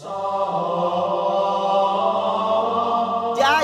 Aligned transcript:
Ya, 0.00 0.06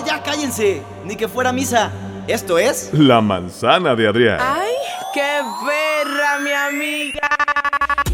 ya, 0.05 0.21
cállense. 0.25 0.83
Ni 1.05 1.15
que 1.15 1.29
fuera 1.29 1.53
misa. 1.53 1.93
Esto 2.27 2.59
es... 2.59 2.91
La 2.93 3.21
manzana 3.21 3.95
de 3.95 4.09
Adrián. 4.09 4.39
¡Ay, 4.41 4.73
qué 5.13 5.43
perra, 5.65 6.41
mi 6.41 6.51
amiga! 6.51 7.29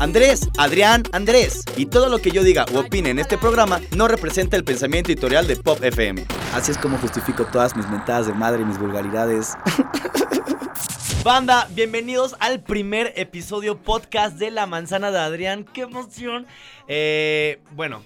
Andrés, 0.01 0.51
Adrián, 0.59 1.05
Andrés. 1.13 1.65
Y 1.77 1.87
todo 1.87 2.11
lo 2.11 2.19
que 2.19 2.31
yo 2.31 2.43
diga 2.43 2.67
o 2.75 2.81
opine 2.81 3.09
en 3.11 3.21
este 3.21 3.39
programa 3.39 3.81
no 3.97 4.07
representa 4.07 4.55
el 4.57 4.65
pensamiento 4.65 5.11
editorial 5.11 5.47
de 5.47 5.57
Pop 5.57 5.83
FM. 5.83 6.27
Así 6.55 6.73
es 6.73 6.79
como 6.79 6.99
justifico 6.99 7.47
todas 7.47 7.75
mis 7.75 7.89
mentadas 7.89 8.27
de 8.27 8.35
madre 8.35 8.61
y 8.63 8.67
mis 8.67 8.79
vulgaridades. 8.79 9.57
Banda, 11.23 11.69
bienvenidos 11.75 12.35
al 12.41 12.63
primer 12.63 13.13
episodio 13.15 13.77
podcast 13.77 14.39
de 14.39 14.51
La 14.51 14.65
Manzana 14.65 15.11
de 15.11 15.19
Adrián. 15.19 15.65
¡Qué 15.65 15.83
emoción! 15.83 16.47
Eh, 16.89 17.61
bueno, 17.73 18.03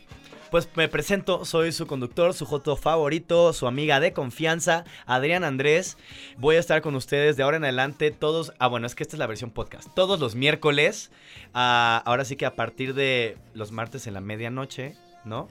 pues 0.50 0.68
me 0.74 0.88
presento, 0.88 1.44
soy 1.44 1.70
su 1.70 1.86
conductor, 1.86 2.34
su 2.34 2.44
joto 2.44 2.74
favorito, 2.74 3.52
su 3.52 3.68
amiga 3.68 4.00
de 4.00 4.12
confianza, 4.12 4.84
Adrián 5.06 5.44
Andrés. 5.44 5.96
Voy 6.38 6.56
a 6.56 6.58
estar 6.58 6.82
con 6.82 6.96
ustedes 6.96 7.36
de 7.36 7.44
ahora 7.44 7.58
en 7.58 7.62
adelante 7.62 8.10
todos, 8.10 8.52
ah 8.58 8.66
bueno, 8.66 8.84
es 8.88 8.96
que 8.96 9.04
esta 9.04 9.14
es 9.14 9.20
la 9.20 9.28
versión 9.28 9.52
podcast, 9.52 9.88
todos 9.94 10.18
los 10.18 10.34
miércoles, 10.34 11.12
ah, 11.54 12.02
ahora 12.06 12.24
sí 12.24 12.34
que 12.34 12.46
a 12.46 12.56
partir 12.56 12.94
de 12.94 13.38
los 13.52 13.70
martes 13.70 14.08
en 14.08 14.14
la 14.14 14.20
medianoche, 14.22 14.96
¿no? 15.24 15.48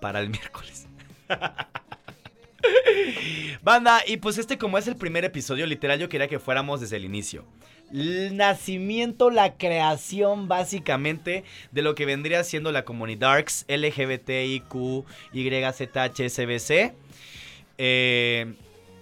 Para 0.00 0.20
el 0.20 0.30
miércoles. 0.30 0.86
Banda, 3.62 4.02
y 4.06 4.18
pues 4.18 4.38
este 4.38 4.58
como 4.58 4.78
es 4.78 4.88
el 4.88 4.96
primer 4.96 5.24
episodio, 5.24 5.66
literal 5.66 5.98
yo 5.98 6.08
quería 6.08 6.28
que 6.28 6.38
fuéramos 6.38 6.80
desde 6.80 6.96
el 6.96 7.04
inicio. 7.04 7.44
El 7.92 8.36
nacimiento, 8.36 9.30
la 9.30 9.54
creación 9.54 10.46
básicamente 10.46 11.44
de 11.72 11.82
lo 11.82 11.94
que 11.94 12.06
vendría 12.06 12.44
siendo 12.44 12.70
la 12.70 12.84
comunidad 12.84 13.44
LGBTIQ, 13.68 15.04
YZHSBC 15.32 16.92
eh, 17.78 18.54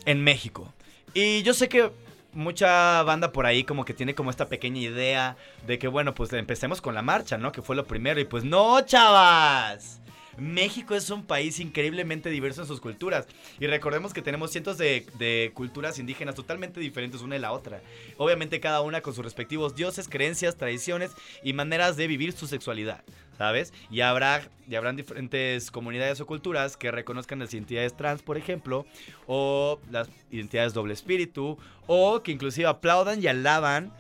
en 0.04 0.24
México. 0.24 0.72
Y 1.14 1.42
yo 1.42 1.52
sé 1.54 1.68
que 1.68 1.90
mucha 2.32 3.02
banda 3.02 3.32
por 3.32 3.46
ahí 3.46 3.64
como 3.64 3.84
que 3.84 3.94
tiene 3.94 4.14
como 4.14 4.30
esta 4.30 4.48
pequeña 4.48 4.80
idea 4.80 5.36
de 5.66 5.78
que 5.78 5.88
bueno, 5.88 6.14
pues 6.14 6.32
empecemos 6.32 6.80
con 6.80 6.94
la 6.94 7.02
marcha, 7.02 7.38
¿no? 7.38 7.50
Que 7.52 7.62
fue 7.62 7.74
lo 7.74 7.86
primero. 7.86 8.20
Y 8.20 8.24
pues 8.24 8.44
no, 8.44 8.80
chavas. 8.82 10.00
México 10.36 10.94
es 10.94 11.10
un 11.10 11.24
país 11.24 11.60
increíblemente 11.60 12.30
diverso 12.30 12.62
en 12.62 12.68
sus 12.68 12.80
culturas. 12.80 13.26
Y 13.58 13.66
recordemos 13.66 14.12
que 14.12 14.22
tenemos 14.22 14.50
cientos 14.50 14.78
de, 14.78 15.50
culturas 15.54 15.98
indígenas 15.98 16.34
totalmente 16.34 16.80
diferentes 16.80 17.22
una 17.22 17.34
de 17.34 17.40
la 17.40 17.52
otra. 17.52 17.80
Obviamente 18.16 18.60
cada 18.60 18.80
una 18.80 19.00
con 19.00 19.14
sus 19.14 19.24
respectivos 19.24 19.74
dioses, 19.74 20.08
creencias, 20.08 20.56
tradiciones 20.56 21.12
y 21.42 21.52
maneras 21.52 21.96
de 21.96 22.06
vivir 22.06 22.32
su 22.32 22.46
sexualidad. 22.46 23.02
¿Sabes? 23.38 23.74
Y 23.90 24.00
habrá 24.00 24.48
y 24.66 24.76
habrán 24.76 24.96
diferentes 24.96 25.70
comunidades 25.70 26.18
o 26.22 26.26
culturas 26.26 26.78
que 26.78 26.90
reconozcan 26.90 27.38
las 27.38 27.52
identidades 27.52 27.94
trans, 27.94 28.22
por 28.22 28.38
ejemplo, 28.38 28.86
o 29.26 29.78
las 29.90 30.08
identidades 30.30 30.72
doble 30.72 30.94
espíritu, 30.94 31.58
o 31.86 32.22
que 32.22 32.32
inclusive 32.32 32.66
aplaudan 32.66 33.22
y 33.22 33.26
alaban 33.26 33.92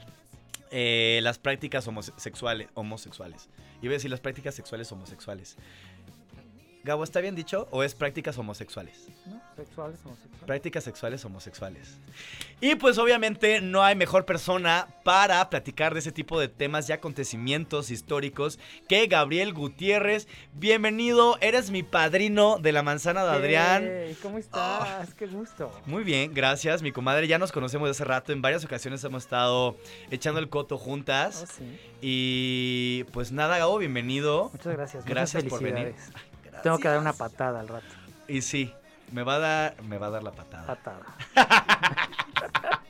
eh, 0.70 1.20
las 1.22 1.38
prácticas 1.38 1.86
homosexuales, 1.86 2.68
homosexuales. 2.74 3.48
Iba 3.82 3.92
a 3.92 3.94
decir 3.94 4.10
las 4.10 4.20
prácticas 4.20 4.54
sexuales 4.54 4.90
homosexuales. 4.90 5.56
Gabo, 6.86 7.02
¿está 7.02 7.20
bien 7.20 7.34
dicho 7.34 7.66
o 7.72 7.82
es 7.82 7.96
prácticas 7.96 8.38
homosexuales? 8.38 9.08
No, 9.26 9.42
sexuales 9.56 9.98
homosexuales. 10.04 10.46
Prácticas 10.46 10.84
sexuales 10.84 11.24
homosexuales. 11.24 11.98
Y 12.60 12.76
pues 12.76 12.96
obviamente 12.98 13.60
no 13.60 13.82
hay 13.82 13.96
mejor 13.96 14.24
persona 14.24 14.86
para 15.02 15.50
platicar 15.50 15.94
de 15.94 15.98
ese 15.98 16.12
tipo 16.12 16.38
de 16.38 16.46
temas 16.46 16.88
y 16.88 16.92
acontecimientos 16.92 17.90
históricos 17.90 18.60
que 18.88 19.08
Gabriel 19.08 19.52
Gutiérrez. 19.52 20.28
Bienvenido, 20.54 21.38
eres 21.40 21.72
mi 21.72 21.82
padrino 21.82 22.58
de 22.58 22.70
la 22.70 22.84
manzana 22.84 23.24
de 23.24 23.30
Adrián. 23.32 23.84
Hey, 23.84 24.16
¿Cómo 24.22 24.38
estás? 24.38 25.08
Oh. 25.10 25.16
Qué 25.18 25.26
gusto. 25.26 25.72
Muy 25.86 26.04
bien, 26.04 26.32
gracias. 26.34 26.82
Mi 26.82 26.92
comadre, 26.92 27.26
ya 27.26 27.38
nos 27.38 27.50
conocemos 27.50 27.88
de 27.88 27.90
hace 27.90 28.04
rato. 28.04 28.32
En 28.32 28.42
varias 28.42 28.64
ocasiones 28.64 29.02
hemos 29.02 29.24
estado 29.24 29.76
echando 30.12 30.38
el 30.38 30.48
coto 30.48 30.78
juntas. 30.78 31.42
Oh, 31.42 31.52
sí. 31.58 31.80
Y 32.00 33.04
pues 33.12 33.32
nada, 33.32 33.58
Gabo, 33.58 33.78
bienvenido. 33.78 34.50
Muchas 34.52 34.72
gracias. 34.72 35.04
Gracias 35.04 35.42
por 35.42 35.60
venir. 35.60 35.96
Tengo 36.62 36.78
que 36.78 36.88
dar 36.88 36.98
una 36.98 37.12
patada 37.12 37.60
al 37.60 37.68
rato. 37.68 37.86
Y 38.28 38.42
sí, 38.42 38.72
me 39.12 39.22
va 39.22 39.36
a 39.36 39.38
dar, 39.38 39.82
me 39.82 39.98
va 39.98 40.06
a 40.08 40.10
dar 40.10 40.22
la 40.22 40.32
patada. 40.32 40.66
Patada. 40.66 41.04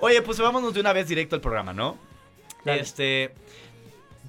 Oye, 0.00 0.20
pues 0.22 0.38
vámonos 0.38 0.74
de 0.74 0.80
una 0.80 0.92
vez 0.92 1.08
directo 1.08 1.34
al 1.34 1.40
programa, 1.40 1.72
¿no? 1.72 1.98
Dale. 2.64 2.80
Este, 2.80 3.34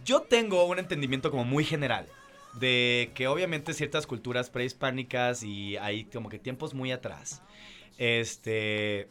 yo 0.05 0.21
tengo 0.21 0.65
un 0.65 0.79
entendimiento 0.79 1.31
como 1.31 1.43
muy 1.43 1.65
general 1.65 2.07
de 2.53 3.11
que 3.15 3.27
obviamente 3.27 3.73
ciertas 3.73 4.07
culturas 4.07 4.49
prehispánicas 4.49 5.43
y 5.43 5.77
hay 5.77 6.05
como 6.05 6.29
que 6.29 6.39
tiempos 6.39 6.73
muy 6.73 6.91
atrás, 6.91 7.41
este, 7.97 9.09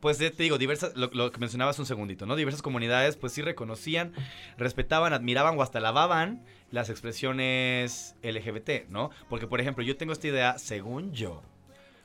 pues 0.00 0.18
te 0.18 0.30
digo, 0.30 0.58
diversas, 0.58 0.94
lo, 0.96 1.10
que 1.10 1.38
mencionabas 1.38 1.78
un 1.78 1.86
segundito, 1.86 2.26
¿no? 2.26 2.36
Diversas 2.36 2.62
comunidades 2.62 3.16
pues 3.16 3.32
sí 3.32 3.42
reconocían, 3.42 4.12
respetaban, 4.58 5.12
admiraban 5.12 5.58
o 5.58 5.62
hasta 5.62 5.80
lavaban 5.80 6.42
las 6.70 6.90
expresiones 6.90 8.14
LGBT, 8.22 8.88
¿no? 8.88 9.10
Porque, 9.28 9.46
por 9.46 9.60
ejemplo, 9.60 9.84
yo 9.84 9.96
tengo 9.96 10.12
esta 10.12 10.28
idea, 10.28 10.58
según 10.58 11.12
yo, 11.12 11.42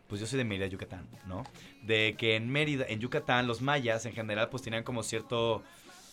pues 0.08 0.22
yo 0.22 0.28
soy 0.28 0.38
de 0.38 0.44
Mérida, 0.46 0.68
Yucatán, 0.68 1.08
¿no? 1.26 1.44
De 1.84 2.16
que 2.18 2.36
en 2.36 2.50
Mérida, 2.50 2.86
en 2.88 3.00
Yucatán, 3.00 3.48
los 3.48 3.62
mayas 3.62 4.06
en 4.06 4.14
general 4.14 4.50
pues 4.50 4.64
tenían 4.64 4.84
como 4.84 5.04
cierto, 5.04 5.64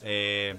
eh, 0.02 0.56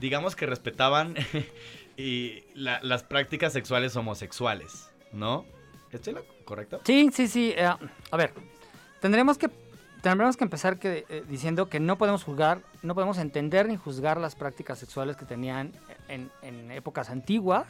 digamos 0.00 0.34
que 0.36 0.46
respetaban 0.46 1.14
y 1.96 2.44
la, 2.54 2.80
las 2.82 3.02
prácticas 3.02 3.52
sexuales 3.52 3.94
homosexuales, 3.96 4.90
¿no? 5.12 5.44
¿Estoy 5.92 6.14
lo 6.14 6.24
correcto? 6.44 6.80
Sí, 6.84 7.10
sí, 7.12 7.28
sí. 7.28 7.52
Eh, 7.56 7.64
a 7.64 8.16
ver, 8.16 8.32
tendremos 9.00 9.36
que 9.36 9.50
tendremos 10.02 10.36
que 10.36 10.44
empezar 10.44 10.78
que, 10.78 11.06
eh, 11.08 11.24
diciendo 11.28 11.68
que 11.68 11.80
no 11.80 11.96
podemos 11.96 12.22
juzgar, 12.24 12.60
no 12.82 12.94
podemos 12.94 13.16
entender 13.18 13.68
ni 13.68 13.76
juzgar 13.76 14.18
las 14.18 14.34
prácticas 14.34 14.78
sexuales 14.78 15.16
que 15.16 15.24
tenían 15.24 15.72
en, 16.08 16.30
en 16.42 16.70
épocas 16.70 17.08
antiguas 17.08 17.66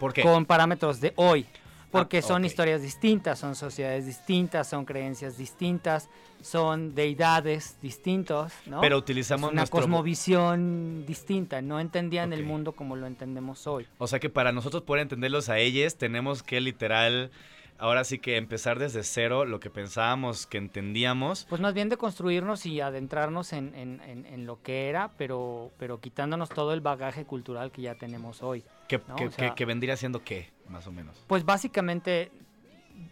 ¿Por 0.00 0.12
qué? 0.12 0.22
con 0.22 0.44
parámetros 0.46 1.00
de 1.00 1.12
hoy. 1.16 1.46
Porque 1.90 2.18
Ah, 2.18 2.22
son 2.22 2.42
ok. 2.42 2.46
historias 2.46 2.82
distintas, 2.82 3.38
son 3.38 3.54
sociedades 3.54 4.04
distintas, 4.04 4.68
son 4.68 4.84
creencias 4.84 5.38
distintas, 5.38 6.10
son 6.42 6.94
deidades 6.94 7.78
distintos, 7.80 8.52
¿no? 8.66 8.82
Pero 8.82 8.96
Es 8.96 9.02
utilizamos 9.02 9.50
una 9.52 9.62
nuestro... 9.62 9.80
cosmovisión 9.80 11.06
distinta, 11.06 11.62
no 11.62 11.80
entendían 11.80 12.34
el 12.34 12.44
mundo 12.44 12.72
como 12.72 12.94
lo 12.94 13.06
entendemos 13.06 13.66
hoy. 13.66 13.86
O 13.96 14.06
sea 14.06 14.18
que 14.18 14.28
para 14.28 14.52
nosotros 14.52 14.82
poder 14.82 15.00
entenderlos 15.02 15.48
a 15.48 15.56
ellos 15.58 15.96
tenemos 15.96 16.42
que 16.42 16.60
literal, 16.60 17.30
ahora 17.78 18.04
sí 18.04 18.18
que 18.18 18.36
empezar 18.36 18.78
desde 18.78 19.02
cero 19.02 19.44
lo 19.44 19.60
que 19.60 19.70
pensábamos 19.70 20.46
que 20.46 20.58
entendíamos. 20.58 21.46
Pues 21.48 21.60
más 21.60 21.74
bien 21.74 21.88
de 21.88 21.96
construirnos 21.96 22.66
y 22.66 22.80
adentrarnos 22.80 23.52
en, 23.52 23.74
en- 23.74 24.00
en- 24.02 24.26
en 24.26 24.46
lo 24.46 24.60
que 24.62 24.88
era, 24.88 25.12
pero, 25.16 25.70
pero 25.78 26.00
quitándonos 26.00 26.48
todo 26.48 26.72
el 26.74 26.80
bagaje 26.80 27.24
cultural 27.24 27.70
que 27.72 27.82
ya 27.82 27.94
tenemos 27.94 28.42
hoy. 28.42 28.64
Que, 28.88 29.00
No, 29.06 29.16
que- 29.16 29.26
o 29.26 29.30
sea- 29.30 29.50
que- 29.50 29.54
que 29.54 29.64
vendría 29.64 29.96
siendo 29.96 30.22
qué, 30.24 30.50
más 30.68 30.86
o 30.86 30.92
menos. 30.92 31.24
Pues 31.26 31.44
básicamente, 31.44 32.30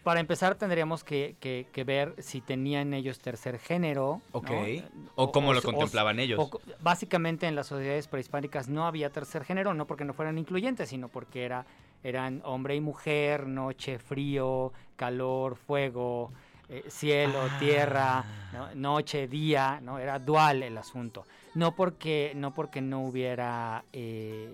para 0.03 0.19
empezar 0.19 0.55
tendríamos 0.55 1.03
que, 1.05 1.37
que- 1.39 1.65
ver 1.85 2.13
si 2.17 2.41
tenían 2.41 2.93
ellos 2.93 3.19
tercer 3.19 3.57
género. 3.59 4.21
¿no? 4.33 4.39
Ok. 4.39 4.51
O 5.15 5.31
cómo 5.31 5.53
lo 5.53 5.61
contemplaban 5.61 6.19
ellos. 6.19 6.49
básicamente 6.81 7.47
en 7.47 7.55
las 7.55 7.67
sociedades 7.67 8.07
prehispánicas 8.09 8.67
no 8.67 8.85
había 8.85 9.09
tercer 9.11 9.45
género, 9.45 9.73
no 9.73 9.87
porque 9.87 10.03
no 10.03 10.13
fueran 10.13 10.37
incluyentes, 10.37 10.89
sino 10.89 11.07
porque 11.07 11.45
era, 11.45 11.65
eran 12.07 12.41
hombre 12.45 12.75
y 12.75 12.81
mujer, 12.81 13.47
noche, 13.47 13.99
frío, 13.99 14.71
calor, 14.95 15.55
fuego, 15.55 16.31
eh, 16.69 16.83
cielo, 16.89 17.39
Ah. 17.49 17.57
tierra, 17.59 18.25
¿no? 18.53 18.75
noche, 18.75 19.27
día, 19.27 19.79
¿no? 19.81 19.99
Era 19.99 20.19
dual 20.19 20.63
el 20.63 20.77
asunto. 20.77 21.25
No 21.55 21.75
porque 21.75 22.33
no, 22.35 22.53
porque 22.53 22.81
no 22.81 23.01
hubiera 23.05 23.83
eh, 23.93 24.49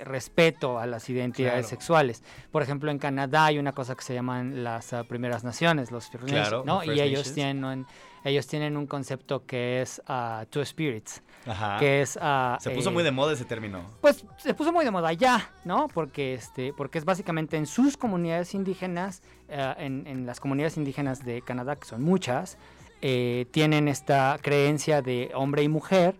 respeto 0.00 0.78
a 0.78 0.86
las 0.86 1.08
identidades 1.08 1.66
Claro. 1.66 1.68
sexuales. 1.68 2.22
Por 2.50 2.62
ejemplo, 2.62 2.90
en 2.90 2.98
Canadá 2.98 3.46
hay 3.46 3.58
una 3.58 3.72
cosa 3.72 3.94
que 3.94 4.02
se 4.02 4.14
llaman 4.14 4.64
las 4.64 4.92
ah, 4.92 5.04
primeras 5.04 5.44
naciones, 5.44 5.90
los 5.90 6.08
First 6.08 6.26
Claro, 6.28 6.62
¿no? 6.66 6.82
Y 6.84 7.00
ellos 7.00 7.20
Nations. 7.28 7.34
tienen, 7.34 7.64
un, 7.64 7.86
ellos 8.24 8.46
tienen 8.46 8.76
un 8.76 8.86
concepto 8.86 9.46
que 9.46 9.82
es 9.82 10.02
ah, 10.06 10.44
Two 10.50 10.64
Spirits, 10.64 11.22
Ajá. 11.46 11.78
que 11.78 12.02
es... 12.02 12.18
ah, 12.20 12.58
Se 12.60 12.70
puso 12.70 12.90
eh, 12.90 12.92
muy 12.92 13.02
de 13.02 13.10
moda 13.10 13.32
ese 13.32 13.44
término. 13.44 13.82
Pues 14.00 14.24
se 14.38 14.54
puso 14.54 14.72
muy 14.72 14.84
de 14.84 14.90
moda 14.90 15.12
ya, 15.12 15.50
¿no? 15.64 15.88
Porque, 15.88 16.34
este, 16.34 16.72
porque 16.72 16.98
es 16.98 17.04
básicamente 17.04 17.56
en 17.56 17.66
sus 17.66 17.96
comunidades 17.96 18.54
indígenas, 18.54 19.22
eh, 19.48 19.74
en, 19.78 20.06
en 20.06 20.26
las 20.26 20.38
comunidades 20.40 20.76
indígenas 20.76 21.24
de 21.24 21.42
Canadá, 21.42 21.76
que 21.76 21.86
son 21.86 22.02
muchas, 22.02 22.58
eh, 23.00 23.46
tienen 23.50 23.88
esta 23.88 24.38
creencia 24.40 25.02
de 25.02 25.32
hombre 25.34 25.62
y 25.64 25.68
mujer, 25.68 26.14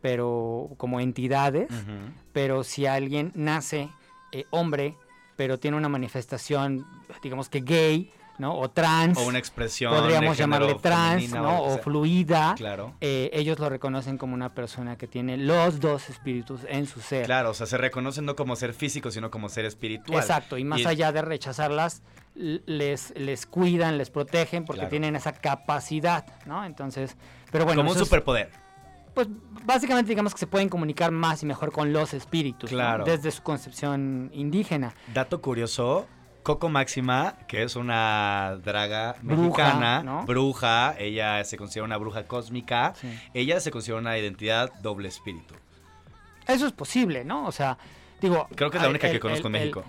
pero 0.00 0.70
como 0.76 1.00
entidades, 1.00 1.68
pero 2.32 2.62
si 2.62 2.86
alguien 2.86 3.32
nace 3.34 3.88
eh, 4.30 4.44
hombre, 4.50 4.94
pero 5.34 5.58
tiene 5.58 5.76
una 5.76 5.88
manifestación, 5.88 6.86
digamos 7.22 7.48
que 7.48 7.60
gay, 7.60 8.12
¿no? 8.38 8.56
O 8.58 8.70
trans. 8.70 9.18
O 9.18 9.26
una 9.26 9.38
expresión. 9.38 9.92
podríamos 9.94 10.36
llamarle 10.38 10.74
trans, 10.76 11.30
¿no? 11.32 11.62
O 11.62 11.78
fluida. 11.78 12.54
Claro. 12.56 12.94
Eh, 13.00 13.30
ellos 13.32 13.58
lo 13.58 13.68
reconocen 13.68 14.16
como 14.18 14.34
una 14.34 14.54
persona 14.54 14.96
que 14.96 15.06
tiene 15.06 15.36
los 15.36 15.80
dos 15.80 16.08
espíritus 16.08 16.60
en 16.68 16.86
su 16.86 17.00
ser. 17.00 17.26
Claro, 17.26 17.50
o 17.50 17.54
sea, 17.54 17.66
se 17.66 17.76
reconocen 17.78 18.24
no 18.24 18.36
como 18.36 18.56
ser 18.56 18.74
físico, 18.74 19.10
sino 19.10 19.30
como 19.30 19.48
ser 19.48 19.64
espiritual. 19.64 20.18
Exacto, 20.20 20.56
y 20.58 20.64
más 20.64 20.80
Y- 20.80 20.86
allá 20.86 21.12
de 21.12 21.22
rechazarlas, 21.22 22.02
les, 22.34 23.12
les 23.16 23.46
cuidan, 23.46 23.98
les 23.98 24.10
protegen 24.10 24.64
porque 24.64 24.80
Claro. 24.80 24.90
tienen 24.90 25.16
esa 25.16 25.32
capacidad, 25.32 26.24
¿no? 26.46 26.64
Entonces, 26.64 27.16
pero 27.50 27.64
bueno, 27.64 27.80
como 27.80 27.90
un 27.92 27.98
superpoder. 27.98 28.50
pues 29.14 29.26
básicamente 29.64 30.10
digamos 30.10 30.32
que 30.32 30.38
se 30.38 30.46
pueden 30.46 30.68
comunicar 30.68 31.10
más 31.10 31.42
y 31.42 31.46
mejor 31.46 31.72
con 31.72 31.92
los 31.92 32.14
espíritus, 32.14 32.70
¿no? 32.70 32.76
Claro. 32.78 33.04
desde 33.04 33.32
su 33.32 33.42
concepción 33.42 34.30
indígena. 34.32 34.94
Dato 35.12 35.40
curioso, 35.40 36.06
Coco 36.48 36.70
Máxima, 36.70 37.34
que 37.46 37.62
es 37.62 37.76
una 37.76 38.56
draga 38.64 39.16
Bruja, 39.20 39.42
mexicana, 39.42 40.02
¿no? 40.02 40.24
bruja, 40.24 40.94
ella 40.98 41.44
se 41.44 41.58
considera 41.58 41.84
una 41.84 41.98
bruja 41.98 42.26
cósmica, 42.26 42.94
Sí. 42.98 43.06
ella 43.34 43.60
se 43.60 43.70
considera 43.70 44.00
una 44.00 44.16
identidad 44.16 44.72
doble 44.80 45.08
espíritu. 45.08 45.54
Eso 46.46 46.66
es 46.66 46.72
posible, 46.72 47.22
¿no? 47.22 47.44
O 47.46 47.52
sea, 47.52 47.76
digo... 48.22 48.48
Creo 48.56 48.70
que 48.70 48.78
es 48.78 48.82
la 48.82 48.86
el- 48.88 48.92
única 48.92 49.08
que 49.08 49.16
el- 49.16 49.20
conozco 49.20 49.48
en 49.48 49.52
México. 49.52 49.84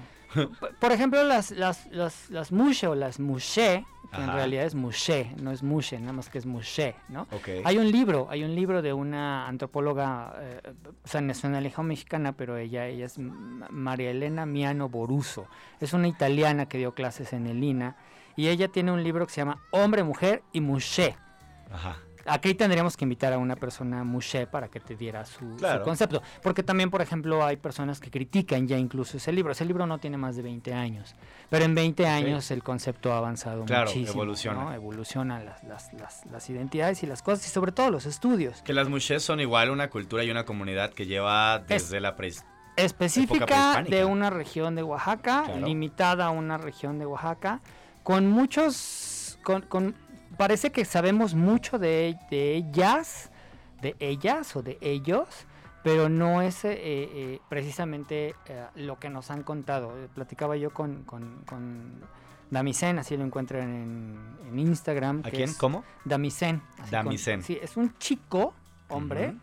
Por- 0.79 0.91
ejemplo, 0.91 1.23
las, 1.23 1.51
las, 1.51 1.85
las, 1.87 2.29
las 2.29 2.51
mushe 2.51 2.87
o 2.87 2.95
las 2.95 3.19
mushe, 3.19 3.85
que 4.11 4.17
en 4.17 4.23
Ajá. 4.23 4.33
realidad 4.35 4.65
es 4.65 4.75
mushe, 4.75 5.33
no 5.41 5.51
es 5.51 5.61
mushe, 5.63 5.99
nada 5.99 6.13
más 6.13 6.29
que 6.29 6.37
es 6.39 6.45
mushe, 6.45 6.95
¿no? 7.09 7.23
Ok. 7.31 7.49
Hay 7.63 7.77
un 7.77 7.91
libro, 7.91 8.27
hay 8.29 8.43
un 8.43 8.55
libro 8.55 8.81
de 8.81 8.91
una 8.93 9.47
antropóloga, 9.47 10.33
eh, 10.39 10.61
o 11.03 11.07
sea, 11.07 11.21
nacionalidad 11.21 11.77
mexicana, 11.79 12.31
pero 12.33 12.57
ella, 12.57 12.87
ella 12.87 13.05
es 13.05 13.17
María 13.19 14.11
Elena 14.11 14.45
Miano 14.45 14.89
Boruso. 14.89 15.47
Es 15.79 15.93
una 15.93 16.07
italiana 16.07 16.67
que 16.67 16.77
dio 16.79 16.93
clases 16.93 17.33
en 17.33 17.45
el 17.47 17.63
INA 17.63 17.95
y 18.35 18.47
ella 18.47 18.67
tiene 18.67 18.91
un 18.91 19.03
libro 19.03 19.25
que 19.27 19.33
se 19.33 19.41
llama 19.41 19.59
Hombre, 19.71 20.03
Mujer 20.03 20.41
y 20.53 20.61
Mushe. 20.61 21.15
Ajá. 21.71 21.97
Aquí 22.29 22.53
tendríamos 22.53 22.95
que 22.95 23.05
invitar 23.05 23.33
a 23.33 23.37
una 23.37 23.55
persona 23.55 24.03
mushe 24.03 24.45
para 24.47 24.67
que 24.67 24.79
te 24.79 24.95
diera 24.95 25.25
su, 25.25 25.57
concepto. 25.83 26.21
Porque 26.43 26.63
también, 26.63 26.89
por 26.91 27.01
ejemplo, 27.01 27.43
hay 27.45 27.57
personas 27.57 27.99
que 27.99 28.11
critican 28.11 28.67
ya 28.67 28.77
incluso 28.77 29.17
ese 29.17 29.31
libro. 29.31 29.51
Ese 29.51 29.65
libro 29.65 29.85
no 29.87 29.97
tiene 29.97 30.17
más 30.17 30.35
de 30.35 30.43
20 30.43 30.73
años. 30.73 31.15
Pero 31.49 31.65
en 31.65 31.73
20 31.75 32.05
años 32.07 32.51
el 32.51 32.63
concepto 32.63 33.11
ha 33.13 33.17
avanzado 33.17 33.65
Claro, 33.65 33.87
muchísimo. 33.87 34.11
evoluciona. 34.13 34.63
¿no? 34.65 34.73
Evolucionan 34.73 35.45
las, 35.45 35.63
las, 35.63 35.91
las, 35.93 36.25
las 36.27 36.49
identidades 36.49 37.01
y 37.03 37.07
las 37.07 37.21
cosas 37.23 37.45
y 37.47 37.49
sobre 37.49 37.71
todo 37.71 37.89
los 37.89 38.05
estudios. 38.05 38.61
Que 38.61 38.73
las 38.73 38.87
mujeres 38.89 39.23
son 39.23 39.39
igual 39.39 39.71
una 39.71 39.89
cultura 39.89 40.23
y 40.23 40.29
una 40.29 40.45
comunidad 40.45 40.93
que 40.93 41.05
lleva 41.07 41.59
desde 41.59 41.99
la 41.99 42.15
prehistoria. 42.15 42.53
específica 42.75 43.83
de 43.83 44.05
una 44.05 44.29
región 44.29 44.75
de 44.75 44.83
Oaxaca, 44.83 45.43
Claro. 45.45 45.65
limitada 45.65 46.25
a 46.27 46.29
una 46.29 46.57
región 46.57 46.99
de 46.99 47.05
Oaxaca, 47.05 47.61
con 48.03 48.27
muchos, 48.29 49.39
con, 49.43 49.61
con- 49.63 49.95
parece 50.39 50.71
que 50.71 50.85
sabemos 50.85 51.35
mucho 51.35 51.77
de, 51.77 52.17
de 52.31 52.55
ellas, 52.55 53.29
de 53.81 53.97
ellas 53.99 54.55
o 54.55 54.63
de 54.63 54.77
ellos, 54.79 55.27
pero 55.83 56.07
no 56.07 56.41
es 56.41 56.63
eh, 56.63 56.77
eh, 56.79 57.39
precisamente 57.49 58.35
eh, 58.47 58.65
lo 58.75 58.97
que 58.99 59.09
nos 59.09 59.31
han 59.31 59.43
contado. 59.43 59.97
Eh, 60.01 60.07
Platicaba 60.15 60.55
yo 60.55 60.69
con, 60.71 61.03
con, 61.03 61.43
con 61.45 62.01
Damicen, 62.51 62.99
así 62.99 63.17
lo 63.17 63.25
encuentran 63.25 63.63
en, 63.63 64.17
en 64.47 64.59
Instagram. 64.59 65.19
¿A 65.25 65.29
que 65.29 65.35
quién? 65.37 65.49
es 65.49 65.57
¿Cómo? 65.57 65.79
Con- 65.81 65.85
Damicen. 66.05 66.61
sí, 67.43 67.59
es 67.61 67.75
un 67.75 67.97
chico, 67.97 68.53
hombre, 68.87 69.35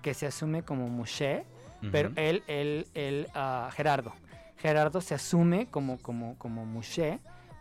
que 0.00 0.14
se 0.14 0.26
asume 0.26 0.62
como 0.62 0.88
Moshe, 0.88 1.44
Ujú. 1.82 1.90
pero 1.92 2.10
él, 2.16 2.42
él, 2.46 2.86
él, 2.94 3.28
ah, 3.34 3.68
Gerardo. 3.74 4.14
Gerardo 4.56 5.02
se 5.02 5.14
asume 5.14 5.66
como, 5.70 5.98
como, 5.98 6.36
como 6.38 6.64
Moshe, 6.64 7.18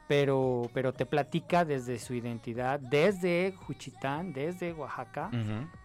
pero, 0.08 0.70
pero 0.74 0.94
te 0.94 1.06
platica 1.06 1.66
desde 1.66 2.00
su 2.00 2.14
identidad, 2.14 2.80
desde 2.80 3.54
Juchitán, 3.66 4.34
desde 4.34 4.74
Oaxaca, 4.74 5.30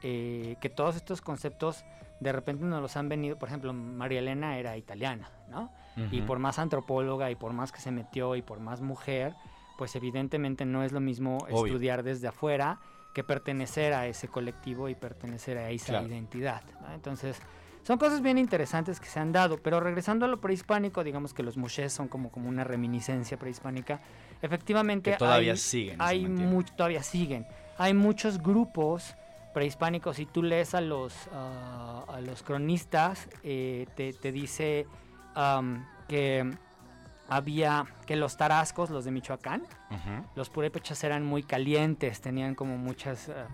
eh, 0.03 0.57
que 0.61 0.71
todos 0.71 0.97
estos 0.97 1.21
conceptos 1.21 1.85
de 2.21 2.31
repente 2.33 2.65
nos 2.65 2.81
los 2.81 2.97
han 2.97 3.09
venido, 3.09 3.37
por 3.37 3.49
ejemplo, 3.49 3.73
María 3.73 4.21
Elena 4.21 4.57
era 4.59 4.77
italiana, 4.77 5.31
¿no? 5.49 5.73
Y 6.11 6.23
por 6.23 6.39
más 6.39 6.59
antropóloga 6.59 7.31
y 7.31 7.35
por 7.35 7.53
más 7.53 7.73
que 7.73 7.81
se 7.81 7.91
metió 7.91 8.37
y 8.37 8.43
por 8.43 8.61
más 8.61 8.81
mujer, 8.81 9.35
pues 9.77 9.95
evidentemente 9.97 10.65
no 10.65 10.85
es 10.85 10.93
lo 10.93 11.01
mismo 11.01 11.39
Obvio. 11.51 11.67
estudiar 11.67 12.03
desde 12.03 12.29
afuera 12.29 12.79
que 13.13 13.25
pertenecer 13.25 13.93
a 13.93 14.07
ese 14.07 14.29
colectivo 14.29 14.89
y 14.89 14.95
pertenecer 14.95 15.59
a 15.59 15.69
esa 15.71 15.89
Claro. 15.89 16.07
identidad. 16.07 16.63
¿no? 16.81 16.95
Entonces, 16.95 17.39
son 17.83 17.99
cosas 17.99 18.23
bien 18.23 18.39
interesantes 18.39 19.01
que 19.01 19.07
se 19.07 19.19
han 19.19 19.33
dado, 19.33 19.59
pero 19.59 19.81
regresando 19.81 20.25
a 20.25 20.29
lo 20.29 20.41
prehispánico, 20.41 21.03
digamos 21.03 21.35
que 21.35 21.43
los 21.43 21.57
mushes 21.57 21.93
son 21.93 22.09
como, 22.09 22.31
como 22.31 22.49
una 22.49 22.65
reminiscencia 22.65 23.37
prehispánica. 23.37 24.01
Efectivamente, 24.41 25.13
Que 25.13 25.17
todavía 25.17 25.53
hay, 25.53 25.59
siguen. 25.59 25.97
hay 26.01 26.65
todavía 26.77 27.03
siguen. 27.03 27.47
Hay 27.79 27.95
muchos 27.95 28.43
grupos 28.43 29.17
prehispánicos. 29.53 30.17
Si 30.17 30.27
tú 30.27 30.43
lees 30.43 30.75
a 30.75 30.81
los, 30.81 31.15
ah, 31.33 32.05
a 32.09 32.21
los 32.21 32.43
cronistas, 32.43 33.29
eh, 33.43 33.87
te, 33.97 34.13
te 34.13 34.33
dice 34.33 34.87
que 36.09 36.51
había 37.29 37.87
que 38.07 38.17
los 38.17 38.37
tarascos, 38.37 38.91
los 38.91 39.05
de 39.05 39.11
Michoacán, 39.11 39.63
los 40.35 40.51
purépechas 40.51 41.03
eran 41.05 41.25
muy 41.25 41.43
calientes, 41.43 42.21
tenían 42.21 42.55
como 42.55 42.79
muchas... 42.79 43.29
ah, 43.29 43.49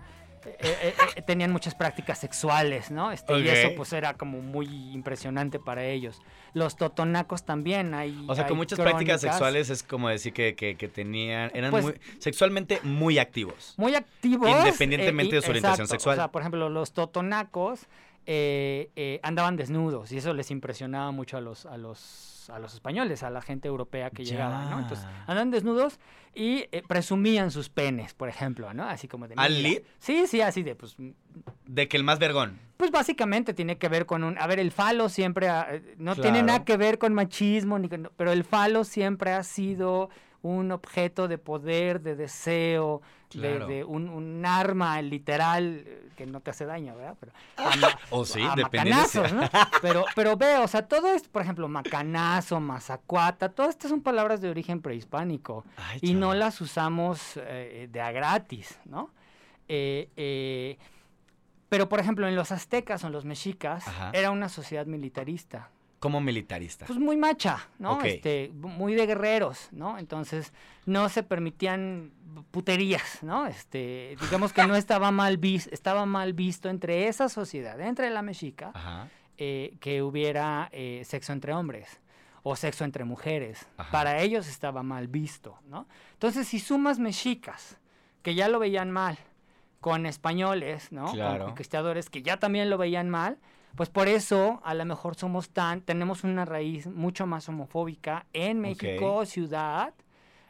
eh, 0.59 0.77
eh, 0.83 0.93
eh, 1.15 1.21
tenían 1.21 1.51
muchas 1.51 1.75
prácticas 1.75 2.17
sexuales, 2.19 2.91
¿no? 2.91 3.11
Este, 3.11 3.37
Y 3.39 3.47
eso 3.47 3.69
pues 3.75 3.93
era 3.93 4.13
como 4.13 4.41
muy 4.41 4.65
impresionante 4.93 5.59
para 5.59 5.85
ellos. 5.85 6.21
Los 6.53 6.75
totonacos 6.75 7.43
también 7.43 7.93
hay. 7.93 8.25
O 8.27 8.35
sea, 8.35 8.45
hay 8.45 8.49
con 8.49 8.57
muchas 8.57 8.79
prácticas 8.79 9.21
sexuales 9.21 9.69
es 9.69 9.83
como 9.83 10.09
decir 10.09 10.33
que, 10.33 10.55
que, 10.55 10.75
que 10.75 10.87
tenían, 10.87 11.51
eran 11.53 11.71
Pues- 11.71 11.83
muy, 11.83 11.93
sexualmente 12.19 12.79
muy 12.83 13.19
activos. 13.19 13.73
muy 13.77 13.95
activos. 13.95 14.49
Independientemente 14.49 15.35
eh, 15.35 15.39
de 15.39 15.41
su 15.45 15.49
orientación 15.51 15.85
exacto. 15.85 15.99
sexual. 15.99 16.13
O 16.17 16.21
sea, 16.21 16.31
por 16.31 16.41
ejemplo, 16.41 16.69
los 16.69 16.93
totonacos 16.93 17.87
andaban 19.23 19.57
desnudos 19.57 20.11
y 20.11 20.17
eso 20.17 20.33
les 20.33 20.51
impresionaba 20.51 21.11
mucho 21.11 21.37
a 21.37 21.41
los, 21.41 21.65
a 21.65 21.77
los, 21.77 22.38
a 22.51 22.59
los 22.59 22.73
españoles, 22.73 23.23
a 23.23 23.29
la 23.29 23.41
gente 23.41 23.67
europea 23.67 24.09
que 24.09 24.23
llegaba, 24.25 24.65
¿no? 24.65 24.79
Entonces, 24.79 25.05
Ya. 25.05 25.21
andaban 25.27 25.51
desnudos 25.51 25.99
y 26.33 26.65
eh, 26.71 26.83
presumían 26.87 27.51
sus 27.51 27.69
penes, 27.69 28.13
por 28.13 28.29
ejemplo, 28.29 28.73
¿no? 28.73 28.83
Así 28.83 29.07
como 29.07 29.27
de... 29.27 29.35
¿Al? 29.37 29.53
Sí, 29.99 30.25
sí, 30.27 30.41
así 30.41 30.63
de, 30.63 30.75
pues, 30.75 30.95
De 31.65 31.87
que 31.87 31.97
el 31.97 32.03
más 32.03 32.19
vergón. 32.19 32.59
pues 32.77 32.91
básicamente 32.91 33.53
tiene 33.53 33.77
que 33.77 33.89
ver 33.89 34.05
con 34.05 34.23
un... 34.23 34.37
A 34.37 34.47
ver, 34.47 34.59
el 34.59 34.71
falo 34.71 35.09
siempre... 35.09 35.49
ha- 35.49 35.67
eh, 35.71 35.95
no 35.97 36.15
tiene 36.15 36.43
nada 36.43 36.63
que 36.63 36.77
ver 36.77 36.97
con 36.97 37.13
machismo, 37.13 37.77
ni 37.79 37.87
pero 37.87 38.31
el 38.31 38.43
falo 38.43 38.83
siempre 38.83 39.31
ha 39.33 39.43
sido 39.43 40.09
un 40.41 40.71
objeto 40.71 41.27
de 41.27 41.37
poder, 41.37 42.01
de 42.01 42.15
deseo, 42.15 43.01
de- 43.01 43.39
Claro. 43.39 43.67
de, 43.67 43.83
un, 43.83 44.09
un 44.09 44.43
arma 44.45 44.99
literal 45.01 45.83
eh, 45.85 46.09
que 46.15 46.25
no 46.25 46.39
te 46.39 46.49
hace 46.51 46.65
daño, 46.65 46.95
¿verdad? 46.95 47.15
Pero, 47.19 47.31
O 48.09 48.25
sí, 48.25 48.41
a 48.41 48.55
macanazos, 48.55 49.33
¿no? 49.33 49.41
Pero, 49.81 50.05
pero 50.15 50.35
ve, 50.37 50.57
o 50.57 50.67
sea, 50.67 50.87
todo 50.87 51.09
esto, 51.13 51.29
por 51.31 51.41
ejemplo, 51.43 51.67
macanazo, 51.67 52.59
mazacuata, 52.59 53.49
todas 53.49 53.71
estas 53.71 53.89
son 53.91 54.01
palabras 54.01 54.41
de 54.41 54.49
origen 54.49 54.81
prehispánico 54.81 55.63
Ay, 55.77 55.99
y 56.01 56.13
no 56.15 56.33
las 56.33 56.59
usamos 56.61 57.33
eh, 57.37 57.87
de 57.91 58.01
a 58.01 58.11
gratis, 58.11 58.79
¿no? 58.85 59.11
Eh, 59.67 60.09
eh, 60.17 60.77
pero, 61.69 61.87
por 61.87 61.99
ejemplo, 61.99 62.27
en 62.27 62.35
los 62.35 62.51
aztecas 62.51 63.03
o 63.03 63.07
en 63.07 63.13
los 63.13 63.25
mexicas 63.25 63.87
Ajá. 63.87 64.09
era 64.13 64.31
una 64.31 64.49
sociedad 64.49 64.87
militarista, 64.87 65.69
Como 65.99 66.21
militarista. 66.21 66.85
pues 66.85 66.97
muy 66.97 67.17
macha, 67.17 67.67
¿no? 67.77 68.01
Este, 68.01 68.51
muy 68.53 68.95
de 68.95 69.05
guerreros, 69.05 69.67
¿no? 69.71 69.97
Entonces 69.97 70.53
no 70.85 71.09
se 71.09 71.23
permitían 71.23 72.11
puterías, 72.51 73.21
¿no? 73.21 73.45
Este, 73.47 74.15
digamos 74.21 74.53
que 74.53 74.65
no 74.65 74.75
estaba 74.77 75.11
mal 75.11 75.37
visto, 75.37 75.69
estaba 75.73 76.05
mal 76.05 76.33
visto 76.33 76.69
entre 76.69 77.07
esa 77.07 77.29
sociedad, 77.29 77.79
entre 77.81 78.09
la 78.09 78.21
mexica, 78.21 78.71
eh, 79.37 79.75
que 79.79 80.01
hubiera 80.01 80.69
eh, 80.71 81.03
sexo 81.05 81.33
entre 81.33 81.53
hombres 81.53 81.99
o 82.43 82.55
sexo 82.55 82.85
entre 82.85 83.03
mujeres. 83.03 83.67
Ajá. 83.77 83.91
Para 83.91 84.21
ellos 84.21 84.47
estaba 84.47 84.83
mal 84.83 85.07
visto, 85.07 85.59
¿no? 85.67 85.87
Entonces, 86.13 86.47
si 86.47 86.59
sumas 86.59 86.99
mexicas, 86.99 87.77
que 88.21 88.35
ya 88.35 88.47
lo 88.47 88.59
veían 88.59 88.91
mal, 88.91 89.17
con 89.79 90.05
españoles, 90.05 90.91
¿no? 90.91 91.11
Claro. 91.11 91.39
Con 91.39 91.47
conquistadores 91.47 92.09
que 92.09 92.21
ya 92.21 92.37
también 92.37 92.69
lo 92.69 92.77
veían 92.77 93.09
mal, 93.09 93.37
pues 93.75 93.89
por 93.89 94.07
eso 94.07 94.59
a 94.63 94.73
lo 94.73 94.85
mejor 94.85 95.15
somos 95.15 95.49
tan, 95.49 95.81
tenemos 95.81 96.23
una 96.23 96.45
raíz 96.45 96.87
mucho 96.87 97.25
más 97.25 97.47
homofóbica 97.49 98.25
en 98.33 98.59
México, 98.59 99.25
ciudad, 99.25 99.93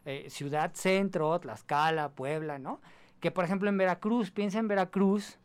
eh, 0.05 0.27
ciudad 0.29 0.71
centro, 0.73 1.39
Tlaxcala, 1.39 2.09
Puebla, 2.09 2.57
¿no? 2.57 2.79
Que 3.19 3.31
por 3.31 3.45
ejemplo 3.45 3.69
en 3.69 3.77
Veracruz, 3.77 4.31
piensa 4.31 4.59
en 4.59 4.67
Veracruz, 4.67 5.37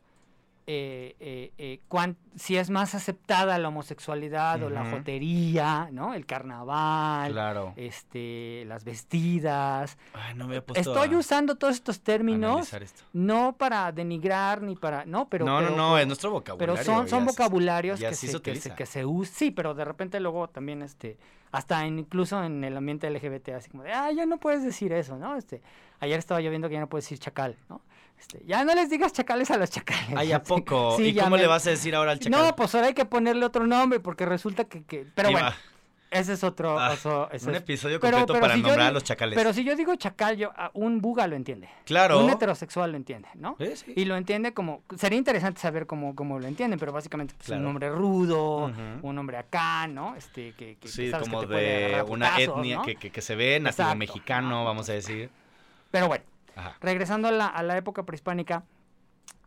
eh, 0.67 1.15
eh, 1.19 1.51
eh, 1.57 1.79
cuán- 1.87 2.17
si 2.35 2.57
es 2.57 2.69
más 2.71 2.95
aceptada 2.95 3.57
la 3.59 3.67
homosexualidad 3.67 4.61
o 4.63 4.69
la 4.69 4.89
jotería, 4.91 5.89
¿no? 5.91 6.13
El 6.15 6.25
carnaval, 6.25 7.31
Claro. 7.31 7.73
este, 7.75 8.63
las 8.65 8.83
vestidas. 8.83 9.97
Ay, 10.13 10.33
no 10.35 10.47
me 10.47 10.57
he 10.57 10.61
puesto 10.61 10.91
Estoy 10.91 11.13
a 11.15 11.17
usando 11.19 11.55
todos 11.55 11.75
estos 11.75 12.01
términos 12.01 12.73
esto. 12.73 13.03
no 13.13 13.55
para 13.57 13.91
denigrar 13.91 14.61
ni 14.61 14.75
para, 14.75 15.05
no, 15.05 15.29
pero 15.29 15.45
no, 15.45 15.59
pero- 15.59 15.69
no, 15.71 15.77
no, 15.77 15.97
es 15.97 16.07
nuestro 16.07 16.31
vocabulario. 16.31 16.73
pero 16.75 16.83
son, 16.83 17.07
son 17.07 17.25
vocabularios 17.25 17.99
que 17.99 18.13
se, 18.13 18.27
se 18.27 18.41
que, 18.41 18.55
se, 18.55 18.73
que 18.73 18.85
se 18.85 19.05
usan. 19.05 19.33
Sí, 19.35 19.51
pero 19.51 19.73
de 19.73 19.85
repente 19.85 20.19
luego 20.19 20.47
también, 20.49 20.81
este, 20.81 21.17
hasta 21.55 21.85
incluso 21.87 22.43
en 22.43 22.63
el 22.63 22.75
ambiente 22.75 23.09
LGBT, 23.09 23.49
así 23.49 23.69
como 23.69 23.83
de, 23.83 23.93
ah, 23.93 24.11
ya 24.11 24.25
no 24.25 24.37
puedes 24.37 24.63
decir 24.63 24.91
eso, 24.91 25.17
¿no? 25.17 25.35
Este, 25.37 25.61
ayer 26.01 26.19
estaba 26.19 26.41
yo 26.41 26.49
viendo 26.49 26.67
que 26.67 26.73
ya 26.73 26.81
no 26.81 26.89
puedes 26.89 27.05
decir 27.05 27.19
chacal, 27.19 27.55
¿no? 27.69 27.81
Este, 28.19 28.41
ya 28.45 28.63
no 28.65 28.73
les 28.75 28.89
digas 28.89 29.13
chacales 29.13 29.51
a 29.51 29.57
los 29.57 29.69
chacales. 29.69 30.15
Ay, 30.15 30.31
¿a 30.33 30.43
poco? 30.43 30.95
sí, 30.97 31.07
¿Y 31.09 31.15
cómo 31.15 31.31
me- 31.31 31.37
le 31.41 31.47
vas 31.47 31.65
a 31.67 31.69
decir 31.69 31.95
ahora 31.95 32.11
al 32.11 32.19
chacal? 32.19 32.39
No, 32.45 32.55
pues 32.55 32.75
ahora 32.75 32.87
hay 32.87 32.93
que 32.93 33.05
ponerle 33.05 33.45
otro 33.45 33.65
nombre 33.67 33.99
porque 33.99 34.25
resulta 34.25 34.65
que, 34.65 34.83
que- 34.83 35.05
pero 35.15 35.31
bueno, 35.31 35.47
va, 35.47 35.55
ese 36.19 36.33
es 36.33 36.43
otro, 36.43 36.79
Ah, 36.79 36.93
ese 37.31 37.49
un 37.49 37.55
es- 37.55 37.61
episodio 37.61 37.99
completo 37.99 38.27
pero 38.33 38.39
para 38.41 38.55
si 38.55 38.61
yo 38.61 38.67
nombrar 38.67 38.87
a 38.87 38.91
los 38.91 39.03
chacales. 39.03 39.35
Pero 39.37 39.53
si 39.53 39.63
yo 39.63 39.75
digo 39.75 39.95
chacal, 39.95 40.37
yo, 40.37 40.51
ah, 40.55 40.71
un 40.73 41.01
buga 41.01 41.27
lo 41.27 41.35
entiende. 41.35 41.69
claro. 41.85 42.23
Un 42.23 42.29
heterosexual 42.29 42.91
lo 42.91 42.97
entiende, 42.97 43.27
¿no? 43.35 43.55
Sí, 43.59 43.75
sí. 43.75 43.93
Y 43.95 44.05
lo 44.05 44.15
entiende 44.15 44.53
como, 44.53 44.81
sería 44.97 45.17
interesante 45.17 45.59
saber 45.59 45.85
cómo, 45.87 46.15
cómo 46.15 46.39
lo 46.39 46.47
entienden, 46.47 46.79
pero 46.79 46.91
básicamente 46.91 47.33
pues, 47.37 47.47
Claro. 47.47 47.61
un 47.61 47.67
hombre 47.67 47.89
rudo, 47.89 48.71
un 49.01 49.17
hombre 49.17 49.37
acá, 49.37 49.87
¿no? 49.87 50.15
Este, 50.15 50.51
que, 50.53 50.75
que- 50.75 50.77
que 50.77 50.87
Sí, 50.87 51.09
sabes 51.11 51.25
que 51.27 51.31
como 51.31 51.41
te 51.41 51.47
puede 51.47 51.95
de 51.95 52.01
una 52.03 52.29
putazos, 52.35 52.57
etnia 52.57 52.75
¿no? 52.77 52.81
que, 52.83 52.95
que, 52.95 53.11
que 53.11 53.21
se 53.21 53.35
ve 53.35 53.59
nativo 53.59 53.95
mexicano, 53.95 54.49
¿no? 54.49 54.65
vamos 54.65 54.89
a 54.89 54.93
decir. 54.93 55.29
Pero 55.91 56.07
bueno, 56.07 56.23
Ajá. 56.55 56.75
regresando 56.81 57.27
a 57.27 57.31
la, 57.31 57.47
a 57.47 57.63
la 57.63 57.77
época 57.77 58.03
prehispánica, 58.03 58.63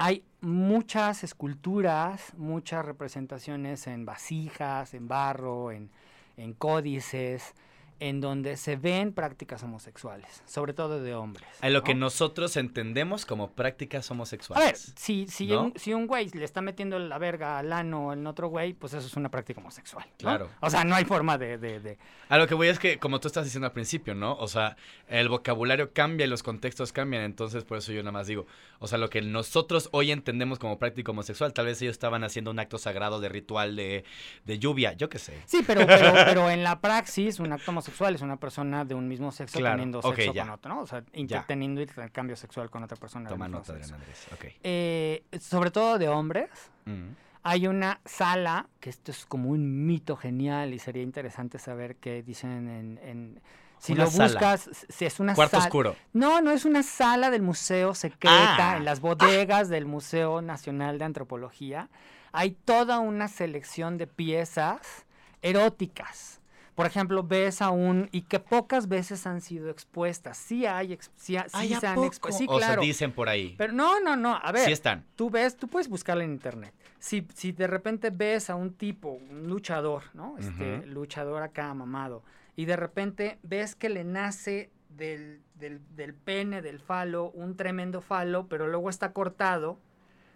hay 0.01 0.23
muchas 0.41 1.25
esculturas, 1.25 2.33
muchas 2.37 2.85
representaciones 2.87 3.87
en 3.89 4.05
vasijas, 4.07 4.95
en 4.95 5.09
barro, 5.09 5.73
en, 5.73 5.91
en 6.39 6.55
códices, 6.55 7.55
en 8.01 8.21
donde 8.21 8.57
se 8.57 8.77
ven 8.77 9.13
prácticas 9.13 9.63
homosexuales, 9.63 10.43
sobre 10.47 10.73
todo 10.73 11.03
de 11.03 11.15
hombres. 11.15 11.47
En 11.63 11.73
lo 11.73 11.83
que 11.83 11.95
¿no? 11.95 12.01
nosotros 12.07 12.57
entendemos 12.57 13.27
como 13.27 13.51
prácticas 13.53 14.07
A 14.11 14.15
ver, 14.15 14.17
homosexuales. 14.17 14.93
si, 14.97 15.27
si, 15.29 15.47
¿no? 15.49 15.65
un, 15.65 15.73
si 15.77 15.93
un 15.95 16.07
güey 16.07 16.29
le 16.31 16.45
está 16.45 16.61
metiendo 16.61 16.99
la 16.99 17.19
verga 17.19 17.59
al 17.59 17.73
ano 17.73 18.13
en 18.13 18.27
otro 18.27 18.49
güey, 18.49 18.73
pues 18.73 18.93
eso 18.95 19.07
es 19.07 19.15
una 19.17 19.31
práctica 19.31 19.61
homosexual. 19.61 20.05
¿no? 20.09 20.17
Claro. 20.19 20.49
O 20.61 20.71
sea, 20.71 20.85
no 20.85 20.95
hay 20.95 21.05
forma 21.05 21.39
de... 21.39 21.59
de- 21.59 21.81
de- 21.81 21.99
A 22.29 22.39
lo 22.39 22.47
que 22.47 22.55
voy 22.55 22.69
es 22.69 22.79
que, 22.79 22.99
como 22.99 23.19
tú 23.21 23.29
estás 23.29 23.45
diciendo 23.45 23.67
al 23.67 23.73
principio, 23.73 24.15
¿no? 24.15 24.35
O 24.37 24.47
sea, 24.49 24.77
el 25.09 25.29
vocabulario 25.29 25.93
cambia 25.93 26.27
y 26.27 26.29
los 26.29 26.43
contextos 26.43 26.93
cambian, 26.93 27.23
entonces 27.25 27.65
por 27.65 27.79
eso 27.79 27.93
yo 27.93 28.03
nada 28.03 28.13
más 28.13 28.27
digo, 28.27 28.47
o 28.79 28.87
sea, 28.87 28.99
lo 28.99 29.11
que 29.11 29.23
nosotros 29.23 29.89
hoy 29.93 30.13
entendemos 30.13 30.59
como 30.59 30.79
práctica 30.79 31.11
homosexual, 31.11 31.53
tal 31.53 31.67
vez 31.67 31.81
ellos 31.83 31.93
estaban 31.93 32.23
haciendo 32.25 32.51
un 32.51 32.59
acto 32.59 32.79
sagrado 32.79 33.21
de 33.21 33.29
ritual 33.29 33.75
de, 33.77 34.05
de 34.45 34.59
lluvia, 34.59 34.93
yo 34.93 35.09
qué 35.09 35.19
sé. 35.19 35.35
Sí, 35.47 35.65
pero, 35.67 35.87
pero, 35.87 36.13
pero 36.27 36.51
en 36.51 36.63
la 36.63 36.81
praxis, 36.81 37.41
un 37.41 37.53
acto 37.53 37.71
homosexual 37.71 37.88
es 38.15 38.23
una 38.23 38.37
persona 38.37 38.85
de 38.85 38.95
un 38.95 39.09
mismo 39.09 39.31
sexo 39.33 39.59
Claro, 39.59 39.77
teniendo 39.77 40.03
sexo 40.03 40.33
ya. 40.33 40.43
con 40.43 40.51
otro, 40.51 40.75
¿no? 40.75 40.81
O 40.83 40.87
sea, 40.87 41.03
Ya. 41.13 41.45
teniendo 41.47 41.81
intercambio 41.81 42.37
sexual 42.37 42.71
con 42.71 42.83
otra 42.83 42.97
persona. 42.97 43.29
Toma 43.29 43.49
nota, 43.49 43.73
sexo. 43.75 43.95
Adrián 43.95 44.01
Andrés. 44.01 44.55
Eh, 44.63 45.25
sobre 45.41 45.71
todo 45.71 45.99
de 45.99 46.09
hombres, 46.09 46.49
Mm. 46.85 47.09
hay 47.43 47.67
una 47.67 48.01
sala, 48.05 48.67
que 48.81 48.91
esto 48.91 49.11
es 49.11 49.27
como 49.27 49.51
un 49.51 49.87
mito 49.87 50.17
genial 50.17 50.75
y 50.75 50.79
sería 50.79 51.03
interesante 51.03 51.59
saber 51.59 51.97
qué 51.97 52.23
dicen 52.23 52.69
en... 52.69 52.99
en- 53.03 53.41
si 53.81 53.93
Una 53.93 54.05
lo 54.07 54.11
sala. 54.11 54.25
buscas, 54.27 54.71
si 54.89 55.05
es 55.05 55.21
una 55.21 55.37
Cuarto 55.37 55.53
sala... 55.57 55.67
oscuro. 55.67 55.95
No, 56.13 56.41
no 56.41 56.51
es 56.51 56.65
una 56.65 56.83
sala 56.83 57.31
del 57.31 57.43
museo 57.43 57.95
secreta, 57.95 58.73
Ah. 58.73 58.77
en 58.77 58.85
las 58.85 58.99
bodegas 59.01 59.69
del 59.69 59.87
Museo 59.87 60.43
Nacional 60.43 60.99
de 60.99 61.05
Antropología. 61.05 61.89
Hay 62.33 62.51
toda 62.65 62.99
una 62.99 63.29
selección 63.29 63.97
de 63.97 64.09
piezas 64.09 65.07
eróticas. 65.43 66.38
Por 66.79 66.87
ejemplo, 66.87 67.25
ves 67.25 67.61
a 67.61 67.71
un... 67.71 68.09
y 68.13 68.23
que 68.23 68.39
pocas 68.39 68.87
veces 68.89 69.27
han 69.27 69.41
sido 69.41 69.69
expuestas. 69.69 70.39
Sí 70.39 70.65
hay... 70.65 70.97
sí, 71.17 71.37
ha- 71.37 71.43
sí 71.49 71.51
Ay, 71.53 71.75
¿a 71.75 71.81
se 71.81 71.87
han 71.89 72.05
expuesto. 72.05 72.39
Sí, 72.39 72.47
O 72.49 72.57
claro. 72.57 72.81
dicen 72.81 73.11
por 73.11 73.29
ahí. 73.29 73.57
Pero 73.59 73.73
no, 73.73 73.99
no, 73.99 74.15
no. 74.15 74.37
A 74.41 74.53
ver, 74.53 74.65
Sí 74.65 74.71
están. 74.71 75.05
tú 75.17 75.29
ves, 75.29 75.57
tú 75.57 75.67
puedes 75.67 75.89
buscarla 75.89 76.23
en 76.23 76.31
internet. 76.31 76.73
Si, 77.01 77.27
si 77.35 77.51
de 77.51 77.67
repente 77.67 78.11
ves 78.11 78.49
a 78.49 78.55
un 78.55 78.75
tipo, 78.75 79.09
un 79.11 79.49
luchador, 79.49 80.05
¿no? 80.15 80.37
Este 80.39 80.87
luchador 80.87 81.43
acá 81.43 81.75
mamado, 81.75 82.23
y 82.55 82.65
de 82.65 82.77
repente 82.77 83.39
ves 83.43 83.75
que 83.75 83.89
le 83.89 84.05
nace 84.05 84.71
del, 84.89 85.41
del, 85.57 85.81
del 85.97 86.15
pene, 86.15 86.63
del 86.63 86.79
falo, 86.79 87.31
un 87.31 87.57
tremendo 87.57 88.01
falo, 88.01 88.47
pero 88.47 88.69
luego 88.69 88.89
está 88.89 89.13
cortado, 89.13 89.79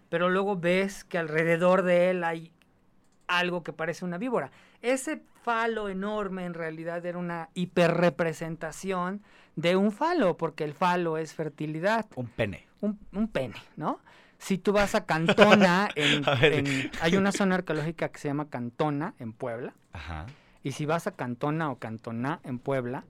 pero 0.09 0.29
luego 0.29 0.57
ves 0.57 1.05
que 1.05 1.17
alrededor 1.17 1.83
de 1.83 2.09
él 2.09 2.23
hay 2.25 2.51
algo 3.27 3.63
que 3.63 3.73
parece 3.73 4.03
una 4.05 4.17
víbora. 4.17 4.51
Ese 4.81 5.21
falo 5.43 5.89
enorme 5.89 6.45
en 6.45 6.53
realidad 6.53 7.05
era 7.05 7.17
una 7.17 7.49
hiperrepresentación 7.53 9.21
de 9.55 9.75
un 9.75 9.91
falo, 9.91 10.37
porque 10.37 10.63
el 10.63 10.73
falo 10.73 11.17
es 11.17 11.33
fertilidad 11.33 12.05
Un 12.15 12.27
pene. 12.27 12.67
un, 12.81 12.99
un 13.13 13.27
pene, 13.27 13.55
¿no? 13.77 13.99
Si 14.39 14.57
tú 14.57 14.73
vas 14.73 14.95
a 14.95 15.05
Cantona, 15.05 15.89
en- 15.95 16.27
A 16.27 16.35
ver. 16.35 16.53
en- 16.53 16.91
hay 17.01 17.15
una 17.17 17.31
zona 17.31 17.55
arqueológica 17.55 18.09
que 18.09 18.19
se 18.19 18.27
llama 18.27 18.49
Cantona, 18.49 19.13
en 19.19 19.31
Puebla, 19.33 19.73
Ajá. 19.93 20.25
y 20.63 20.71
si 20.71 20.85
vas 20.85 21.07
a 21.07 21.11
Cantona 21.11 21.69
o 21.71 21.77
Cantona, 21.77 22.39
en 22.43 22.59
Puebla, 22.59 23.03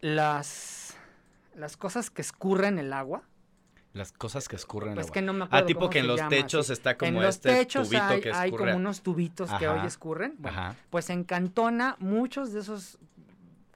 las, 0.00 0.96
las 1.54 1.76
cosas 1.76 2.10
que 2.10 2.22
escurren 2.22 2.78
el 2.78 2.92
agua, 2.92 3.22
Las 3.92 4.12
cosas 4.12 4.46
que 4.48 4.54
escurren. 4.56 4.90
en 4.90 4.94
pues 4.94 5.06
agua. 5.06 5.14
que 5.14 5.22
no 5.22 5.32
me 5.32 5.44
acuerdo 5.44 5.64
Ah, 5.64 5.66
tipo 5.66 5.80
cómo 5.80 5.90
que 5.90 5.98
en 5.98 6.04
se 6.04 6.08
los 6.08 6.16
llama, 6.18 6.30
techos 6.30 6.66
sí. 6.68 6.72
está 6.72 6.96
como 6.96 7.08
en 7.08 7.14
los 7.26 7.34
este 7.36 7.48
techos 7.54 7.88
tubito 7.88 8.04
hay, 8.04 8.20
que 8.20 8.32
hay 8.32 8.48
escurre. 8.50 8.64
como 8.66 8.76
unos 8.76 9.02
tubitos 9.02 9.50
que 9.54 9.66
hoy 9.68 9.84
escurren. 9.86 10.34
Bueno, 10.38 10.58
Ajá. 10.58 10.76
pues 10.90 11.10
en 11.10 11.24
Cantona, 11.24 11.96
muchos 11.98 12.52
de 12.52 12.60
esos 12.60 12.98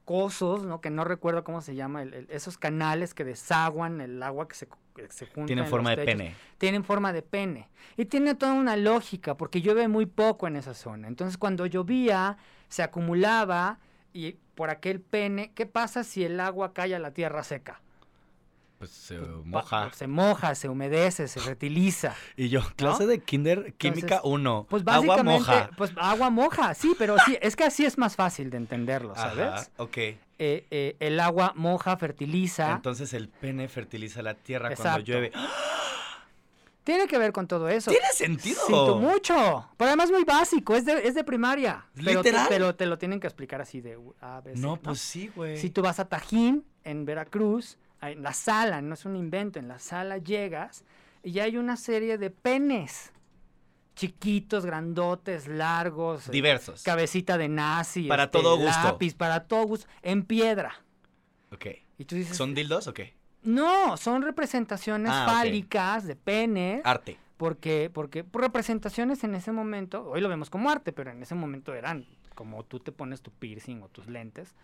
cosos, 0.05 0.65
¿no? 0.65 0.81
Que 0.81 0.91
no 0.91 1.05
recuerdo 1.05 1.45
cómo 1.45 1.61
se 1.63 1.75
llama, 1.75 2.03
el- 2.03 2.13
el- 2.15 2.31
esos 2.31 2.59
canales 2.59 3.15
que 3.15 3.25
desaguan 3.25 4.01
el 4.01 4.23
agua 4.23 4.47
que 4.49 4.55
se, 4.55 4.69
que 4.95 5.09
se 5.11 5.25
junta 5.27 5.47
Tienen 5.47 5.65
en 5.65 5.71
forma 5.71 5.91
los 5.91 5.99
de 5.99 6.05
techos, 6.05 6.19
pene. 6.21 6.35
tienen 6.59 6.85
forma 6.85 7.13
de 7.13 7.23
pene. 7.23 7.69
Y 7.97 8.05
tiene 8.05 8.35
toda 8.35 8.53
una 8.53 8.77
lógica, 8.77 9.37
porque 9.37 9.63
llueve 9.63 9.89
muy 9.89 10.05
poco 10.07 10.47
en 10.47 10.57
esa 10.57 10.75
zona. 10.75 11.09
Entonces, 11.09 11.39
cuando 11.39 11.65
llovía, 11.67 12.37
se 12.69 12.83
acumulaba 12.83 13.79
y 14.13 14.33
por 14.55 14.69
aquel 14.71 15.01
pene, 15.01 15.53
¿qué 15.55 15.65
pasa 15.67 16.05
si 16.05 16.23
el 16.25 16.39
agua 16.39 16.73
cae 16.75 16.95
a 16.95 16.99
la 16.99 17.13
tierra 17.13 17.43
seca? 17.43 17.81
Pues 18.85 18.91
se 18.97 19.17
Pues, 19.19 19.45
moja. 19.47 19.91
Se 19.95 20.07
moja, 20.07 20.55
se 20.55 20.69
humedece, 20.69 21.27
se 21.29 21.41
fertiliza. 21.41 22.15
Y 22.37 22.49
yo, 22.51 22.61
clase 22.77 23.07
de 23.07 23.19
kinder, 23.21 23.73
química 23.75 24.17
Entonces, 24.17 24.21
1. 24.25 24.67
Pues 24.69 24.83
Agua 24.87 24.95
básicamente, 25.17 25.39
moja. 25.39 25.71
pues 25.77 25.93
agua 25.97 26.31
moja, 26.31 26.75
sí, 26.75 26.95
pero 26.99 27.17
sí, 27.25 27.39
es 27.41 27.57
que 27.57 27.65
así 27.65 27.85
es 27.87 27.97
más 27.97 28.15
fácil 28.17 28.51
de 28.51 28.59
entenderlo, 28.59 29.15
¿sabes? 29.15 29.47
Ajá, 29.47 29.67
ok. 29.79 29.97
Eh, 29.97 30.19
eh, 30.39 30.97
el 31.01 31.19
agua 31.21 31.53
moja, 31.57 31.97
fertiliza. 31.97 32.73
Entonces 32.73 33.13
el 33.15 33.29
pene 33.29 33.69
fertiliza 33.69 34.21
la 34.21 34.35
tierra 34.35 34.75
cuando 34.75 34.99
llueve. 35.01 35.33
Tiene 36.85 37.07
que 37.07 37.17
ver 37.17 37.33
con 37.33 37.47
todo 37.49 37.67
eso. 37.71 37.91
¿Tiene 37.91 38.09
sentido? 38.13 38.61
Tú- 38.69 38.97
mucho. 39.01 39.67
Pero 39.79 39.89
además 39.89 40.11
muy 40.11 40.25
básico, 40.25 40.75
es 40.75 40.85
de, 40.85 41.09
es 41.09 41.15
de 41.15 41.25
primaria. 41.25 41.87
Pero 41.95 42.21
te, 42.23 42.35
pero 42.51 42.75
te 42.75 42.85
lo 42.85 42.99
tienen 42.99 43.21
que 43.21 43.27
explicar 43.27 43.63
así 43.63 43.81
de 43.81 43.99
A, 44.21 44.43
C, 44.45 44.53
No, 44.57 44.77
pues 44.77 45.01
sí, 45.01 45.31
güey. 45.35 45.57
Si 45.57 45.71
tú 45.71 45.81
vas 45.81 45.99
a 45.99 46.05
Tajín, 46.07 46.63
en 46.85 47.07
Veracruz, 47.07 47.79
en 48.03 48.23
la 48.23 48.33
sala, 48.33 48.83
no 48.83 48.95
es 48.95 49.05
un 49.05 49.17
invento, 49.17 49.59
en 49.59 49.69
la 49.69 49.79
sala 49.79 50.19
llegas 50.19 50.85
y 51.23 51.39
hay 51.39 51.57
una 51.57 51.77
serie 51.77 52.19
de 52.19 52.31
penes. 52.31 53.13
Chiquitos, 53.95 54.67
grandotes, 54.67 55.47
largos. 55.47 56.29
eh, 56.29 56.33
Diversos. 56.33 56.83
Cabecita 56.83 57.39
de 57.39 57.49
nazi. 57.49 58.09
Para 58.09 58.25
este, 58.25 58.39
todo 58.39 58.57
gusto. 58.57 58.83
Lápiz, 58.83 59.15
para 59.15 59.45
todo 59.47 59.65
gusto. 59.67 59.87
En 60.03 60.25
piedra. 60.25 60.75
Ok. 61.53 61.67
Y 61.99 62.05
tú 62.05 62.17
dices, 62.17 62.37
¿Son 62.37 62.55
dildos 62.55 62.89
o 62.89 62.95
qué? 62.95 63.15
no, 63.45 63.97
son 63.99 64.23
representaciones 64.23 65.13
Ah, 65.15 65.27
fálicas 65.29 66.07
de 66.07 66.17
penes. 66.17 66.81
Arte. 66.85 67.19
Porque, 67.37 67.91
porque 67.93 68.25
por 68.25 68.41
representaciones 68.43 69.23
en 69.23 69.35
ese 69.35 69.53
momento, 69.53 70.09
hoy 70.09 70.21
lo 70.21 70.29
vemos 70.29 70.51
como 70.51 70.71
arte, 70.71 70.93
pero 70.93 71.11
en 71.11 71.23
ese 71.23 71.35
momento 71.35 71.75
eran 71.75 72.07
como 72.35 72.65
tú 72.65 72.81
te 72.81 72.91
pones 72.91 73.23
tu 73.23 73.31
piercing 73.31 73.81
o 73.83 73.89
tus 73.89 74.09
lentes. 74.09 74.55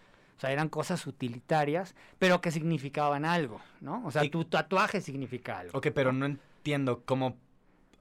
O 0.40 0.42
sea, 0.42 0.52
eran 0.52 0.70
cosas 0.70 1.06
utilitarias, 1.06 1.94
pero 2.18 2.40
que 2.40 2.50
significaban 2.50 3.26
algo, 3.26 3.60
¿no? 3.82 4.02
O 4.06 4.10
sea, 4.10 4.24
Y- 4.24 4.30
tu 4.30 4.46
tatuaje 4.46 5.02
significa 5.02 5.58
algo. 5.58 5.76
Ok, 5.76 5.88
pero 5.94 6.14
no 6.14 6.24
entiendo 6.24 7.02
cómo. 7.04 7.36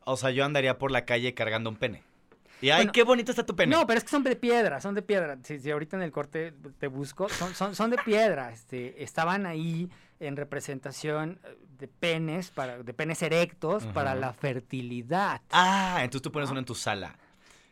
O 0.06 0.16
sea, 0.16 0.32
yo 0.32 0.46
andaría 0.46 0.78
por 0.78 0.90
la 0.90 1.04
calle 1.04 1.34
cargando 1.34 1.70
un 1.70 1.76
pene. 1.76 2.02
Y 2.62 2.70
ay, 2.70 2.78
Bueno, 2.78 2.92
qué 2.94 3.04
bonito 3.04 3.34
está 3.34 3.46
tu 3.46 3.58
pene. 3.58 3.76
No, 3.76 3.86
pero 3.86 3.98
es 3.98 4.06
que 4.06 4.10
son 4.10 4.24
de 4.24 4.38
piedra, 4.38 4.80
son 4.80 4.96
de 4.96 5.02
piedra. 5.02 5.38
Si, 5.44 5.60
si 5.60 5.70
ahorita 5.70 5.98
en 5.98 6.04
el 6.04 6.14
corte 6.14 6.54
te 6.78 6.88
busco, 6.88 7.28
son, 7.28 7.54
son, 7.56 7.76
son 7.76 7.90
de 7.90 7.98
piedra. 7.98 8.54
Este, 8.54 9.04
estaban 9.04 9.46
ahí 9.46 9.90
en 10.22 10.38
representación 10.38 11.40
de 11.78 11.90
penes, 11.90 12.52
para, 12.52 12.82
de 12.82 12.94
penes 12.94 13.22
erectos 13.22 13.86
para 13.88 14.16
la 14.16 14.32
fertilidad. 14.32 15.42
Ah, 15.52 15.98
entonces 16.04 16.22
tú 16.22 16.32
pones 16.32 16.48
¿No? 16.48 16.54
uno 16.54 16.60
en 16.60 16.66
tu 16.66 16.76
sala. 16.76 17.18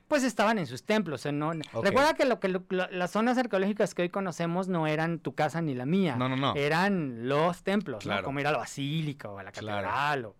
Pues 0.07 0.23
estaban 0.23 0.57
en 0.57 0.67
sus 0.67 0.83
templos. 0.83 1.23
Recuerda 1.25 2.13
que, 2.13 2.25
lo 2.25 2.39
que 2.39 2.47
lo- 2.47 2.63
las 2.69 3.11
zonas 3.11 3.37
arqueológicas 3.37 3.93
que 3.93 4.03
hoy 4.03 4.09
conocemos 4.09 4.67
no 4.67 4.87
eran 4.87 5.19
tu 5.19 5.33
casa 5.35 5.61
ni 5.61 5.75
la 5.75 5.85
mía. 5.85 6.15
No, 6.15 6.29
no, 6.29 6.35
no. 6.37 6.55
Eran 6.55 7.27
los 7.27 7.63
templos, 7.63 8.05
¿no? 8.05 8.23
Como 8.23 8.39
ir 8.39 8.47
a 8.47 8.51
la 8.51 8.57
basílica 8.59 9.29
o 9.29 9.37
a 9.39 9.43
la 9.43 9.51
Claro. 9.51 9.87
catedral 9.87 10.25
o 10.25 10.35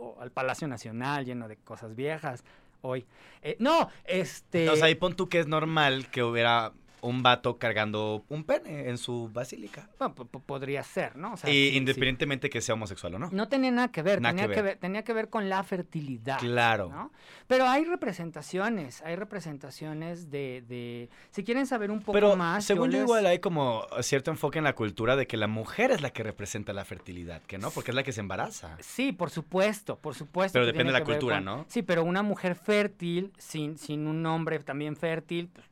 o 0.00 0.16
al 0.20 0.30
Palacio 0.30 0.68
Nacional 0.68 1.24
lleno 1.24 1.48
de 1.48 1.56
cosas 1.56 1.96
viejas 1.96 2.44
hoy. 2.82 3.04
Eh, 3.42 3.56
no, 3.58 3.90
este... 4.04 4.76
Sea, 4.76 4.88
y 4.90 4.94
pon 4.94 5.16
tú 5.16 5.28
que 5.28 5.40
es 5.40 5.48
normal 5.48 6.06
que 6.08 6.22
hubiera 6.22 6.72
un 7.00 7.22
vato 7.22 7.58
cargando 7.58 8.24
un 8.28 8.44
pene 8.44 8.88
en 8.88 8.98
su 8.98 9.28
basílica. 9.32 9.88
bueno, 9.98 10.14
po- 10.14 10.24
po- 10.26 10.40
podría 10.40 10.82
ser, 10.82 11.16
¿no? 11.16 11.34
O 11.34 11.36
sea, 11.36 11.50
y 11.50 11.52
sí, 11.52 11.70
sí. 11.70 11.76
independientemente 11.76 12.50
que 12.50 12.60
sea 12.60 12.74
homosexual 12.74 13.14
o 13.14 13.18
no. 13.18 13.28
No 13.32 13.48
tenía 13.48 13.70
nada 13.70 13.88
que 13.88 14.02
ver, 14.02 14.20
Nada 14.20 14.34
tenía 14.34 14.48
que 14.48 14.54
que 14.54 14.62
ver. 14.62 14.76
tenía 14.78 15.02
que 15.04 15.12
ver 15.12 15.28
con 15.30 15.48
la 15.48 15.62
fertilidad. 15.62 16.38
Claro. 16.38 16.88
¿no? 16.88 17.12
Pero 17.46 17.66
hay 17.66 17.84
representaciones, 17.84 19.02
hay 19.02 19.16
representaciones 19.16 20.30
de, 20.30 20.64
de 20.68 21.08
si 21.30 21.44
quieren 21.44 21.66
saber 21.66 21.90
un 21.90 22.00
poco 22.00 22.12
Pero 22.12 22.36
más. 22.36 22.64
según 22.64 22.90
yo 22.90 22.98
les- 22.98 23.02
igual 23.06 23.26
hay 23.26 23.38
como 23.38 23.86
cierto 24.02 24.30
enfoque 24.30 24.58
en 24.58 24.64
la 24.64 24.74
cultura 24.74 25.16
de 25.16 25.26
que 25.26 25.36
la 25.36 25.46
mujer 25.46 25.90
es 25.90 26.00
la 26.00 26.10
que 26.10 26.22
representa 26.22 26.72
la 26.72 26.84
fertilidad, 26.84 27.42
que 27.42 27.58
no, 27.58 27.70
porque 27.70 27.90
es 27.90 27.94
la 27.94 28.02
que 28.02 28.12
se 28.12 28.20
embaraza. 28.20 28.76
Sí, 28.80 29.12
por 29.12 29.30
supuesto, 29.30 29.96
por 29.98 30.14
supuesto. 30.14 30.54
Pero 30.54 30.66
depende 30.66 30.92
de 30.92 30.98
la 30.98 31.04
cultura, 31.04 31.36
con- 31.36 31.44
¿no? 31.44 31.64
Sí, 31.68 31.82
pero 31.82 32.02
una 32.04 32.22
mujer 32.22 32.54
fértil 32.54 33.32
sin, 33.38 33.78
sin 33.78 34.06
un 34.06 34.24
hombre 34.26 34.58
también 34.60 34.96
fértil, 34.96 35.48
pues, 35.52 35.66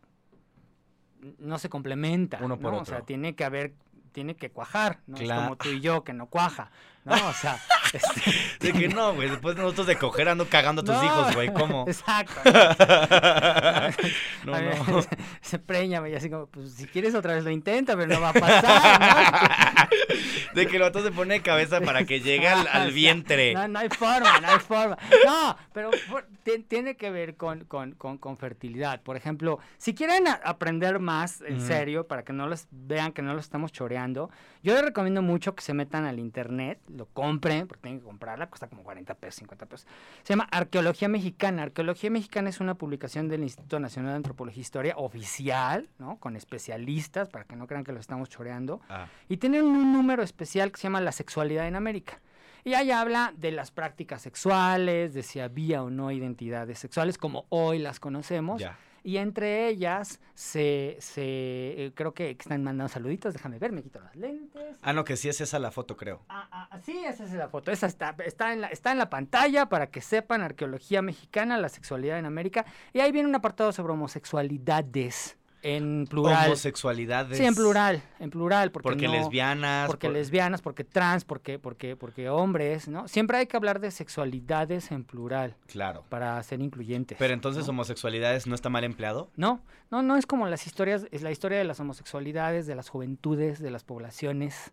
no 1.38 1.58
se 1.58 1.68
complementa. 1.68 2.38
Uno 2.42 2.58
por 2.58 2.72
¿no? 2.72 2.80
otro. 2.80 2.94
O 2.94 2.98
sea, 2.98 3.06
tiene 3.06 3.34
que 3.34 3.44
haber, 3.44 3.74
tiene 4.12 4.36
que 4.36 4.50
cuajar, 4.50 5.00
¿no? 5.06 5.16
Claro. 5.16 5.40
Es 5.40 5.46
como 5.46 5.56
tú 5.56 5.68
y 5.70 5.80
yo 5.80 6.04
que 6.04 6.12
no 6.12 6.26
cuaja, 6.26 6.70
¿no? 7.04 7.14
O 7.14 7.32
sea, 7.32 7.58
este, 7.92 8.32
De 8.60 8.72
que 8.72 8.88
no, 8.88 9.14
güey, 9.14 9.28
después 9.30 9.56
nosotros 9.56 9.86
de 9.86 9.96
coger 9.96 10.28
ando 10.28 10.48
cagando 10.48 10.82
a 10.82 10.84
tus 10.84 10.94
no, 10.94 11.04
hijos, 11.04 11.34
güey, 11.34 11.52
¿cómo? 11.52 11.84
Exacto. 11.86 12.40
No, 14.44 14.54
A 14.54 14.60
ver, 14.60 14.88
no. 14.88 15.00
Se 15.40 15.58
preña, 15.58 16.06
y 16.08 16.14
así 16.14 16.30
como, 16.30 16.46
pues 16.46 16.72
si 16.72 16.86
quieres 16.86 17.14
otra 17.14 17.34
vez 17.34 17.44
lo 17.44 17.50
intenta, 17.50 17.96
pero 17.96 18.14
no 18.14 18.20
va 18.20 18.30
a 18.30 18.32
pasar, 18.32 19.00
¿no? 19.00 20.16
De 20.54 20.66
que 20.66 20.76
el 20.76 20.82
vato 20.82 21.02
se 21.02 21.10
pone 21.10 21.34
de 21.34 21.42
cabeza 21.42 21.80
para 21.80 22.04
que 22.04 22.20
llegue 22.20 22.48
al, 22.48 22.92
vientre. 22.92 23.54
No, 23.54 23.66
no 23.68 23.78
hay 23.80 23.88
forma, 23.88 24.40
no 24.40 24.48
hay 24.48 24.58
forma. 24.58 24.96
No, 25.24 25.56
pero 25.72 25.90
por- 26.08 26.26
tiene 26.68 26.96
que 26.96 27.10
ver 27.10 27.36
con, 27.36 27.64
con- 27.64 27.92
con- 27.92 28.18
con 28.18 28.36
fertilidad. 28.36 29.02
Por 29.02 29.16
ejemplo, 29.16 29.58
si 29.78 29.94
quieren 29.94 30.24
aprender 30.28 30.98
más 31.00 31.40
en 31.42 31.60
serio, 31.60 32.06
para 32.06 32.22
que 32.24 32.32
no 32.32 32.48
les 32.48 32.68
vean 32.70 33.12
que 33.12 33.22
no 33.22 33.34
lo 33.34 33.40
estamos 33.40 33.72
choreando, 33.72 34.30
yo 34.62 34.74
les 34.74 34.82
recomiendo 34.82 35.22
mucho 35.22 35.54
que 35.54 35.62
se 35.62 35.74
metan 35.74 36.04
al 36.04 36.18
internet, 36.18 36.80
lo 36.88 37.06
compren, 37.06 37.66
porque 37.76 37.88
tienen 37.88 38.00
que 38.00 38.06
comprarla, 38.06 38.48
cuesta 38.48 38.68
como 38.68 38.82
40 38.82 39.14
pesos, 39.14 39.36
50 39.36 39.66
pesos. 39.66 39.86
Se 40.22 40.32
llama 40.32 40.48
Arqueología 40.50 41.08
Mexicana. 41.08 41.62
Arqueología 41.62 42.10
Mexicana 42.10 42.50
es 42.50 42.60
una 42.60 42.74
publicación 42.74 43.28
del 43.28 43.42
Instituto 43.42 43.78
Nacional 43.80 44.12
de 44.12 44.16
Antropología 44.16 44.60
e 44.60 44.62
Historia 44.62 44.94
oficial, 44.96 45.88
¿no? 45.98 46.16
Con 46.18 46.36
especialistas, 46.36 47.28
para 47.28 47.44
que 47.44 47.56
no 47.56 47.66
crean 47.66 47.84
que 47.84 47.92
lo 47.92 48.00
estamos 48.00 48.28
choreando. 48.28 48.80
Ah, 48.88 49.06
Y 49.28 49.36
tienen 49.36 49.64
un 49.64 49.92
número 49.92 50.22
especial 50.22 50.70
que 50.72 50.78
se 50.78 50.84
llama 50.84 51.00
La 51.00 51.12
sexualidad 51.12 51.66
en 51.68 51.76
América. 51.76 52.20
Y 52.64 52.74
ahí 52.74 52.90
habla 52.90 53.32
de 53.36 53.52
las 53.52 53.70
prácticas 53.70 54.22
sexuales, 54.22 55.14
de 55.14 55.22
si 55.22 55.38
había 55.38 55.84
o 55.84 55.90
no 55.90 56.10
identidades 56.10 56.80
sexuales, 56.80 57.16
como 57.16 57.46
hoy 57.48 57.78
las 57.78 58.00
conocemos. 58.00 58.60
ya. 58.60 58.76
Y 59.06 59.18
entre 59.18 59.68
ellas, 59.68 60.18
se, 60.34 60.96
se 60.98 61.22
eh, 61.22 61.92
creo 61.94 62.12
que 62.12 62.30
están 62.30 62.64
mandando 62.64 62.88
saluditos. 62.88 63.34
Déjame 63.34 63.60
ver, 63.60 63.70
me 63.70 63.80
quito 63.80 64.00
las 64.00 64.16
lentes. 64.16 64.78
Ah, 64.82 64.92
no, 64.92 65.04
que 65.04 65.16
sí 65.16 65.28
es 65.28 65.40
esa 65.40 65.60
la 65.60 65.70
foto, 65.70 65.96
creo. 65.96 66.22
Ah, 66.28 66.66
ah, 66.72 66.80
sí, 66.80 67.04
esa 67.04 67.22
es 67.22 67.32
la 67.32 67.48
foto. 67.48 67.70
Esa 67.70 67.86
está, 67.86 68.16
está, 68.24 68.52
en 68.52 68.62
la, 68.62 68.66
está 68.66 68.90
en 68.90 68.98
la 68.98 69.08
pantalla 69.08 69.68
para 69.68 69.92
que 69.92 70.00
sepan 70.00 70.42
arqueología 70.42 71.02
mexicana, 71.02 71.56
la 71.56 71.68
sexualidad 71.68 72.18
en 72.18 72.26
América. 72.26 72.66
Y 72.92 72.98
ahí 72.98 73.12
viene 73.12 73.28
un 73.28 73.34
apartado 73.36 73.70
sobre 73.70 73.92
homosexualidades 73.92 75.38
en 75.62 76.06
plural. 76.08 76.46
Homosexualidades. 76.46 77.38
Sí, 77.38 77.44
en 77.44 77.54
plural, 77.54 78.02
en 78.20 78.30
plural. 78.30 78.70
Porque, 78.70 78.88
Porque 78.90 79.06
no- 79.06 79.14
lesbianas. 79.14 79.86
porque 79.88 80.06
por- 80.08 80.14
lesbianas, 80.16 80.62
porque 80.62 80.84
trans, 80.84 81.24
porque, 81.24 81.58
porque, 81.58 81.96
porque 81.96 82.28
hombres, 82.28 82.86
¿no? 82.88 83.08
Siempre 83.08 83.38
hay 83.38 83.46
que 83.46 83.56
hablar 83.56 83.80
de 83.80 83.90
sexualidades 83.90 84.90
en 84.92 85.04
plural 85.04 85.56
Claro. 85.66 86.04
para 86.08 86.40
ser 86.42 86.60
incluyentes. 86.60 87.18
Pero 87.18 87.34
entonces 87.34 87.64
¿no? 87.66 87.70
homosexualidades 87.70 88.46
no 88.46 88.54
está 88.54 88.68
mal 88.68 88.84
empleado. 88.84 89.30
No, 89.36 89.60
no, 89.90 90.02
no 90.02 90.16
es 90.16 90.26
como 90.26 90.46
las 90.46 90.66
historias, 90.66 91.06
es 91.10 91.22
la 91.22 91.30
historia 91.32 91.58
de 91.58 91.64
las 91.64 91.80
homosexualidades, 91.80 92.66
de 92.66 92.74
las 92.76 92.88
juventudes, 92.88 93.58
de 93.60 93.70
las 93.70 93.82
poblaciones, 93.82 94.72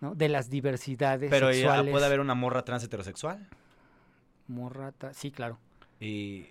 ¿no? 0.00 0.14
De 0.14 0.28
las 0.28 0.50
diversidades 0.50 1.30
Pero 1.30 1.52
ya 1.52 1.84
puede 1.84 2.06
haber 2.06 2.20
una 2.20 2.34
morra 2.34 2.64
trans 2.64 2.82
heterosexual. 2.82 3.48
Morrata, 4.48 5.14
sí, 5.14 5.30
claro. 5.30 5.58
Y... 6.00 6.46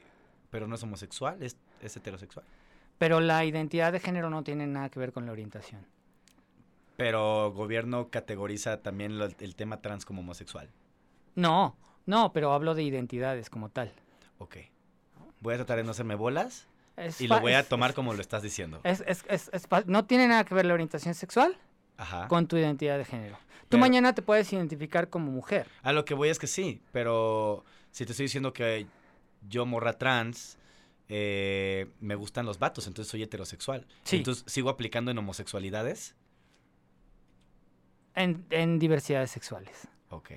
Pero 0.51 0.67
no 0.67 0.75
es 0.75 0.83
homosexual, 0.83 1.43
es, 1.43 1.57
es 1.81 1.95
heterosexual. 1.95 2.43
Pero 2.99 3.19
la 3.21 3.43
identidad 3.45 3.91
de 3.91 3.99
género 3.99 4.29
no 4.29 4.43
tiene 4.43 4.67
nada 4.67 4.89
que 4.89 4.99
ver 4.99 5.11
con 5.11 5.25
la 5.25 5.31
orientación. 5.31 5.83
Pero 6.97 7.51
gobierno 7.53 8.09
categoriza 8.09 8.81
también 8.81 9.17
lo- 9.17 9.25
el 9.39 9.55
tema 9.55 9.81
trans 9.81 10.05
como 10.05 10.19
homosexual. 10.21 10.69
No, 11.35 11.75
no, 12.05 12.33
pero 12.33 12.51
hablo 12.53 12.75
de 12.75 12.83
identidades 12.83 13.49
como 13.49 13.69
tal. 13.69 13.91
Ok. 14.37 14.57
Voy 15.39 15.53
a 15.53 15.57
tratar 15.57 15.77
de 15.77 15.83
no 15.85 15.91
hacerme 15.91 16.15
bolas 16.15 16.67
Es 16.97 17.21
y 17.21 17.27
lo 17.27 17.39
voy 17.39 17.53
a 17.53 17.67
tomar 17.67 17.91
es- 17.91 17.95
como 17.95 18.13
lo 18.13 18.19
estás 18.21 18.43
diciendo. 18.43 18.81
es- 18.83 19.03
no 19.85 20.05
tiene 20.05 20.27
nada 20.27 20.43
que 20.43 20.53
ver 20.53 20.65
la 20.65 20.73
orientación 20.73 21.13
sexual 21.13 21.55
Ajá. 21.95 22.27
con 22.27 22.47
tu 22.47 22.57
identidad 22.57 22.97
de 22.97 23.05
género. 23.05 23.37
Tú 23.37 23.77
Pero- 23.77 23.81
mañana 23.81 24.13
te 24.13 24.21
puedes 24.21 24.51
identificar 24.51 25.09
como 25.09 25.31
mujer. 25.31 25.67
A 25.83 25.93
lo 25.93 26.03
que 26.03 26.13
voy 26.15 26.27
es 26.29 26.39
que 26.39 26.47
sí, 26.47 26.81
pero 26.91 27.63
si 27.91 28.05
te 28.05 28.11
estoy 28.11 28.25
diciendo 28.25 28.51
que 28.51 28.87
yo 29.47 29.65
morra 29.65 29.93
trans, 29.93 30.57
eh, 31.09 31.87
me 31.99 32.15
gustan 32.15 32.45
los 32.45 32.59
vatos, 32.59 32.87
entonces 32.87 33.09
soy 33.11 33.23
heterosexual. 33.23 33.85
Sí. 34.03 34.17
Entonces 34.17 34.43
sigo 34.47 34.69
aplicando 34.69 35.09
en 35.11 35.17
homosexualidades. 35.17 36.15
En, 38.15 38.45
en 38.49 38.79
diversidades 38.79 39.31
sexuales. 39.31 39.87
Ok. 40.09 40.31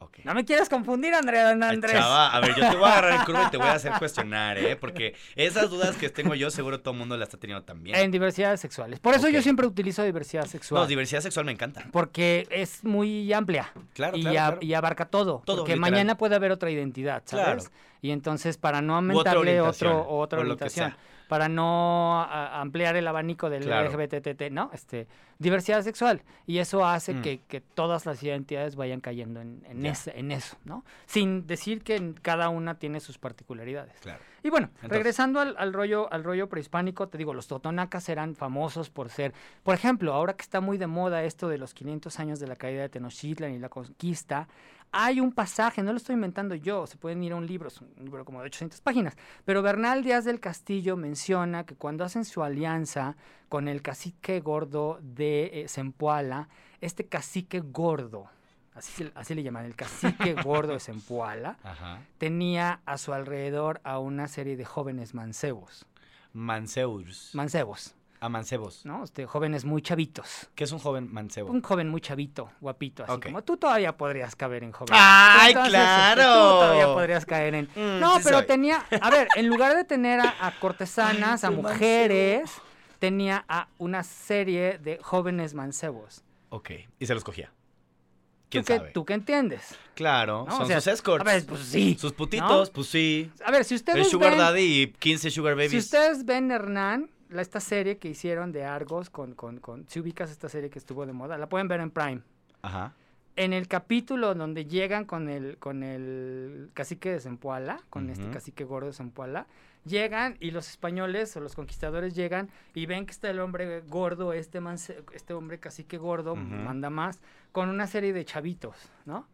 Ok. 0.00 0.18
No 0.22 0.32
me 0.32 0.44
quieras 0.44 0.68
confundir, 0.68 1.12
Andrea 1.12 1.48
Ay, 1.48 1.60
Andrés. 1.60 1.92
Chava, 1.92 2.28
a 2.32 2.38
ver, 2.40 2.50
yo 2.54 2.70
te 2.70 2.76
voy 2.76 2.84
a 2.88 2.92
agarrar 2.92 3.18
en 3.18 3.26
curva 3.26 3.44
y 3.48 3.50
te 3.50 3.56
voy 3.56 3.66
a 3.66 3.72
hacer 3.72 3.92
cuestionar, 3.98 4.56
¿eh? 4.56 4.76
Porque 4.76 5.16
esas 5.34 5.70
dudas 5.70 5.96
que 5.96 6.08
tengo 6.08 6.36
yo, 6.36 6.50
seguro 6.52 6.80
todo 6.80 6.92
el 6.92 6.98
mundo 7.00 7.16
las 7.16 7.28
está 7.30 7.38
teniendo 7.38 7.64
también. 7.64 7.96
En 7.96 8.12
diversidades 8.12 8.60
sexuales. 8.60 9.00
Por 9.00 9.14
eso 9.14 9.28
yo 9.28 9.42
siempre 9.42 9.66
utilizo 9.66 10.04
diversidad 10.04 10.46
sexual. 10.46 10.82
No, 10.82 10.86
diversidad 10.86 11.20
sexual 11.20 11.46
me 11.46 11.52
encanta. 11.52 11.84
porque 11.90 12.46
es 12.50 12.84
muy 12.84 13.32
amplia. 13.32 13.72
Claro, 13.92 14.16
y, 14.16 14.20
claro, 14.20 14.38
a- 14.38 14.42
claro. 14.50 14.58
y 14.60 14.74
abarca 14.74 15.06
todo. 15.06 15.42
Todo, 15.44 15.58
porque 15.58 15.72
literal. 15.74 15.90
mañana 15.90 16.16
puede 16.16 16.36
haber 16.36 16.52
otra 16.52 16.70
identidad, 16.70 17.22
¿sabes? 17.24 17.64
Claro. 17.64 17.76
Y 18.00 18.10
entonces, 18.12 18.56
para 18.58 18.80
no 18.82 18.94
otra 18.94 18.98
aumentarle 19.32 19.40
orientación, 19.40 19.92
otro, 19.92 20.08
otra 20.10 20.40
orientación, 20.40 20.94
para 21.28 21.48
no 21.48 22.20
a- 22.22 22.60
ampliar 22.60 22.96
el 22.96 23.06
abanico 23.06 23.50
del 23.50 23.64
Claro. 23.64 23.90
LGBTT, 23.90 24.50
¿no? 24.50 24.70
Este, 24.72 25.06
diversidad 25.38 25.82
sexual. 25.82 26.22
Y 26.46 26.58
eso 26.58 26.86
hace 26.86 27.12
Mm. 27.14 27.22
que, 27.22 27.40
que 27.46 27.60
todas 27.60 28.06
las 28.06 28.22
identidades 28.22 28.76
vayan 28.76 29.00
cayendo 29.00 29.40
en, 29.42 29.62
en, 29.68 29.84
eso, 30.32 30.56
¿no? 30.64 30.84
Sin 31.06 31.46
decir 31.46 31.82
que 31.82 32.14
cada 32.22 32.48
una 32.48 32.78
tiene 32.78 33.00
sus 33.00 33.18
particularidades. 33.18 33.92
Claro. 34.00 34.20
Y 34.42 34.48
bueno, 34.50 34.68
Entonces- 34.76 34.90
regresando 34.90 35.40
al, 35.40 35.54
al 35.58 35.72
rollo, 35.74 36.10
al 36.12 36.24
rollo 36.24 36.48
prehispánico, 36.48 37.08
te 37.08 37.18
digo, 37.18 37.34
los 37.34 37.46
totonacas 37.46 38.08
eran 38.08 38.34
famosos 38.34 38.88
por 38.88 39.10
ser, 39.10 39.34
por 39.64 39.74
ejemplo, 39.74 40.14
ahora 40.14 40.34
que 40.34 40.42
está 40.42 40.60
muy 40.62 40.78
de 40.78 40.86
moda 40.86 41.24
esto 41.24 41.48
de 41.48 41.58
los 41.58 41.74
500 41.74 42.18
años 42.20 42.40
de 42.40 42.46
la 42.46 42.56
caída 42.56 42.80
de 42.82 42.88
Tenochtitlan 42.88 43.52
y 43.52 43.58
la 43.58 43.68
conquista, 43.68 44.48
hay 44.92 45.20
un 45.20 45.32
pasaje, 45.32 45.82
no 45.82 45.92
lo 45.92 45.98
estoy 45.98 46.14
inventando 46.14 46.54
yo, 46.54 46.86
se 46.86 46.96
pueden 46.96 47.22
ir 47.22 47.32
a 47.32 47.36
un 47.36 47.46
libro, 47.46 47.68
es 47.68 47.80
un 47.80 47.90
libro 47.98 48.24
como 48.24 48.40
de 48.40 48.46
800 48.46 48.80
páginas, 48.80 49.16
pero 49.44 49.62
Bernal 49.62 50.02
Díaz 50.02 50.24
del 50.24 50.40
Castillo 50.40 50.96
menciona 50.96 51.64
que 51.64 51.74
cuando 51.74 52.04
hacen 52.04 52.24
su 52.24 52.42
alianza 52.42 53.16
con 53.48 53.68
el 53.68 53.82
cacique 53.82 54.40
gordo 54.40 54.98
de 55.02 55.62
eh, 55.62 55.68
Zempoala, 55.68 56.48
este 56.80 57.06
cacique 57.06 57.60
gordo, 57.60 58.28
así, 58.74 59.34
le 59.34 59.42
llaman, 59.42 59.64
el 59.64 59.74
cacique 59.76 60.34
gordo 60.44 60.72
de 60.74 60.80
Zempoala, 60.80 61.58
Ajá. 61.62 62.00
tenía 62.18 62.80
a 62.86 62.98
su 62.98 63.12
alrededor 63.12 63.80
a 63.84 63.98
una 63.98 64.28
serie 64.28 64.56
de 64.56 64.64
jóvenes 64.64 65.14
mancebos. 65.14 65.86
Manseus. 66.32 67.30
Mancebos, 67.34 67.94
a 68.20 68.28
mancebos. 68.28 68.84
¿no? 68.84 69.04
Este, 69.04 69.26
jóvenes 69.26 69.64
muy 69.64 69.82
chavitos. 69.82 70.48
¿Qué 70.54 70.64
es 70.64 70.72
un 70.72 70.78
joven 70.78 71.12
mancebo? 71.12 71.50
Un 71.50 71.62
joven 71.62 71.88
muy 71.88 72.00
chavito, 72.00 72.50
guapito, 72.60 73.04
así 73.04 73.20
como 73.20 73.42
tú 73.42 73.56
todavía 73.56 73.96
podrías 73.96 74.34
caber 74.36 74.64
en 74.64 74.72
joven. 74.72 74.94
¡Ay, 74.96 75.48
Entonces, 75.52 75.74
este, 75.74 75.86
claro! 75.86 76.22
Tú 76.22 76.38
todavía 76.50 76.86
podrías 76.86 77.26
caer 77.26 77.54
en... 77.54 77.64
Mm, 77.74 78.00
No, 78.00 78.16
sí 78.16 78.22
pero 78.24 78.38
soy. 78.38 78.46
tenía, 78.46 78.84
a 79.00 79.10
ver, 79.10 79.28
en 79.36 79.46
lugar 79.48 79.74
de 79.76 79.84
tener 79.84 80.20
a, 80.20 80.34
a 80.40 80.50
cortesanas, 80.60 81.44
a 81.44 81.48
Ay, 81.48 81.56
mujeres, 81.56 82.50
tenía 82.98 83.44
a 83.48 83.68
una 83.78 84.02
serie 84.02 84.78
de 84.78 84.98
jóvenes 85.02 85.54
mancebos. 85.54 86.22
Ok. 86.50 86.70
Y 86.98 87.06
se 87.06 87.14
los 87.14 87.24
cogía. 87.24 87.46
¿Tú 87.46 88.50
¿Quién 88.50 88.64
qué, 88.64 88.76
sabe? 88.78 88.90
¿Tú 88.92 89.04
qué 89.04 89.12
entiendes? 89.12 89.76
Claro, 89.94 90.46
¿no? 90.48 90.52
son 90.56 90.62
O 90.62 90.66
sea, 90.66 90.80
sus 90.80 90.94
escorts. 90.94 91.20
A 91.20 91.32
ver, 91.32 91.44
pues 91.44 91.60
sí. 91.66 91.98
sus 92.00 92.12
putitos, 92.14 92.68
¿no? 92.68 92.72
pues 92.72 92.86
sí. 92.88 93.30
A 93.44 93.50
ver, 93.50 93.62
si 93.64 93.74
El 93.74 93.80
ustedes 93.80 94.08
Sugar 94.08 94.30
ven... 94.30 94.38
Daddy 94.38 94.82
y 94.82 94.86
15 94.92 95.30
Sugar 95.30 95.54
Babies. 95.54 95.70
Si 95.72 95.76
ustedes 95.78 96.24
ven 96.24 96.50
Hernán, 96.50 97.10
la, 97.28 97.42
esta 97.42 97.60
serie 97.60 97.98
que 97.98 98.08
hicieron 98.08 98.52
de 98.52 98.64
Argos 98.64 99.10
con, 99.10 99.34
con, 99.34 99.58
con... 99.60 99.88
Si 99.88 100.00
ubicas 100.00 100.30
esta 100.30 100.48
serie 100.48 100.70
que 100.70 100.78
estuvo 100.78 101.04
de 101.06 101.12
moda, 101.12 101.36
la 101.38 101.48
pueden 101.48 101.68
ver 101.68 101.80
en 101.80 101.90
Prime. 101.90 102.22
Ajá. 102.62 102.92
En 103.36 103.52
el 103.52 103.68
capítulo 103.68 104.34
donde 104.34 104.64
llegan 104.64 105.04
con 105.04 105.28
el, 105.28 105.58
con 105.58 105.82
el 105.84 106.70
cacique 106.74 107.10
de 107.12 107.20
Zempoala, 107.20 107.80
con 107.88 108.10
este 108.10 108.24
Ujú. 108.24 108.32
cacique 108.32 108.64
gordo 108.64 108.88
de 108.88 108.92
Zempoala, 108.94 109.46
llegan 109.84 110.36
y 110.40 110.50
los 110.50 110.68
españoles 110.68 111.36
o 111.36 111.40
los 111.40 111.54
conquistadores 111.54 112.14
llegan 112.14 112.50
y 112.74 112.86
ven 112.86 113.06
que 113.06 113.12
está 113.12 113.30
el 113.30 113.38
hombre 113.38 113.80
gordo, 113.82 114.32
este, 114.32 114.60
mance- 114.60 115.02
este 115.14 115.34
hombre 115.34 115.60
cacique 115.60 115.98
gordo, 115.98 116.32
Ujú. 116.32 116.40
manda 116.40 116.90
más, 116.90 117.20
con 117.52 117.68
una 117.68 117.86
serie 117.86 118.12
de 118.12 118.24
chavitos, 118.24 118.74
¿no? 119.06 119.26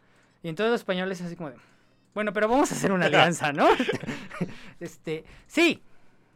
Y 0.43 0.49
entonces 0.51 0.71
los 0.73 0.81
españoles 0.83 1.23
así 1.23 1.35
como 1.35 1.49
de, 1.51 1.57
bueno, 2.15 2.35
pero 2.35 2.47
vamos 2.47 2.71
a 2.73 2.75
hacer 2.75 2.93
una 2.93 3.07
alianza, 3.07 3.53
¿no? 3.55 3.67
este, 4.81 5.25
sí, 5.47 5.83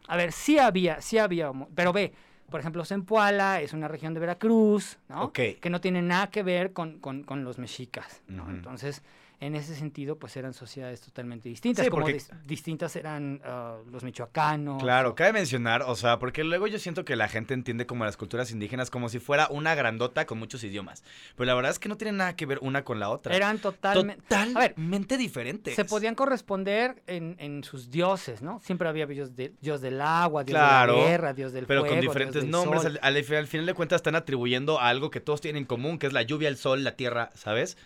a 0.09 0.17
ver, 0.17 0.33
sí 0.33 0.59
había, 0.59 1.01
sí 1.01 1.19
había, 1.19 1.53
pero 1.75 1.93
ve, 1.93 2.13
por 2.51 2.61
ejemplo, 2.61 2.85
Zempoala 2.85 3.61
es 3.61 3.73
una 3.75 3.89
región 3.89 4.15
de 4.15 4.21
Veracruz, 4.21 4.99
¿no? 5.09 5.25
Ok. 5.25 5.39
Que 5.61 5.71
no 5.71 5.81
tiene 5.81 6.01
nada 6.03 6.29
que 6.31 6.43
ver 6.43 6.73
con, 6.73 6.99
con- 6.99 7.23
con 7.23 7.45
los 7.45 7.59
mexicas, 7.59 8.23
¿no? 8.27 8.49
Entonces, 8.51 9.03
en 9.41 9.55
ese 9.55 9.75
sentido, 9.77 10.19
pues 10.19 10.37
eran 10.37 10.53
sociedades 10.53 11.01
totalmente 11.01 11.49
distintas, 11.49 11.85
Sí, 11.85 11.91
como 11.91 12.03
porque- 12.03 12.19
dis- 12.19 12.31
distintas 12.45 12.97
eran 12.97 13.41
ah, 13.45 13.77
los 13.91 14.03
michoacanos. 14.03 14.83
Claro, 14.83 15.11
o- 15.11 15.15
cabe 15.15 15.33
mencionar, 15.33 15.83
o 15.83 15.95
sea, 15.95 16.19
porque 16.19 16.43
luego 16.43 16.67
yo 16.67 16.79
siento 16.81 17.05
que 17.05 17.15
la 17.15 17.29
gente 17.29 17.55
entiende 17.55 17.87
como 17.87 18.05
las 18.05 18.17
culturas 18.17 18.51
indígenas 18.51 18.91
como 18.91 19.09
si 19.09 19.21
fuera 19.21 19.47
una 19.51 19.75
grandota 19.77 20.27
con 20.27 20.39
muchos 20.39 20.65
idiomas. 20.65 21.05
Pero 21.37 21.47
la 21.47 21.55
verdad 21.55 21.71
es 21.71 21.79
que 21.79 21.89
no 21.89 21.97
tiene 21.97 22.13
nada 22.19 22.35
que 22.35 22.47
ver 22.47 22.59
una 22.63 22.83
con 22.85 22.99
la 22.99 23.11
otra. 23.11 23.37
Eran 23.37 23.59
totalmente... 23.59 24.23
totalmente 24.29 25.17
diferentes. 25.17 25.75
Se 25.77 25.85
podían 25.85 26.15
corresponder 26.15 27.03
en, 27.07 27.37
en 27.39 27.63
sus 27.63 27.91
dioses, 27.91 28.43
¿no? 28.43 28.59
Siempre 28.61 28.89
había 28.89 29.07
dios, 29.07 29.37
de- 29.37 29.53
dios 29.61 29.81
del 29.81 30.01
agua, 30.01 30.43
dios 30.45 30.57
Claro, 30.59 30.95
de 30.97 31.01
la 31.03 31.07
guerra, 31.09 31.33
dios 31.35 31.53
del 31.53 31.67
Pero 31.67 31.83
fuego, 31.83 31.95
con 31.95 32.01
diferentes 32.01 32.45
nombres. 32.45 32.85
al- 32.85 32.99
al 33.03 33.47
final 33.47 33.67
de 33.67 33.75
cuentas 33.75 33.97
están 33.99 34.17
atribuyendo 34.17 34.81
a 34.81 34.89
algo 34.89 35.11
que 35.11 35.21
todos 35.21 35.41
tienen 35.41 35.63
en 35.63 35.67
común, 35.67 35.99
que 35.99 36.09
es 36.09 36.13
la 36.13 36.23
lluvia, 36.23 36.49
el 36.49 36.57
sol, 36.57 36.83
la 36.83 36.97
tierra, 36.97 37.31
¿sabes? 37.35 37.77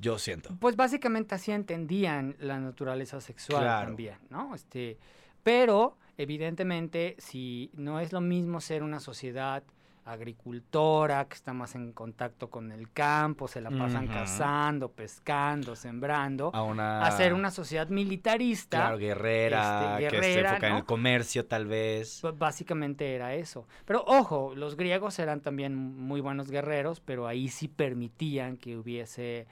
Yo 0.00 0.18
siento. 0.18 0.56
Pues 0.60 0.76
básicamente 0.76 1.34
así 1.34 1.50
entendían 1.52 2.36
la 2.38 2.58
naturaleza 2.60 3.20
sexual 3.20 3.62
Claro. 3.62 3.86
también, 3.88 4.16
¿no? 4.30 4.54
Este, 4.54 4.98
pero 5.42 5.96
evidentemente 6.16 7.16
si 7.18 7.70
no 7.74 8.00
es 8.00 8.12
lo 8.12 8.20
mismo 8.20 8.60
ser 8.60 8.82
una 8.82 9.00
sociedad 9.00 9.62
agricultora 10.04 11.26
que 11.26 11.34
está 11.34 11.52
más 11.52 11.74
en 11.74 11.92
contacto 11.92 12.48
con 12.48 12.72
el 12.72 12.90
campo, 12.92 13.46
se 13.46 13.60
la 13.60 13.70
pasan 13.70 14.06
cazando, 14.06 14.90
pescando, 14.90 15.76
sembrando, 15.76 16.50
A 16.54 16.62
una... 16.62 17.02
a 17.06 17.10
ser 17.12 17.34
una 17.34 17.50
sociedad 17.50 17.88
militarista. 17.88 18.78
Claro, 18.78 18.98
guerrera, 18.98 19.98
este, 20.00 20.16
que 20.16 20.22
se 20.22 20.40
enfoca 20.40 20.68
en 20.68 20.76
el 20.76 20.84
comercio, 20.84 21.46
tal 21.46 21.66
vez. 21.66 22.22
Básicamente 22.36 23.14
era 23.14 23.34
eso. 23.34 23.66
Pero 23.84 24.02
ojo, 24.06 24.54
los 24.54 24.76
griegos 24.76 25.18
eran 25.18 25.40
también 25.40 25.74
muy 25.74 26.20
buenos 26.20 26.50
guerreros, 26.50 27.00
pero 27.00 27.26
ahí 27.26 27.48
sí 27.48 27.68
permitían 27.68 28.56
que 28.56 28.76
hubiese 28.76 29.46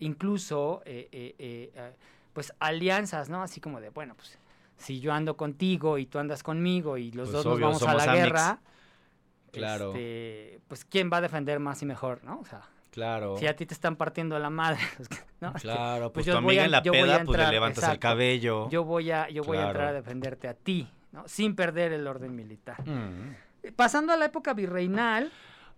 incluso 0.00 0.82
eh, 0.84 1.08
eh, 1.12 1.34
eh, 1.38 1.92
pues 2.32 2.52
alianzas, 2.58 3.28
¿no? 3.28 3.42
Así 3.42 3.60
como 3.60 3.80
de, 3.80 3.90
bueno, 3.90 4.14
pues 4.16 4.38
si 4.76 5.00
yo 5.00 5.12
ando 5.12 5.36
contigo 5.36 5.98
y 5.98 6.06
tú 6.06 6.18
andas 6.18 6.42
conmigo 6.42 6.96
y 6.98 7.10
los 7.12 7.30
Pues 7.30 7.44
dos 7.44 7.54
obvio, 7.54 7.68
nos 7.70 7.80
vamos 7.82 8.02
a 8.02 8.06
la 8.06 8.14
guerra, 8.14 8.58
Claro. 9.52 9.88
este, 9.88 10.60
pues 10.68 10.84
quién 10.84 11.10
va 11.12 11.18
a 11.18 11.20
defender 11.20 11.58
más 11.60 11.82
y 11.82 11.86
mejor, 11.86 12.22
¿no? 12.24 12.38
O 12.40 12.44
sea, 12.44 12.62
Claro. 12.92 13.36
si 13.38 13.46
a 13.46 13.54
ti 13.56 13.66
te 13.66 13.74
están 13.74 13.96
partiendo 13.96 14.38
la 14.38 14.50
madre, 14.50 14.78
pues, 14.96 15.08
¿no? 15.40 15.52
Claro, 15.54 16.12
pues, 16.12 16.24
yo 16.26 16.32
tu 16.34 16.38
amiga 16.38 16.62
a- 16.62 16.64
en 16.66 16.70
la 16.70 16.82
peda, 16.82 16.92
pues 16.92 17.06
le 17.08 17.16
entrar, 17.16 17.52
levantas 17.52 17.88
el 17.88 17.98
cabello. 17.98 18.68
yo 18.70 18.84
voy 18.84 19.10
a, 19.10 19.28
yo 19.28 19.42
voy 19.44 19.58
a 19.58 19.66
entrar 19.66 19.88
a 19.88 19.92
defenderte 19.92 20.48
a 20.48 20.54
ti, 20.54 20.88
¿no? 21.12 21.26
Sin 21.28 21.54
perder 21.56 21.92
el 21.92 22.06
orden 22.06 22.34
militar. 22.34 22.80
Mm. 22.88 23.34
Pasando 23.76 24.12
a 24.12 24.16
la 24.16 24.24
época 24.26 24.54
virreinal, 24.54 25.30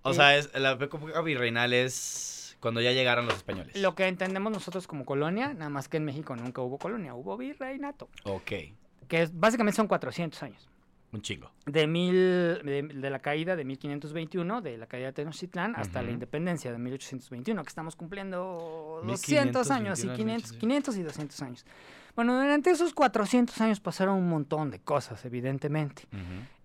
O 0.05 0.11
Eh, 0.11 0.15
sea, 0.15 0.37
es, 0.37 0.53
la 0.59 0.73
época 0.73 1.21
virreinal 1.23 1.73
es 1.73 2.42
cuando 2.63 2.81
ya 2.81 2.93
llegaron 2.93 3.27
los 3.27 3.35
españoles. 3.37 3.77
lo 3.77 3.95
que 3.95 4.07
entendemos 4.07 4.51
nosotros 4.53 4.87
como 4.87 5.05
colonia, 5.05 5.53
nada 5.53 5.69
más 5.69 5.89
que 5.89 5.99
en 5.99 6.05
México 6.07 6.35
nunca 6.37 6.63
hubo 6.63 6.79
colonia, 6.79 7.13
hubo 7.15 7.37
virreinato, 7.37 8.09
Ok, 8.25 8.53
que 9.09 9.23
es, 9.23 9.39
básicamente 9.39 9.77
son 9.77 9.89
400 9.89 10.43
años. 10.45 10.69
un 11.13 11.21
chingo. 11.21 11.51
De, 11.67 11.87
mil, 11.87 12.15
de, 12.15 12.89
de 12.95 13.11
la 13.11 13.19
caída 13.19 13.55
de 13.57 13.65
1521, 13.67 14.63
de 14.63 14.79
la 14.79 14.87
caída 14.87 15.09
de 15.09 15.13
Tenochtitlán, 15.13 15.75
hasta 15.77 16.01
la 16.03 16.11
independencia 16.11 16.73
de 16.73 16.79
1821, 16.79 17.63
que 17.63 17.69
estamos 17.69 17.97
cumpliendo 17.97 19.03
200 19.05 19.71
años, 19.71 19.99
y 20.05 20.07
1521, 20.07 20.17
500, 20.17 20.53
500 20.59 20.97
y 20.97 21.03
200 21.03 21.43
años. 21.43 21.67
Bueno, 22.15 22.39
durante 22.39 22.71
esos 22.71 22.93
400 22.93 23.59
años 23.63 23.81
pasaron 23.81 24.17
un 24.19 24.29
montón 24.29 24.71
de 24.71 24.79
cosas, 24.81 25.25
evidentemente. 25.25 26.03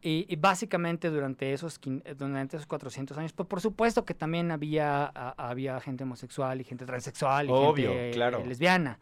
Y, 0.01 0.25
y 0.29 0.35
básicamente 0.35 1.09
durante 1.09 1.53
esos, 1.53 1.79
eh, 1.85 2.15
durante 2.17 2.57
esos 2.57 2.67
400 2.67 3.17
años, 3.17 3.33
pues 3.33 3.47
por 3.47 3.61
supuesto 3.61 4.03
que 4.05 4.13
también 4.13 4.51
había, 4.51 5.05
a- 5.05 5.49
había 5.49 5.79
gente 5.79 6.03
homosexual 6.03 6.59
y 6.61 6.63
gente 6.63 6.85
transexual 6.85 7.47
y 7.47 7.49
Obvio, 7.51 7.89
gente 7.89 8.09
eh, 8.09 8.13
claro. 8.13 8.43
lesbiana. 8.45 8.99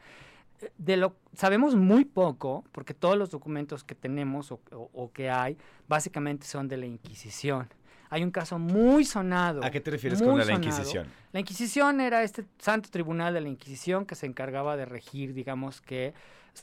Eh, 0.62 0.72
De 0.78 0.98
lo 0.98 1.16
sabemos 1.34 1.76
muy 1.76 2.06
poco, 2.06 2.64
porque 2.72 2.94
todos 2.94 3.18
los 3.18 3.30
documentos 3.32 3.84
que 3.84 3.96
tenemos 3.96 4.52
o, 4.52 4.60
o- 4.72 4.90
o 4.94 5.12
que 5.12 5.30
hay, 5.30 5.58
básicamente 5.88 6.46
son 6.46 6.68
de 6.68 6.78
la 6.78 6.86
Inquisición. 6.86 7.68
Hay 8.10 8.24
un 8.24 8.32
caso 8.32 8.60
muy 8.60 9.06
sonado. 9.06 9.64
¿A 9.64 9.72
qué 9.72 9.82
te 9.82 9.92
refieres 9.92 10.22
con 10.22 10.38
la. 10.38 10.54
Inquisición? 10.54 11.08
La 11.32 11.40
Inquisición 11.40 12.02
era 12.02 12.24
este 12.24 12.46
santo 12.60 12.90
tribunal 12.90 13.34
de 13.34 13.42
la 13.42 13.50
Inquisición 13.50 14.06
que 14.06 14.16
se 14.16 14.26
encargaba 14.26 14.78
de 14.78 14.86
regir, 14.86 15.34
digamos 15.34 15.82
que, 15.82 16.14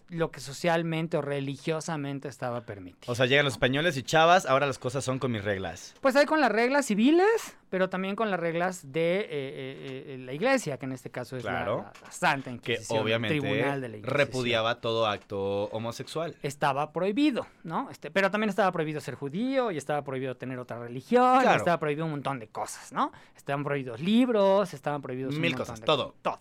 lo 0.09 0.31
que 0.31 0.41
socialmente 0.41 1.17
o 1.17 1.23
religiosamente 1.23 2.29
estaba 2.29 2.63
permitido. 2.63 3.13
O 3.13 3.15
sea, 3.15 3.27
llegan 3.27 3.45
los 3.45 3.55
españoles 3.55 3.97
y 3.97 4.03
chavas, 4.03 4.47
ahora 4.47 4.67
las 4.67 4.79
cosas 4.79 5.05
son 5.05 5.19
con 5.19 5.33
mis 5.33 5.45
reglas. 5.45 5.95
Pues 6.01 6.17
hay 6.17 6.27
con 6.27 6.41
las 6.41 6.51
reglas 6.51 6.87
civiles, 6.87 7.57
pero 7.71 7.89
también 7.89 8.17
con 8.17 8.31
las 8.31 8.39
reglas 8.41 8.93
de 8.93 9.21
eh, 9.21 9.27
eh, 9.31 10.05
eh, 10.15 10.19
la 10.19 10.33
iglesia, 10.33 10.77
que 10.79 10.87
en 10.87 10.93
este 10.93 11.11
caso 11.11 11.37
es 11.37 11.45
la- 11.45 11.51
Claro. 11.53 11.77
la, 11.79 11.93
la 12.07 12.13
Santa 12.13 12.45
Que 12.51 12.55
Inquisición, 12.57 12.99
el 12.99 13.05
obviamente 13.05 13.39
tribunal 13.41 13.81
de 13.81 13.89
la 13.89 13.97
Inquisición. 13.99 14.27
repudiaba 14.27 14.81
todo 14.81 15.07
acto 15.07 15.65
homosexual. 15.67 16.37
Estaba 16.43 16.93
prohibido, 16.93 17.47
¿no? 17.65 17.89
Este, 17.91 18.11
pero 18.11 18.31
también 18.31 18.51
estaba 18.51 18.71
prohibido 18.73 19.01
ser 19.01 19.15
judío 19.15 19.71
y 19.71 19.77
estaba 19.79 20.03
prohibido 20.03 20.37
tener 20.37 20.59
otra 20.59 20.79
religión, 20.79 21.41
Claro. 21.41 21.59
estaba 21.59 21.79
prohibido 21.79 22.05
un 22.07 22.13
montón 22.13 22.39
de 22.39 22.49
cosas, 22.49 22.93
¿no? 22.93 23.13
Estaban 23.37 23.65
prohibidos 23.65 24.01
libros, 24.01 24.75
estaban 24.75 25.01
prohibidos 25.03 25.35
Mil 25.37 25.55
cosas, 25.57 25.81
de 25.81 25.87
todo. 25.87 26.15
Todo. 26.23 26.39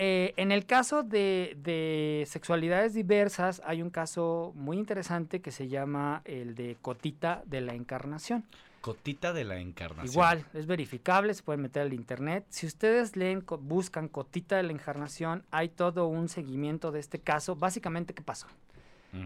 Eh, 0.00 0.32
en 0.36 0.52
el 0.52 0.64
caso 0.64 1.02
de, 1.02 1.56
de 1.60 2.24
sexualidades 2.28 2.94
diversas, 2.94 3.60
hay 3.64 3.82
un 3.82 3.90
caso 3.90 4.52
muy 4.54 4.78
interesante 4.78 5.40
que 5.40 5.50
se 5.50 5.66
llama 5.66 6.22
el 6.24 6.54
de 6.54 6.76
Cotita 6.80 7.42
de 7.46 7.60
la 7.60 7.74
Encarnación. 7.74 8.44
Cotita 8.80 9.32
de 9.32 9.42
la 9.42 9.58
encarnación. 9.58 10.12
Igual, 10.12 10.44
es 10.54 10.66
verificable, 10.66 11.34
se 11.34 11.42
pueden 11.42 11.62
meter 11.62 11.82
al 11.82 11.92
internet. 11.92 12.46
Si 12.48 12.64
ustedes 12.64 13.16
leen, 13.16 13.44
buscan 13.60 14.06
Cotita 14.06 14.56
de 14.56 14.62
la 14.62 14.72
Encarnación, 14.72 15.42
hay 15.50 15.68
todo 15.68 16.06
un 16.06 16.28
seguimiento 16.28 16.92
de 16.92 17.00
este 17.00 17.18
caso. 17.18 17.56
Básicamente, 17.56 18.14
¿qué 18.14 18.22
pasó? 18.22 18.46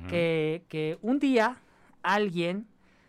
Que, 0.09 0.63
que 0.69 0.99
un 1.03 1.19
día 1.19 1.59
alguien 2.03 2.67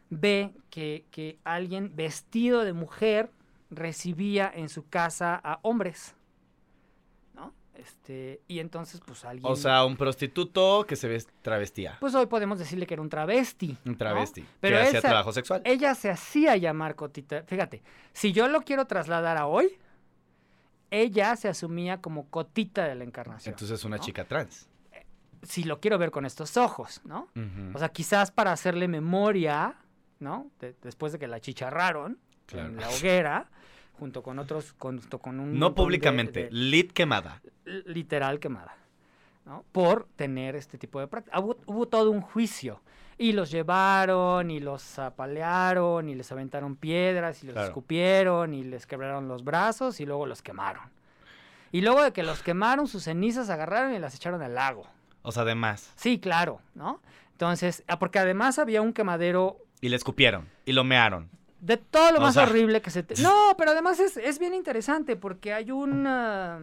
ve 0.09 0.51
que, 0.69 1.05
que 1.11 1.37
alguien 1.45 1.95
vestido 1.95 2.65
de 2.65 2.73
mujer 2.73 3.29
recibía 3.69 4.51
en 4.53 4.67
su 4.67 4.85
casa 4.89 5.39
a 5.41 5.59
hombres. 5.61 6.15
Este, 7.75 8.41
y 8.47 8.59
entonces, 8.59 9.01
pues 9.05 9.25
alguien. 9.25 9.51
O 9.51 9.55
sea, 9.55 9.83
un 9.83 9.97
prostituto 9.97 10.85
que 10.87 10.95
se 10.95 11.07
ves 11.07 11.27
travestía. 11.41 11.97
pues 11.99 12.13
hoy 12.13 12.27
podemos 12.27 12.59
decirle 12.59 12.85
que 12.85 12.93
era 12.93 13.01
un 13.01 13.09
travesti. 13.09 13.77
Un 13.85 13.93
¿no? 13.93 13.97
travesti. 13.97 14.45
Pero 14.59 14.77
que 14.77 14.83
hacía 14.83 15.01
trabajo 15.01 15.31
sexual. 15.33 15.61
Ella 15.65 15.95
se 15.95 16.09
hacía 16.11 16.55
llamar 16.55 16.95
Cotita. 16.95 17.43
Fíjate, 17.47 17.81
si 18.13 18.31
yo 18.31 18.47
lo 18.47 18.61
quiero 18.61 18.85
trasladar 18.85 19.37
a 19.37 19.47
hoy, 19.47 19.77
ella 20.91 21.35
se 21.35 21.47
asumía 21.47 21.99
como 22.01 22.29
Cotita 22.29 22.85
de 22.85 22.95
la 22.95 23.03
Encarnación. 23.03 23.53
Entonces 23.53 23.83
una 23.83 23.97
¿no? 23.97 24.03
chica 24.03 24.25
trans. 24.25 24.67
Si 25.41 25.63
lo 25.63 25.79
quiero 25.79 25.97
ver 25.97 26.11
con 26.11 26.25
estos 26.25 26.55
ojos, 26.55 27.01
¿no? 27.03 27.27
O 27.73 27.79
sea, 27.79 27.89
quizás 27.89 28.31
para 28.31 28.51
hacerle 28.53 28.87
memoria, 28.87 29.75
¿no? 30.19 30.49
De- 30.59 30.75
después 30.83 31.11
de 31.11 31.19
que 31.19 31.27
la 31.27 31.39
chicharraron 31.41 32.17
Claro. 32.45 32.69
en 32.69 32.77
la 32.77 32.89
hoguera, 32.89 33.49
junto 33.99 34.21
con 34.23 34.39
otros, 34.39 34.75
junto 34.77 35.19
con 35.19 35.39
un... 35.39 35.53
no 35.53 35.67
montón 35.67 35.71
de- 35.71 35.75
públicamente, 35.83 36.43
de- 36.45 36.51
lit 36.51 36.91
quemada. 36.93 37.41
literal 37.85 38.39
quemada, 38.39 38.75
¿no? 39.45 39.63
Por 39.71 40.07
tener 40.15 40.55
este 40.55 40.77
tipo 40.77 40.99
de 40.99 41.07
práctica. 41.07 41.39
Hubo, 41.39 41.57
hubo 41.65 41.87
todo 41.87 42.11
un 42.11 42.21
juicio. 42.21 42.81
Y 43.17 43.33
los 43.33 43.51
llevaron, 43.51 44.49
y 44.49 44.59
los 44.59 44.97
apalearon, 44.97 46.09
y 46.09 46.15
les 46.15 46.31
aventaron 46.31 46.75
piedras, 46.75 47.43
y 47.43 47.45
los 47.45 47.53
Claro. 47.53 47.67
escupieron, 47.67 48.53
y 48.55 48.63
les 48.63 48.87
quebraron 48.87 49.27
los 49.27 49.43
brazos, 49.43 49.99
y 49.99 50.05
luego 50.05 50.25
los 50.25 50.41
quemaron. 50.41 50.83
Y 51.71 51.81
luego 51.81 52.03
de 52.03 52.11
que 52.11 52.23
los 52.23 52.41
quemaron, 52.41 52.87
sus 52.87 53.03
cenizas 53.03 53.49
agarraron 53.49 53.93
y 53.93 53.99
las 53.99 54.15
echaron 54.15 54.41
al 54.41 54.55
lago. 54.55 54.87
O 55.21 55.31
sea, 55.31 55.43
además. 55.43 55.91
Sí, 55.95 56.19
claro, 56.19 56.59
¿no? 56.75 57.01
Entonces, 57.31 57.83
ah, 57.87 57.97
porque 57.99 58.19
además 58.19 58.59
había 58.59 58.81
un 58.81 58.93
quemadero 58.93 59.57
Y 59.81 59.89
le 59.89 59.95
escupieron. 59.95 60.47
Y 60.65 60.73
lo 60.73 60.83
mearon. 60.83 61.29
De 61.65 61.77
todo 61.77 62.11
lo 62.11 62.17
O 62.17 62.21
más 62.21 62.33
sea- 62.33 62.43
horrible 62.43 62.81
que 62.81 62.89
se... 62.89 63.03
te- 63.03 63.15
No, 63.21 63.55
pero 63.57 63.71
además 63.71 63.99
es, 63.99 64.17
es 64.17 64.39
bien 64.39 64.53
interesante 64.53 65.15
porque 65.15 65.53
hay 65.53 65.71
un 65.71 66.05
ah, 66.07 66.59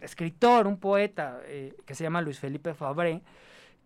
escritor, 0.00 0.66
un 0.66 0.78
poeta 0.78 1.40
eh, 1.44 1.74
que 1.84 1.94
se 1.94 2.04
llama 2.04 2.20
Luis 2.22 2.38
Felipe 2.38 2.74
Fabré, 2.74 3.22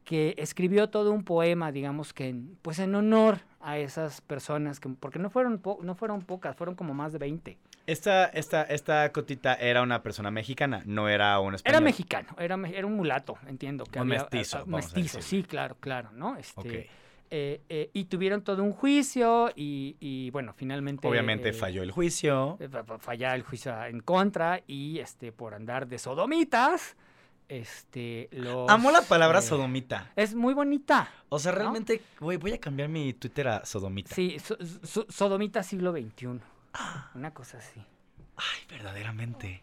que 0.04 0.34
escribió 0.38 0.88
todo 0.90 1.12
un 1.12 1.24
poema, 1.24 1.72
digamos 1.72 2.12
que, 2.12 2.28
en- 2.28 2.56
pues 2.62 2.78
en 2.78 2.94
honor 2.94 3.38
a 3.60 3.78
esas 3.78 4.20
personas, 4.20 4.80
que, 4.80 4.88
porque 4.88 5.18
no 5.18 5.30
fueron, 5.30 5.58
po- 5.58 5.78
no 5.82 5.94
fueron 5.94 6.22
pocas, 6.22 6.56
fueron 6.56 6.74
como 6.74 6.94
más 6.94 7.12
de 7.12 7.18
20. 7.18 7.58
Esta, 7.86 8.26
esta, 8.26 8.62
esta 8.62 9.10
cotita 9.12 9.54
era 9.54 9.82
una 9.82 10.02
persona 10.02 10.30
mexicana, 10.30 10.82
no 10.86 11.08
era 11.08 11.38
un 11.40 11.54
español. 11.54 11.76
Era 11.76 11.84
mexicano, 11.84 12.28
era, 12.38 12.56
era 12.68 12.86
un 12.86 12.94
mulato, 12.94 13.36
entiendo. 13.46 13.84
Que 13.84 13.98
Un 14.00 14.12
había- 14.12 14.20
mestizo, 14.22 14.58
ah, 14.58 14.60
vamos 14.66 14.84
a 14.84 14.88
mestizo, 14.96 15.22
sí, 15.22 15.42
claro, 15.42 15.76
claro, 15.80 16.10
¿no? 16.12 16.36
Este, 16.36 16.60
Ok. 16.60 16.90
Eh, 17.30 17.60
eh, 17.68 17.90
y 17.92 18.04
tuvieron 18.06 18.42
todo 18.42 18.62
un 18.64 18.72
juicio 18.72 19.50
y, 19.54 19.96
y, 20.00 20.30
bueno, 20.30 20.52
finalmente... 20.52 21.06
Obviamente 21.06 21.50
eh, 21.50 21.52
falló 21.52 21.82
el 21.82 21.90
juicio. 21.92 22.56
eh, 22.60 22.68
fa- 22.68 22.82
fa- 22.84 22.98
falla 22.98 23.34
el 23.34 23.42
juicio 23.42 23.72
en 23.84 24.00
contra 24.00 24.60
y 24.66 24.98
este 24.98 25.30
por 25.32 25.54
andar 25.54 25.86
de 25.86 25.98
sodomitas, 25.98 26.96
este 27.48 28.28
los, 28.32 28.68
Amo 28.70 28.90
la 28.90 29.02
palabra 29.02 29.40
eh, 29.40 29.42
sodomita. 29.42 30.10
Es 30.16 30.34
muy 30.34 30.54
bonita. 30.54 31.08
O 31.28 31.38
sea, 31.38 31.52
realmente, 31.52 32.00
güey, 32.20 32.36
voy 32.36 32.52
a 32.52 32.58
cambiar 32.58 32.88
mi 32.88 33.12
Twitter 33.14 33.48
a 33.48 33.64
sodomita. 33.64 34.14
Sí, 34.14 34.38
so- 34.38 34.56
so- 34.84 35.06
sodomita 35.08 35.62
siglo 35.62 35.92
XXI. 35.92 36.26
Una 37.14 37.32
cosa 37.34 37.58
así. 37.58 37.80
Ay, 38.36 38.66
verdaderamente. 38.68 39.62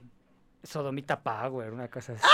Sodomita 0.64 1.22
Power, 1.22 1.72
una 1.72 1.88
cosa 1.88 2.14
así. 2.14 2.22
No, 2.24 2.30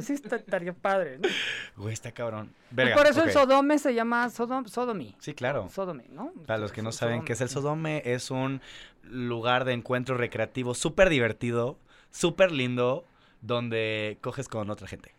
sí, 0.00 0.14
está- 0.14 0.36
estaría 0.36 0.72
padre. 0.72 1.18
¿no? 1.18 1.28
Güey, 1.76 1.92
está 1.94 2.12
cabrón. 2.12 2.52
Verga, 2.70 2.96
por 2.96 3.06
eso 3.06 3.22
el 3.24 3.30
Sodome 3.32 3.78
se 3.78 3.94
llama 3.94 4.30
Sodom, 4.30 4.66
Sodomy. 4.66 5.14
Sí, 5.18 5.34
claro. 5.34 5.68
Sodome, 5.70 6.04
¿no? 6.10 6.32
Para 6.46 6.58
los 6.58 6.72
que 6.72 6.82
no 6.82 6.92
saben 6.92 7.24
qué 7.24 7.34
es 7.34 7.40
el 7.40 7.48
Sodome. 7.48 8.00
Sodome, 8.00 8.14
es 8.14 8.30
un 8.30 8.60
lugar 9.04 9.64
de 9.64 9.72
encuentro 9.72 10.16
recreativo 10.16 10.74
súper 10.74 11.08
divertido, 11.08 11.78
súper 12.10 12.52
lindo, 12.52 13.04
donde 13.40 14.18
coges 14.20 14.48
con 14.48 14.70
otra 14.70 14.86
gente. 14.88 15.14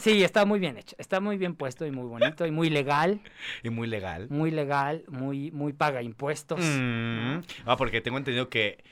Sí, 0.00 0.22
está 0.22 0.44
muy 0.44 0.58
bien 0.60 0.76
hecho. 0.76 0.94
Está 0.98 1.20
muy 1.20 1.38
bien 1.38 1.54
puesto 1.54 1.86
y 1.86 1.90
muy 1.90 2.06
bonito 2.06 2.44
y 2.46 2.50
muy 2.50 2.68
legal. 2.68 3.20
Y 3.62 3.70
muy 3.70 3.86
legal. 3.86 4.26
Muy 4.28 4.50
legal, 4.50 5.04
muy, 5.08 5.50
muy 5.50 5.72
paga 5.72 6.02
impuestos. 6.02 6.60
Mm. 6.62 7.38
Ah, 7.64 7.76
porque 7.78 8.02
tengo 8.02 8.18
entendido 8.18 8.50
que 8.50 8.84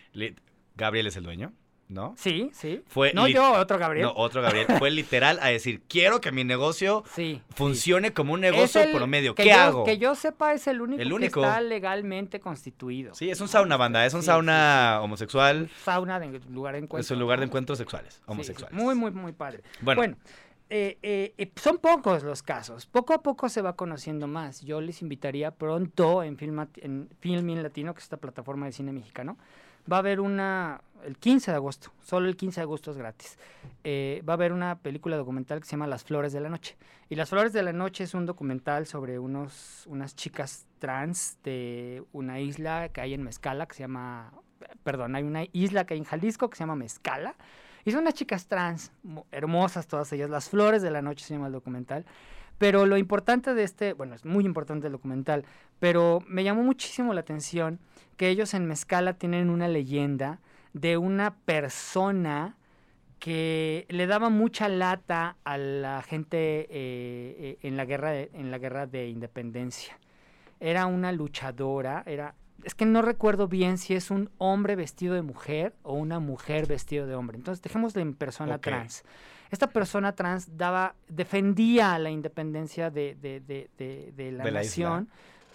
Gabriel 0.77 1.07
es 1.09 1.17
el 1.17 1.25
dueño, 1.25 1.53
¿no? 1.89 2.15
Sí, 2.17 2.51
sí. 2.55 2.83
Fue 2.87 3.13
no 3.15 3.29
yo, 3.29 3.53
otro 3.53 3.79
Gabriel. 3.79 4.07
No, 4.07 4.13
otro 4.17 4.41
Gabriel. 4.43 4.67
Fue 4.79 4.91
literal 4.93 5.39
a 5.43 5.49
decir, 5.49 5.83
quiero 5.89 6.21
que 6.21 6.33
mi 6.33 6.43
negocio 6.45 7.05
sí. 7.15 7.35
sí. 7.37 7.43
funcione 7.55 8.13
como 8.13 8.33
un 8.33 8.41
negocio 8.41 8.81
promedio. 8.93 9.35
¿Qué 9.35 9.47
yo- 9.49 9.55
hago? 9.55 9.85
Que 9.85 9.99
yo 9.99 10.15
sepa 10.15 10.55
es 10.55 10.67
el 10.67 10.81
único, 10.81 11.03
El 11.03 11.13
único. 11.13 11.41
que 11.43 11.47
está 11.47 11.61
legalmente 11.61 12.41
constituido. 12.41 13.15
Sí, 13.15 13.31
es 13.31 13.41
un 13.41 13.49
sauna, 13.49 13.77
banda. 13.77 14.07
Es 14.07 14.15
un 14.15 14.21
Sí, 14.23 14.27
sauna 14.27 15.01
homosexual. 15.03 15.69
Sauna 15.85 16.19
de 16.19 16.41
lugar 16.51 16.73
de 16.75 16.79
encuentro. 16.81 17.01
Es 17.05 17.11
un 17.11 17.19
lugar 17.19 17.41
de 17.41 17.47
encuentros 17.47 17.79
sexuales, 17.79 18.23
homosexuales. 18.27 18.75
Muy, 18.79 18.95
muy, 18.95 19.11
muy 19.11 19.33
padre. 19.33 19.63
Bueno. 19.81 20.01
Bueno, 20.01 20.17
eh, 20.75 21.35
eh, 21.37 21.53
son 21.57 21.77
pocos 21.77 22.23
los 22.23 22.43
casos. 22.43 22.87
Poco 22.87 23.13
a 23.13 23.23
poco 23.23 23.51
se 23.51 23.61
va 23.61 23.77
conociendo 23.77 24.27
más. 24.27 24.63
Yo 24.63 24.81
les 24.81 25.03
invitaría 25.03 25.51
pronto 25.51 26.23
en, 26.23 26.39
Film, 26.39 26.67
en 26.77 27.11
Filmin 27.21 27.63
Latino, 27.63 27.93
que 27.93 27.99
es 27.99 28.05
esta 28.05 28.17
plataforma 28.17 28.65
de 28.65 28.73
cine 28.73 28.91
mexicano, 28.91 29.37
va 29.91 29.97
a 29.97 29.99
haber 29.99 30.19
una, 30.19 30.81
el 31.05 31.19
15 31.19 31.51
de 31.51 31.57
agosto, 31.59 31.93
solo 32.03 32.27
el 32.27 32.37
15 32.37 32.61
de 32.61 32.63
agosto 32.63 32.91
es 32.91 32.97
gratis, 32.97 33.39
eh, 33.85 34.23
va 34.27 34.33
a 34.33 34.37
haber 34.37 34.55
una 34.55 34.79
película 34.79 35.19
documental 35.19 35.61
que 35.61 35.67
se 35.67 35.73
llama 35.73 35.87
Las 35.87 36.05
Flores 36.05 36.33
de 36.33 36.41
la 36.41 36.49
Noche. 36.49 36.79
Y 37.11 37.17
Las 37.17 37.29
Flores 37.29 37.53
de 37.53 37.63
la 37.63 37.75
Noche 37.75 38.05
es 38.05 38.15
un 38.15 38.25
documental 38.25 38.87
sobre 38.87 39.19
unos, 39.19 39.85
unas 39.89 40.17
chicas 40.17 40.67
trans 40.79 41.37
de 41.45 42.03
una 42.13 42.41
isla 42.41 42.89
que 42.89 43.03
hay 43.03 43.13
en 43.13 43.23
Mezcala, 43.23 43.67
que 43.67 43.75
se 43.75 43.81
llama, 43.81 44.33
perdón, 44.85 45.17
hay 45.17 45.25
una 45.25 45.45
isla 45.53 45.85
que 45.85 45.93
hay 45.93 45.99
en 45.99 46.05
Jalisco 46.05 46.49
que 46.49 46.57
se 46.57 46.63
llama 46.63 46.77
Mezcala. 46.77 47.37
Y 47.85 47.91
son 47.91 48.01
unas 48.03 48.15
chicas 48.15 48.47
trans, 48.47 48.93
mo- 49.03 49.27
hermosas 49.33 49.87
todas 49.87 50.13
ellas, 50.13 50.31
Las 50.31 50.49
Flores 50.49 50.83
de 50.83 50.91
la 50.91 51.03
Noche 51.03 51.25
se 51.25 51.35
llama 51.35 51.47
el 51.49 51.53
documental. 51.53 52.05
Pero 52.59 52.87
lo 52.87 52.97
importante 52.97 53.55
de 53.55 53.65
este, 53.65 53.93
bueno, 53.93 54.15
es 54.15 54.25
muy 54.25 54.45
importante 54.45 54.87
el 54.87 54.93
documental, 54.93 55.45
pero 55.81 56.21
me 56.29 56.45
llamó 56.45 56.63
muchísimo 56.63 57.13
la 57.13 57.21
atención 57.21 57.81
que 58.17 58.29
ellos 58.29 58.55
en 58.55 58.67
Mezcala 58.67 59.15
tienen 59.15 59.51
una 59.51 59.67
leyenda 59.67 60.39
de 60.73 60.97
una 60.97 61.35
persona 61.35 62.57
que 63.19 63.87
le 63.89 64.07
daba 64.07 64.31
mucha 64.31 64.69
lata 64.69 65.37
a 65.45 65.57
la 65.59 66.03
gente 66.03 66.37
eh, 66.39 66.67
eh, 66.71 67.59
en, 67.63 67.77
la 67.77 67.85
guerra 67.85 68.15
en 68.17 68.51
la 68.51 68.59
guerra 68.59 68.87
de 68.87 69.09
independencia. 69.09 69.99
Era 70.61 70.87
una 70.87 71.11
luchadora, 71.13 72.05
era... 72.07 72.35
Es 72.65 72.75
que 72.75 72.85
no 72.87 73.03
recuerdo 73.03 73.49
bien 73.49 73.79
si 73.79 73.95
es 73.95 74.11
un 74.11 74.31
hombre 74.39 74.77
vestido 74.77 75.15
de 75.15 75.23
mujer 75.23 75.75
o 75.83 75.95
una 75.95 76.21
mujer 76.21 76.67
vestido 76.67 77.07
de 77.07 77.15
hombre. 77.15 77.37
Entonces, 77.37 77.63
dejémoslo 77.63 78.01
en 78.03 78.15
persona 78.15 78.59
trans. 78.59 79.05
Esta 79.51 79.67
persona 79.69 80.13
trans 80.13 80.57
daba, 80.57 80.95
defendía 81.09 81.99
la 81.99 82.11
independencia 82.11 82.91
de, 82.91 83.17
de- 83.21 83.41
de- 83.41 84.13
de- 84.17 84.33
la 84.33 84.45
nación 84.61 85.09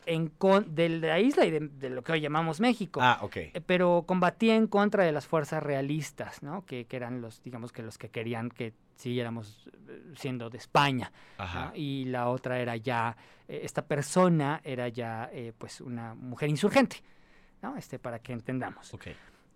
en 0.06 0.28
con- 0.30 0.74
de 0.76 0.88
la 0.90 1.20
isla 1.20 1.46
y 1.46 1.52
de, 1.52 1.60
de 1.68 1.90
lo 1.90 2.04
que 2.04 2.12
hoy 2.14 2.22
llamamos 2.22 2.60
México. 2.60 3.00
Ah, 3.04 3.20
ok. 3.22 3.36
Eh, 3.38 3.62
pero 3.66 4.04
combatía 4.08 4.56
en 4.56 4.68
contra 4.68 5.04
de 5.04 5.12
las 5.12 5.28
fuerzas 5.28 5.62
realistas, 5.64 6.44
¿no? 6.44 6.66
Que, 6.66 6.86
que 6.86 6.96
eran 6.96 7.22
los, 7.22 7.42
digamos 7.44 7.72
que 7.72 7.82
los 7.84 7.98
que 7.98 8.10
querían 8.10 8.50
que 8.50 8.74
siguiéramos 8.96 9.68
eh, 9.90 10.14
siendo 10.16 10.50
de 10.50 10.58
España. 10.60 11.12
¿no? 11.38 11.44
Ajá. 11.44 11.72
Y 11.76 12.06
la 12.06 12.30
otra 12.30 12.60
era 12.60 12.76
ya, 12.78 13.18
eh, 13.48 13.62
esta 13.64 13.86
persona 13.86 14.62
era 14.64 14.88
ya, 14.90 15.30
eh, 15.32 15.54
pues, 15.58 15.82
una 15.82 16.14
mujer 16.16 16.50
insurgente, 16.50 16.98
¿no? 17.62 17.76
Este, 17.78 18.00
para 18.00 18.20
que 18.20 18.34
entendamos. 18.34 18.94
Ok. 18.94 19.08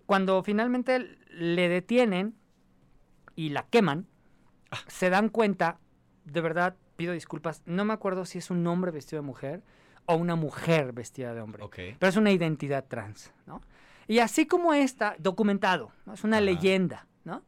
Cuando 0.05 0.43
finalmente 0.43 0.99
le 1.29 1.69
detienen 1.69 2.35
y 3.35 3.49
la 3.49 3.63
queman, 3.67 4.07
Ah. 4.73 4.77
se 4.87 5.09
dan 5.09 5.27
cuenta, 5.29 5.79
de 6.23 6.39
verdad, 6.41 6.75
pido 6.95 7.11
disculpas, 7.13 7.61
no 7.65 7.83
me 7.83 7.91
acuerdo 7.93 8.23
si 8.25 8.37
es 8.37 8.49
un 8.51 8.65
hombre 8.67 8.91
vestido 8.91 9.21
de 9.21 9.25
mujer 9.25 9.63
o 10.05 10.15
una 10.15 10.35
mujer 10.35 10.93
vestida 10.93 11.33
de 11.33 11.41
hombre 11.41 11.63
Ok. 11.63 11.75
pero 11.99 12.09
es 12.09 12.15
una 12.15 12.31
identidad 12.31 12.85
trans, 12.87 13.33
¿no? 13.45 13.61
Y 14.07 14.19
así 14.19 14.45
como 14.47 14.73
esta, 14.73 15.15
documentado, 15.19 15.91
¿no? 16.05 16.13
Es 16.13 16.23
una 16.23 16.37
Ajá. 16.37 16.45
leyenda, 16.45 17.07
¿no? 17.25 17.43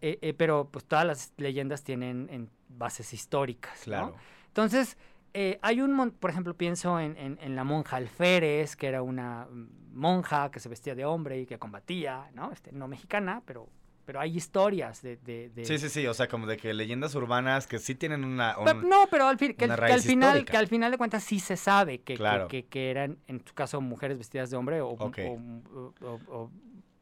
Eh, 0.00 0.18
eh, 0.22 0.34
pero 0.34 0.68
pues 0.70 0.84
todas 0.84 1.04
las 1.04 1.32
leyendas 1.36 1.82
tienen 1.82 2.28
en 2.30 2.48
bases 2.68 3.12
históricas, 3.12 3.78
¿no? 3.80 3.84
Claro. 3.84 4.14
Entonces, 4.46 4.96
eh, 5.34 5.58
hay 5.62 5.80
un, 5.80 5.92
mon- 5.92 6.10
por 6.10 6.30
ejemplo, 6.30 6.54
pienso 6.56 6.98
en, 7.00 7.16
en- 7.16 7.38
en 7.40 7.54
la 7.56 7.64
monja 7.64 7.96
Alférez, 7.96 8.76
que 8.76 8.86
era 8.86 9.02
una 9.02 9.46
mm, 9.50 9.68
monja 9.94 10.50
que 10.50 10.60
se 10.60 10.68
vestía 10.68 10.94
de 10.94 11.04
hombre 11.04 11.40
y 11.40 11.46
que 11.46 11.58
combatía, 11.58 12.30
¿no? 12.34 12.52
Este, 12.52 12.72
no 12.72 12.88
mexicana, 12.88 13.42
pero, 13.44 13.68
pero 14.04 14.20
hay 14.20 14.36
historias 14.36 15.02
de... 15.02 15.16
de- 15.18 15.50
de- 15.50 15.64
Sí, 15.64 15.78
sí, 15.78 15.88
sí. 15.88 16.06
O 16.06 16.14
sea, 16.14 16.28
como 16.28 16.46
de 16.46 16.56
que 16.56 16.72
leyendas 16.72 17.14
urbanas 17.14 17.66
que 17.66 17.78
sí 17.78 17.94
tienen 17.94 18.24
una. 18.24 18.58
un- 18.58 18.64
Pero- 18.64 18.82
no, 18.82 19.06
pero 19.10 19.26
al, 19.28 19.38
fin, 19.38 19.54
que, 19.54 19.64
al- 19.64 19.70
que 19.70 19.72
al 19.74 19.78
raíz 19.90 20.06
final, 20.06 20.44
que 20.44 20.56
al 20.56 20.66
final 20.66 20.90
de 20.90 20.98
cuentas 20.98 21.22
sí 21.24 21.40
se 21.40 21.56
sabe 21.56 21.98
que, 21.98 22.04
que- 22.14 22.16
Claro. 22.16 22.48
que, 22.48 22.64
que 22.66 22.90
eran, 22.90 23.18
en 23.26 23.40
tu 23.40 23.52
caso, 23.54 23.80
mujeres 23.80 24.16
vestidas 24.18 24.50
de 24.50 24.56
hombre 24.56 24.80
o 24.80 24.96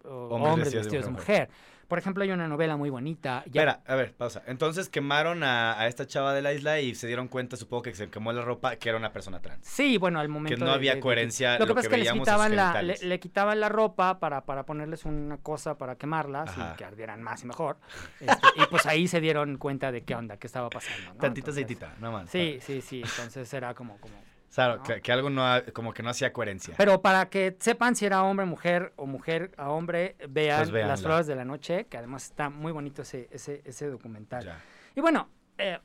Hombres 0.09 0.53
hombres 0.53 0.75
vestidos 0.75 1.05
de 1.05 1.11
de 1.11 1.13
mujer. 1.17 1.49
mujer. 1.49 1.77
Por 1.87 2.01
ejemplo, 2.01 2.25
hay 2.25 2.33
una 2.33 2.49
novela 2.49 2.77
muy 2.77 2.91
bonita. 2.91 3.45
ya- 3.47 3.63
Espera, 3.63 3.81
a 3.87 3.95
ver, 3.95 4.13
pausa. 4.13 4.43
Entonces 4.49 4.89
quemaron 4.89 5.45
a, 5.45 5.79
a 5.81 5.87
esta 5.87 6.05
chava 6.05 6.35
de 6.35 6.43
la 6.43 6.53
isla 6.53 6.81
y 6.81 6.97
se 6.97 7.07
dieron 7.07 7.29
cuenta, 7.29 7.57
supongo 7.57 7.83
que 7.85 7.95
se 7.95 8.11
quemó 8.11 8.33
la 8.33 8.43
ropa, 8.43 8.75
que 8.75 8.89
era 8.89 8.99
una 8.99 9.13
persona 9.13 9.41
trans. 9.41 9.65
Sí, 9.65 9.97
bueno, 9.97 10.19
al 10.19 10.29
momento. 10.29 10.59
no 10.59 10.67
de- 10.67 10.73
había 10.75 10.95
de- 10.97 11.01
coherencia, 11.01 11.61
Lo 11.61 11.67
que 11.69 11.75
pasa 11.75 11.83
que 11.83 11.87
es 11.87 11.91
que 11.93 11.97
les 11.99 12.05
veíamos 12.07 12.27
sus 12.27 12.35
quitaban, 12.35 12.57
la, 12.57 12.83
le, 12.83 13.21
quitaban 13.21 13.61
la 13.61 13.69
ropa 13.69 14.19
para, 14.19 14.41
para 14.45 14.67
ponerles 14.67 15.05
una 15.05 15.37
cosa 15.39 15.79
para 15.79 15.95
quemarlas 15.95 16.49
Ajá. 16.51 16.73
y 16.75 16.77
que 16.77 16.85
ardieran 16.85 17.23
más 17.23 17.45
y 17.45 17.47
mejor. 17.47 17.77
Este, 18.21 18.49
y 18.57 18.67
pues 18.67 18.85
ahí 18.87 19.07
se 19.07 19.21
dieron 19.21 19.57
cuenta 19.57 19.93
de 19.93 20.03
qué 20.03 20.17
onda, 20.17 20.39
qué 20.39 20.49
estaba 20.49 20.69
pasando. 20.69 21.15
¿no? 21.15 21.21
Tantita 21.21 21.53
aceitita, 21.53 21.95
no 22.01 22.11
más. 22.11 22.29
Sí, 22.31 22.59
sí, 22.63 22.81
sí. 22.81 23.03
Entonces 23.03 23.55
era 23.55 23.75
como. 23.75 23.97
como 23.99 24.17
Claro, 24.57 24.77
¿no? 24.79 24.83
que, 24.83 25.01
que 25.01 25.13
algo 25.13 25.31
no, 25.31 25.47
ha- 25.47 25.63
como 25.73 25.93
que 25.93 26.03
no 26.03 26.11
hacía 26.11 26.33
coherencia. 26.33 26.75
Pero 26.77 27.01
para 27.03 27.29
que 27.29 27.57
sepan 27.61 27.95
si 27.95 28.07
era 28.07 28.23
hombre, 28.25 28.45
mujer 28.47 28.93
o 28.97 29.07
mujer 29.07 29.53
a 29.57 29.71
hombre, 29.71 30.17
vean 30.29 30.69
Pues. 30.69 30.87
Las 30.89 31.03
Flores 31.03 31.27
de 31.29 31.37
la 31.37 31.45
Noche, 31.45 31.85
que 31.87 31.97
además 31.99 32.25
está 32.25 32.51
muy 32.51 32.73
bonito 32.73 33.03
ese, 33.03 33.29
ese, 33.31 33.63
ese 33.65 33.89
documental. 33.89 34.45
Ya. 34.45 34.59
Y 34.95 35.01
bueno, 35.01 35.29
eh, 35.59 35.79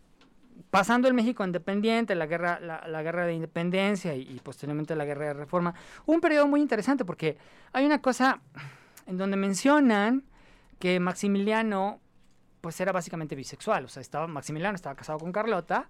pasando 0.69 1.07
el 1.07 1.13
México 1.13 1.43
independiente, 1.45 2.15
la 2.15 2.25
guerra, 2.25 2.59
la, 2.59 2.87
la 2.87 3.03
guerra 3.03 3.25
de 3.25 3.33
independencia 3.33 4.15
y, 4.15 4.21
y 4.21 4.39
posteriormente 4.39 4.95
la 4.95 5.05
guerra 5.05 5.25
de 5.27 5.33
reforma, 5.33 5.73
hubo 6.05 6.15
un 6.15 6.21
periodo 6.21 6.47
muy 6.47 6.61
interesante 6.61 7.03
porque 7.05 7.37
hay 7.73 7.85
una 7.85 8.01
cosa 8.01 8.41
en 9.05 9.17
donde 9.17 9.35
mencionan 9.37 10.23
que 10.79 10.99
Maximiliano 10.99 11.99
pues 12.61 12.79
era 12.79 12.91
básicamente 12.91 13.35
bisexual, 13.35 13.85
o 13.85 13.87
sea, 13.87 14.01
estaba, 14.01 14.27
Maximiliano 14.27 14.75
estaba 14.75 14.95
casado 14.95 15.19
con 15.19 15.31
Carlota, 15.31 15.89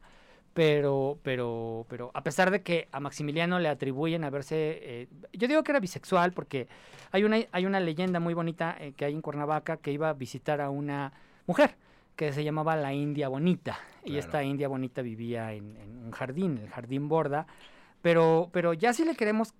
pero, 0.53 1.19
pero, 1.23 1.85
pero 1.89 2.11
a 2.13 2.23
pesar 2.23 2.51
de 2.51 2.61
que 2.61 2.87
a 2.91 2.99
Maximiliano 2.99 3.59
le 3.59 3.69
atribuyen 3.69 4.23
haberse, 4.23 4.79
eh, 4.81 5.07
yo 5.33 5.47
digo 5.47 5.63
que 5.63 5.71
era 5.71 5.79
bisexual 5.79 6.33
porque 6.33 6.67
hay 7.11 7.23
una, 7.23 7.37
hay 7.51 7.65
una 7.65 7.79
leyenda 7.79 8.19
muy 8.19 8.33
bonita 8.33 8.75
eh, 8.79 8.93
que 8.95 9.05
hay 9.05 9.13
en 9.13 9.21
Cuernavaca 9.21 9.77
que 9.77 9.91
iba 9.91 10.09
a 10.09 10.13
visitar 10.13 10.61
a 10.61 10.69
una 10.69 11.13
mujer 11.47 11.75
que 12.15 12.33
se 12.33 12.43
llamaba 12.43 12.75
la 12.75 12.93
India 12.93 13.29
Bonita 13.29 13.79
y 14.03 14.17
esta 14.17 14.43
India 14.43 14.67
Bonita 14.67 15.01
vivía 15.01 15.53
en, 15.53 15.77
en 15.77 15.97
un 16.05 16.11
jardín, 16.11 16.57
el 16.57 16.69
jardín 16.69 17.07
Borda, 17.07 17.47
pero, 18.01 18.49
pero 18.51 18.73
ya 18.73 18.93
si 18.93 19.05
le 19.05 19.15
queremos 19.15 19.53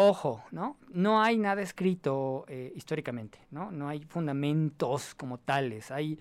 ojo, 0.00 0.44
¿no? 0.52 0.76
No 0.90 1.20
hay 1.20 1.38
nada 1.38 1.60
escrito 1.60 2.44
eh, 2.46 2.72
históricamente, 2.76 3.40
¿no? 3.50 3.72
No 3.72 3.88
hay 3.88 4.00
fundamentos 4.04 5.14
como 5.16 5.38
tales, 5.38 5.90
hay 5.90 6.18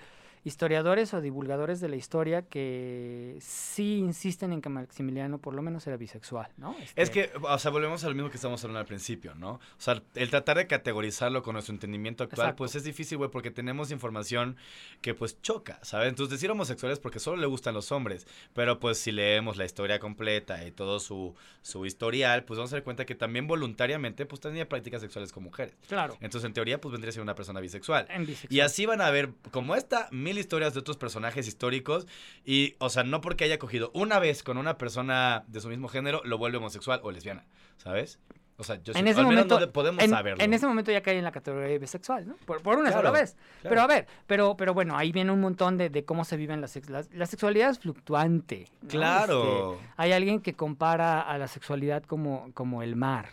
historiadores 0.47 1.13
o 1.13 1.21
divulgadores 1.21 1.79
de 1.81 1.89
la 1.89 1.95
historia 1.97 2.41
que 2.43 3.37
sí 3.41 3.97
insisten 3.97 4.53
en 4.53 4.61
que 4.61 4.69
Maximiliano 4.69 5.39
por 5.39 5.53
lo 5.53 5.61
menos 5.61 5.85
era 5.87 5.97
bisexual, 5.97 6.49
¿no? 6.57 6.75
Es 6.79 6.93
Este, 6.95 7.29
que, 7.29 7.37
o 7.41 7.59
sea, 7.59 7.69
volvemos 7.71 8.03
a 8.03 8.09
lo 8.09 8.15
mismo 8.15 8.29
que 8.29 8.37
estamos 8.37 8.63
hablando 8.63 8.79
al 8.79 8.85
principio, 8.85 9.35
¿no? 9.35 9.51
O 9.53 9.59
sea, 9.77 10.01
el 10.15 10.29
tratar 10.29 10.57
de 10.57 10.67
categorizarlo 10.67 11.43
con 11.43 11.53
nuestro 11.53 11.73
entendimiento 11.73 12.23
actual, 12.23 12.47
Exacto. 12.47 12.57
pues 12.57 12.75
es 12.75 12.83
difícil, 12.83 13.17
güey, 13.17 13.29
porque 13.29 13.51
tenemos 13.51 13.91
información 13.91 14.55
que 15.01 15.13
pues 15.13 15.41
choca, 15.41 15.79
¿sabes? 15.83 16.09
Entonces 16.09 16.31
decir 16.31 16.49
homosexuales 16.49 16.99
porque 16.99 17.19
solo 17.19 17.37
le 17.41 17.47
gustan 17.47 17.73
los 17.73 17.91
hombres, 17.91 18.25
pero 18.53 18.79
pues 18.79 18.97
si 18.97 19.11
leemos 19.11 19.57
la 19.57 19.65
historia 19.65 19.99
completa 19.99 20.65
y 20.65 20.71
todo 20.71 20.99
su, 20.99 21.35
su 21.61 21.85
historial, 21.85 22.45
pues 22.45 22.57
vamos 22.57 22.71
a 22.71 22.77
dar 22.77 22.83
cuenta 22.83 23.05
que 23.05 23.15
también 23.15 23.47
voluntariamente 23.47 24.25
pues 24.25 24.39
tenía 24.39 24.69
prácticas 24.69 25.01
sexuales 25.01 25.31
con 25.33 25.43
mujeres. 25.43 25.75
Claro, 25.87 26.17
Entonces 26.21 26.47
en 26.47 26.53
teoría 26.53 26.79
pues 26.79 26.93
vendría 26.93 27.09
a 27.09 27.13
ser 27.13 27.21
una 27.21 27.35
persona 27.35 27.59
bisexual. 27.59 28.07
en 28.09 28.25
bisexual. 28.25 28.53
Y 28.53 28.61
así 28.61 28.85
van 28.85 29.01
a 29.01 29.09
ver, 29.11 29.31
como 29.51 29.75
esta, 29.75 30.07
mil 30.11 30.36
historias 30.39 30.73
de 30.73 30.79
otros 30.79 30.97
personajes 30.97 31.47
históricos. 31.47 32.07
Y, 32.45 32.75
o 32.79 32.89
sea, 32.89 33.03
no 33.03 33.21
porque 33.21 33.43
haya 33.45 33.59
cogido 33.59 33.91
una 33.93 34.19
vez 34.19 34.43
con 34.43 34.57
una 34.57 34.77
persona 34.77 35.43
de 35.47 35.61
su 35.61 35.69
mismo 35.69 35.87
género, 35.87 36.21
lo 36.23 36.37
vuelve 36.37 36.57
homosexual 36.57 36.99
o 37.03 37.11
lesbiana, 37.11 37.45
¿sabes? 37.77 38.19
O 38.59 38.63
sea, 38.63 38.77
yo 38.81 38.93
en 38.93 39.03
sí- 39.05 39.09
ese 39.11 39.19
al 39.19 39.27
menos 39.27 39.45
momento 39.45 39.59
no 39.59 39.71
podemos 39.71 40.03
en, 40.03 40.09
saberlo. 40.09 40.43
en 40.43 40.51
ese 40.51 40.65
momento 40.65 40.91
ya 40.91 41.01
cae 41.03 41.15
en 41.19 41.23
la 41.23 41.31
categoría 41.31 41.77
bisexual, 41.77 42.27
¿no? 42.27 42.35
Por, 42.45 42.59
por 42.63 42.79
una 42.79 42.89
Claro, 42.89 43.09
sola 43.09 43.19
vez. 43.19 43.33
claro. 43.61 43.69
Pero 43.69 43.81
a 43.81 43.87
ver, 43.87 44.07
pero, 44.25 44.57
pero 44.57 44.73
bueno, 44.73 44.97
ahí 44.97 45.11
viene 45.11 45.31
un 45.31 45.41
montón 45.41 45.77
de, 45.77 45.91
de 45.91 46.05
cómo 46.05 46.25
se 46.25 46.37
viven 46.37 46.59
las 46.59 46.75
la, 46.89 47.05
la 47.11 47.25
sexualidad 47.27 47.69
es 47.69 47.77
fluctuante. 47.77 48.67
¿no? 48.81 48.87
Claro. 48.89 49.73
Este, 49.75 49.87
hay 49.97 50.11
alguien 50.11 50.41
que 50.41 50.55
compara 50.55 51.21
a 51.21 51.37
la 51.37 51.47
sexualidad 51.47 52.01
como, 52.03 52.51
como 52.55 52.81
el 52.81 52.95
mar. 52.95 53.29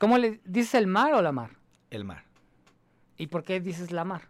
¿Cómo 0.00 0.18
le 0.18 0.40
dices 0.44 0.74
el 0.74 0.88
mar 0.88 1.12
o 1.14 1.22
la 1.22 1.30
mar? 1.30 1.50
El 1.90 2.04
mar. 2.04 2.24
¿Y 3.16 3.28
por 3.28 3.44
qué 3.44 3.60
dices 3.60 3.92
la 3.92 4.02
mar? 4.04 4.22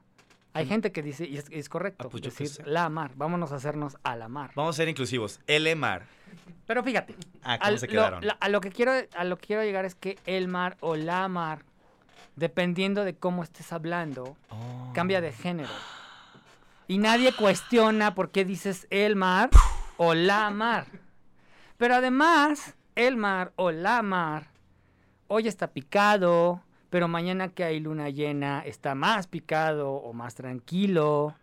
Hay 0.53 0.67
gente 0.67 0.91
que 0.93 1.03
dice, 1.03 1.27
y 1.27 1.37
es, 1.37 1.47
es 1.51 1.69
correcto, 1.69 2.05
Mm. 2.05 2.07
Ah, 2.07 2.11
pues 2.11 2.23
decir 2.23 2.67
la 2.67 2.89
mar. 2.89 3.13
Vámonos 3.15 3.53
a 3.53 3.57
hacernos 3.57 3.97
a 4.03 4.17
la 4.17 4.29
mar. 4.29 4.51
Vamos 4.57 4.75
a 4.75 4.79
ser 4.79 4.89
inclusivos. 4.89 5.41
El 5.47 5.75
mar. 5.77 6.07
Pero 6.67 6.83
fíjate, 6.83 7.15
Ah, 7.43 7.59
¿cómo 7.59 7.69
al- 7.69 7.79
se 7.79 7.87
lo- 7.87 7.91
quedaron? 7.93 8.27
la- 8.27 8.37
a, 8.41 8.49
lo 8.49 8.61
que 8.61 8.71
quiero, 8.71 8.93
a 9.17 9.25
lo 9.25 9.37
que 9.39 9.47
quiero 9.49 9.63
llegar 9.63 9.85
es 9.85 9.95
que 9.95 10.19
el 10.27 10.49
mar 10.49 10.77
o 10.81 10.97
la 10.97 11.27
mar, 11.29 11.65
dependiendo 12.37 13.05
de 13.05 13.15
cómo 13.15 13.43
estés 13.43 13.73
hablando, 13.73 14.37
Oh. 14.51 14.93
cambia 14.95 15.21
de 15.21 15.33
género. 15.33 15.71
Y 16.89 16.99
nadie 16.99 17.33
cuestiona 17.33 18.15
por 18.15 18.31
qué 18.31 18.45
dices 18.45 18.87
el 18.91 19.15
mar 19.17 19.51
o 19.97 20.15
la 20.15 20.51
mar. 20.51 20.87
Pero 21.77 21.95
además, 21.95 22.75
el 22.97 23.17
mar 23.17 23.53
o 23.57 23.71
la 23.71 24.03
mar, 24.03 24.49
hoy 25.29 25.47
está 25.49 25.69
picado, 25.69 26.63
pero 26.91 27.09
mañana 27.09 27.49
que 27.49 27.65
hay 27.65 27.81
luna 27.81 28.11
llena 28.11 28.61
está 28.67 28.95
más 28.95 29.27
picado 29.27 29.91
o 29.93 30.13
más 30.13 30.35
tranquilo. 30.35 31.35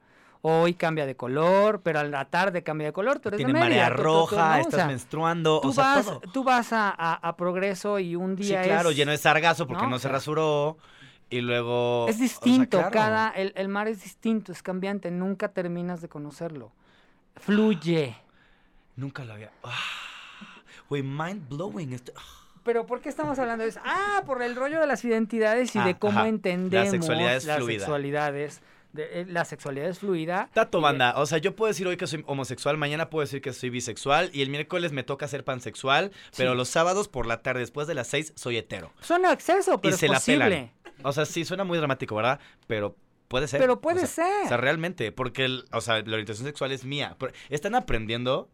Hoy 0.43 0.75
cambia 0.75 1.05
de 1.05 1.15
color, 1.15 1.81
pero 1.81 1.99
a 1.99 2.03
la 2.03 2.25
tarde 2.25 2.61
cambia 2.63 2.87
de 2.87 2.93
color. 2.93 3.19
Tú 3.19 3.29
eres 3.29 3.39
de 3.39 3.45
Tiene 3.45 3.59
Mérida, 3.59 3.89
marea 3.89 3.89
tú- 3.89 3.95
tú- 3.95 3.97
tú- 3.97 4.03
roja, 4.35 4.59
estás 4.59 4.75
sea, 4.75 4.87
menstruando, 4.87 5.59
Tú 5.61 5.69
o 5.69 5.73
sea, 5.73 5.83
vas, 5.83 6.05
todo. 6.05 6.19
tú 6.31 6.43
vas 6.43 6.71
a, 6.73 6.89
a- 6.89 7.15
a 7.15 7.35
Progreso 7.35 7.97
y 7.99 8.15
un 8.15 8.37
Sí, 8.37 8.43
día 8.43 8.61
claro, 8.61 8.91
es, 8.91 8.95
lleno 8.95 9.11
de 9.11 9.17
sargazo 9.17 9.65
porque 9.67 9.87
¿no? 9.87 9.97
se 9.99 10.07
rasuró. 10.07 10.77
Y 11.29 11.41
luego. 11.41 12.05
es 12.07 12.15
o 12.15 12.17
sea, 12.19 12.23
distinto, 12.23 12.77
claro. 12.77 12.91
cada, 12.93 13.29
el, 13.31 13.51
el 13.57 13.67
mar 13.67 13.87
es 13.89 14.01
distinto, 14.03 14.51
es 14.53 14.63
cambiante, 14.63 15.11
nunca 15.11 15.49
terminas 15.49 16.01
de 16.01 16.07
conocerlo. 16.07 16.71
Fluye. 17.35 18.15
Nunca 18.95 19.25
lo 19.25 19.33
había. 19.33 19.51
Ah, 19.63 19.73
Güey, 20.89 21.03
mind 21.03 21.49
blowing. 21.49 21.91
Este... 21.93 22.13
Pero 22.67 22.85
¿por 22.85 22.99
qué 23.01 23.07
estamos 23.09 23.39
hablando 23.39 23.63
de 23.63 23.69
eso? 23.71 23.79
Ah, 23.83 24.21
por 24.25 24.43
el 24.43 24.55
rollo 24.55 24.79
de 24.79 24.85
las 24.87 25.03
identidades 25.05 25.73
y 25.75 25.79
Ah, 25.79 25.85
de 25.85 25.97
cómo 25.97 26.19
ajá. 26.19 26.27
entendemos 26.27 26.85
La 26.87 26.91
sexualidad 26.91 27.35
es 27.35 27.45
las 27.45 27.57
fluida. 27.57 27.79
sexualidades. 27.79 28.61
de- 28.93 29.21
eh, 29.21 29.25
la 29.27 29.45
sexualidad 29.45 29.89
es 29.89 29.99
fluida. 29.99 30.49
Tato 30.53 30.81
banda, 30.81 31.13
o 31.17 31.25
sea, 31.27 31.37
yo 31.37 31.55
puedo 31.55 31.67
decir 31.67 31.85
hoy 31.87 31.97
que 31.97 32.07
soy 32.07 32.23
homosexual, 32.25 32.77
mañana 32.77 33.09
puedo 33.11 33.21
decir 33.21 33.41
que 33.41 33.53
soy 33.53 33.69
bisexual 33.69 34.31
y 34.33 34.41
el 34.41 34.49
miércoles 34.49 34.91
me 34.91 35.03
toca 35.03 35.27
ser 35.27 35.43
pansexual, 35.43 36.11
pero 36.35 36.55
los 36.55 36.69
sábados 36.69 37.07
por 37.07 37.27
la 37.27 37.43
tarde 37.43 37.59
después 37.59 37.85
de 37.87 37.93
las 37.93 38.07
seis 38.07 38.33
soy 38.35 38.57
hetero. 38.57 38.91
Suena 39.01 39.31
exceso, 39.33 39.79
pero 39.81 39.91
y 39.91 39.93
es 39.93 39.99
se 39.99 40.07
la 40.07 40.15
posible. 40.15 40.45
pelan. 40.45 40.71
O 41.03 41.11
sea, 41.13 41.25
sí 41.25 41.45
suena 41.45 41.63
muy 41.63 41.77
dramático, 41.77 42.15
¿verdad? 42.15 42.39
Pero 42.65 42.95
puede 43.27 43.47
ser. 43.47 43.59
Pero 43.59 43.81
puede 43.81 44.03
O 44.03 44.07
sea, 44.07 44.25
ser. 44.25 44.45
O 44.45 44.47
sea, 44.47 44.57
realmente, 44.57 45.11
porque 45.11 45.45
el- 45.45 45.65
o 45.73 45.81
sea, 45.81 45.95
la 46.01 46.13
orientación 46.13 46.47
sexual 46.47 46.71
es 46.71 46.83
mía. 46.83 47.15
Pero, 47.19 47.33
¿Están 47.49 47.75
aprendiendo, 47.75 48.49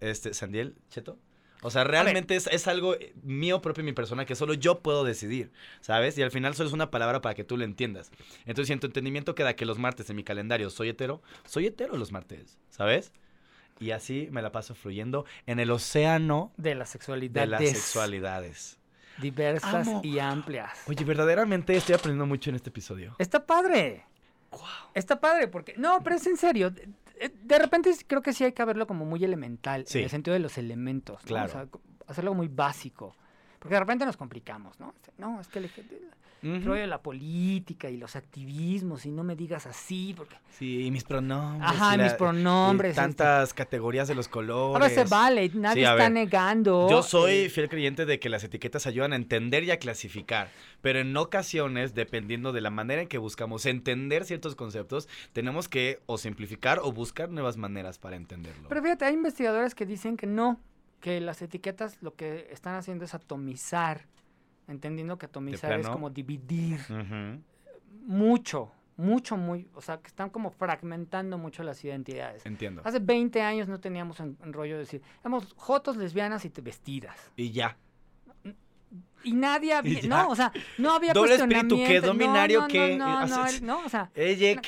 este, 0.00 0.32
Sandiel, 0.34 0.76
Cheto? 0.88 1.18
O 1.66 1.70
sea, 1.70 1.82
realmente 1.82 2.36
es, 2.36 2.46
es 2.48 2.68
algo 2.68 2.94
eh, 2.94 3.14
mío 3.22 3.62
propio, 3.62 3.82
mi 3.82 3.94
persona, 3.94 4.26
que 4.26 4.34
solo 4.34 4.52
yo 4.52 4.80
puedo 4.80 5.02
decidir, 5.02 5.50
¿sabes? 5.80 6.18
Y 6.18 6.22
al 6.22 6.30
final 6.30 6.54
solo 6.54 6.68
es 6.68 6.74
una 6.74 6.90
palabra 6.90 7.22
para 7.22 7.34
que 7.34 7.42
tú 7.42 7.56
lo 7.56 7.64
entiendas. 7.64 8.10
Entonces, 8.40 8.66
si 8.66 8.74
en 8.74 8.80
tu 8.80 8.86
entendimiento 8.86 9.34
queda 9.34 9.56
que 9.56 9.64
los 9.64 9.78
martes 9.78 10.10
en 10.10 10.16
mi 10.16 10.24
calendario 10.24 10.68
soy 10.68 10.90
hetero, 10.90 11.22
soy 11.46 11.68
hetero 11.68 11.96
los 11.96 12.12
martes, 12.12 12.58
¿sabes? 12.68 13.12
Y 13.80 13.92
así 13.92 14.28
me 14.30 14.42
la 14.42 14.52
paso 14.52 14.74
fluyendo 14.74 15.24
en 15.46 15.58
el 15.58 15.70
océano 15.70 16.52
De 16.58 16.74
las 16.74 16.88
de 16.88 16.92
sexualidades. 16.92 17.48
las 17.48 17.62
sexualidades. 17.62 18.78
Diversas 19.22 19.88
Amo. 19.88 20.02
y 20.04 20.18
amplias. 20.18 20.70
Oye, 20.86 21.02
verdaderamente 21.06 21.74
estoy 21.74 21.94
aprendiendo 21.94 22.26
mucho 22.26 22.50
en 22.50 22.56
este 22.56 22.68
episodio. 22.68 23.16
Está 23.18 23.46
padre. 23.46 24.04
Está 24.92 25.18
padre 25.18 25.48
porque... 25.48 25.74
No, 25.78 26.02
pero 26.02 26.16
es 26.16 26.26
en 26.26 26.36
serio. 26.36 26.72
De, 27.28 27.34
de- 27.42 27.58
repente 27.58 27.90
creo 28.06 28.22
que 28.22 28.32
sí 28.32 28.44
hay 28.44 28.52
que 28.52 28.64
verlo 28.64 28.86
como 28.86 29.04
muy 29.04 29.22
elemental. 29.24 29.84
Sí. 29.86 29.98
En 29.98 30.04
el 30.04 30.10
sentido 30.10 30.32
de 30.34 30.40
los 30.40 30.58
elementos. 30.58 31.20
¿no? 31.22 31.26
Claro. 31.26 31.46
O 31.46 31.52
sea, 31.52 31.66
hacerlo 32.06 32.34
muy 32.34 32.48
básico. 32.48 33.16
Porque 33.64 33.76
de 33.76 33.80
repente 33.80 34.04
nos 34.04 34.18
complicamos, 34.18 34.78
¿no? 34.78 34.92
No, 35.16 35.40
es 35.40 35.48
que 35.48 35.58
el, 35.58 35.70
el 36.42 36.62
rollo 36.66 36.82
de 36.82 36.86
la 36.86 37.00
política 37.00 37.88
y 37.88 37.96
los 37.96 38.14
activismos 38.14 39.06
y 39.06 39.10
no 39.10 39.24
me 39.24 39.36
digas 39.36 39.64
así 39.64 40.12
porque... 40.14 40.36
Sí, 40.50 40.84
y 40.84 40.90
mis 40.90 41.02
pronombres. 41.02 41.70
Ajá, 41.70 41.94
y 41.94 41.98
mis 41.98 42.12
pronombres, 42.12 42.90
y 42.90 42.90
este. 42.90 43.00
tantas 43.00 43.54
categorías 43.54 44.06
de 44.06 44.14
los 44.14 44.28
colores. 44.28 44.74
Ahora 44.74 44.90
se 44.90 45.04
vale, 45.08 45.50
nadie 45.54 45.76
Sí, 45.76 45.90
está 45.90 45.94
ver, 45.94 46.12
negando. 46.12 46.86
Yo 46.90 47.02
soy 47.02 47.32
eh, 47.32 47.48
fiel 47.48 47.70
creyente 47.70 48.04
de 48.04 48.20
que 48.20 48.28
las 48.28 48.44
etiquetas 48.44 48.86
ayudan 48.86 49.14
a 49.14 49.16
entender 49.16 49.64
y 49.64 49.70
a 49.70 49.78
clasificar, 49.78 50.50
pero 50.82 50.98
en 50.98 51.16
ocasiones, 51.16 51.94
dependiendo 51.94 52.52
de 52.52 52.60
la 52.60 52.68
manera 52.68 53.00
en 53.00 53.08
que 53.08 53.16
buscamos 53.16 53.64
entender 53.64 54.26
ciertos 54.26 54.56
conceptos, 54.56 55.08
tenemos 55.32 55.70
que 55.70 56.02
o 56.04 56.18
simplificar 56.18 56.80
o 56.82 56.92
buscar 56.92 57.30
nuevas 57.30 57.56
maneras 57.56 57.98
para 57.98 58.16
entenderlo. 58.16 58.68
Pero 58.68 58.82
fíjate, 58.82 59.06
hay 59.06 59.14
investigadores 59.14 59.74
que 59.74 59.86
dicen 59.86 60.18
que 60.18 60.26
no, 60.26 60.60
que 61.04 61.20
las 61.20 61.42
etiquetas 61.42 61.98
lo 62.00 62.14
que 62.14 62.48
están 62.50 62.76
haciendo 62.76 63.04
es 63.04 63.12
atomizar, 63.12 64.06
entendiendo 64.68 65.18
que 65.18 65.26
atomizar 65.26 65.78
es 65.78 65.86
como 65.86 66.08
dividir 66.08 66.80
Ujú. 66.88 67.42
mucho, 68.06 68.72
mucho, 68.96 69.36
muy, 69.36 69.68
o 69.74 69.82
sea, 69.82 69.98
que 69.98 70.06
están 70.08 70.30
como 70.30 70.50
fragmentando 70.50 71.36
mucho 71.36 71.62
las 71.62 71.84
identidades. 71.84 72.46
Entiendo. 72.46 72.80
Hace 72.86 73.00
20 73.00 73.42
años 73.42 73.68
no 73.68 73.80
teníamos 73.80 74.18
en, 74.20 74.38
en 74.42 74.54
rollo 74.54 74.74
de 74.76 74.78
decir, 74.80 75.02
éramos 75.20 75.52
jotos, 75.58 75.98
lesbianas 75.98 76.46
y 76.46 76.48
te- 76.48 76.62
vestidas. 76.62 77.18
Y 77.36 77.50
ya. 77.52 77.76
Y 79.22 79.32
nadie 79.34 79.74
había, 79.78 80.00
ya. 80.00 80.08
no, 80.08 80.30
o 80.30 80.34
sea, 80.36 80.52
no 80.78 80.92
había 80.94 81.12
Doble 81.12 81.34
espíritu, 81.34 81.76
¿qué? 81.76 82.00
cuestionamiento, 82.00 82.06
no, 82.06 82.12
¿Dominario, 82.14 82.60
no, 82.62 82.68
qué? 82.68 82.96
No, 82.96 83.26
no, 83.26 83.44
no, 83.44 83.60
no, 83.60 83.84
o 83.84 83.88
sea, 83.90 84.10
Ella, 84.14 84.58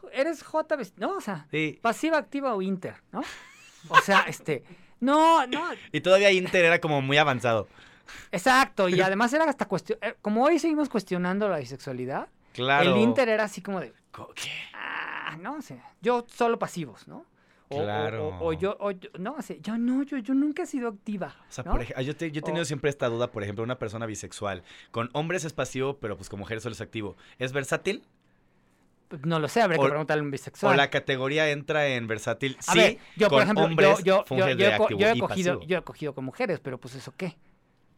jo- 0.00 0.10
eres 0.12 0.44
vest- 0.78 0.94
no, 0.98 1.16
o 1.16 1.20
sea, 1.20 1.48
Sí. 1.50 1.80
pasiva, 1.82 2.18
activa 2.18 2.54
o 2.54 2.62
inter, 2.62 2.94
¿no? 3.10 3.22
O 3.88 3.96
sea, 4.00 4.20
este, 4.28 4.62
no, 5.02 5.46
no, 5.46 5.62
Y 5.92 6.00
todavía 6.00 6.30
Inter 6.32 6.64
era 6.64 6.80
como 6.80 7.02
muy 7.02 7.18
avanzado. 7.18 7.68
exacto, 8.30 8.88
y 8.88 9.00
además 9.00 9.32
era 9.32 9.44
hasta 9.44 9.66
cuestión, 9.66 9.98
eh, 10.02 10.14
como 10.22 10.44
hoy 10.44 10.58
seguimos 10.58 10.88
cuestionando 10.88 11.48
la 11.48 11.58
bisexualidad, 11.58 12.28
Claro. 12.52 12.94
el 12.94 13.00
inter 13.00 13.28
era 13.28 13.44
así 13.44 13.62
como 13.62 13.80
de, 13.80 13.92
¿Qué? 14.34 14.50
ah, 14.74 15.36
no 15.40 15.60
sé, 15.62 15.80
yo 16.00 16.26
solo 16.28 16.58
pasivos, 16.58 17.08
¿no? 17.08 17.24
O, 17.68 17.82
Claro. 17.82 18.28
o, 18.28 18.48
o 18.48 18.52
yo, 18.52 18.76
o 18.80 18.90
yo- 18.90 19.08
no 19.18 19.40
sé, 19.40 19.58
yo 19.62 19.78
no, 19.78 20.02
yo, 20.02 20.18
yo 20.18 20.34
nunca 20.34 20.64
he 20.64 20.66
sido 20.66 20.88
activa. 20.90 21.34
O 21.48 21.52
sea, 21.52 21.64
¿no? 21.64 21.70
por 21.72 21.80
ejemplo, 21.80 22.02
yo, 22.04 22.14
te- 22.14 22.30
yo 22.30 22.40
he 22.40 22.42
tenido 22.42 22.66
siempre 22.66 22.90
esta 22.90 23.08
duda, 23.08 23.30
por 23.32 23.42
ejemplo, 23.42 23.64
una 23.64 23.78
persona 23.78 24.04
bisexual. 24.04 24.62
Con 24.90 25.08
hombres 25.14 25.44
es 25.46 25.54
pasivo, 25.54 25.96
pero 25.96 26.18
pues 26.18 26.28
con 26.28 26.38
mujeres 26.38 26.62
solo 26.62 26.74
es 26.74 26.82
activo. 26.82 27.16
¿Es 27.38 27.52
versátil? 27.54 28.04
No 29.24 29.38
lo 29.38 29.48
sé, 29.48 29.60
habría 29.62 29.78
que 29.78 29.86
preguntarle 29.88 30.20
a 30.20 30.24
un 30.24 30.30
bisexual. 30.30 30.72
¿O 30.72 30.76
la 30.76 30.90
categoría 30.90 31.50
entra 31.50 31.86
en 31.88 32.06
versátil? 32.06 32.56
A 32.66 32.72
sí, 32.72 32.78
ver, 32.78 32.98
yo 33.16 33.28
por 33.28 33.38
con 33.38 33.42
ejemplo, 33.42 33.64
yo, 33.64 33.68
hombres 33.68 34.04
yo, 34.04 34.14
he, 34.66 34.76
co- 34.76 34.84
activo 34.84 35.00
yo 35.00 35.06
he 35.08 35.16
y 35.16 35.20
cogido, 35.20 35.54
pasivo. 35.54 35.60
yo 35.68 35.78
he 35.78 35.82
cogido 35.82 36.14
con 36.14 36.24
mujeres, 36.24 36.60
pero 36.60 36.78
pues 36.78 36.94
eso 36.94 37.12
qué. 37.16 37.36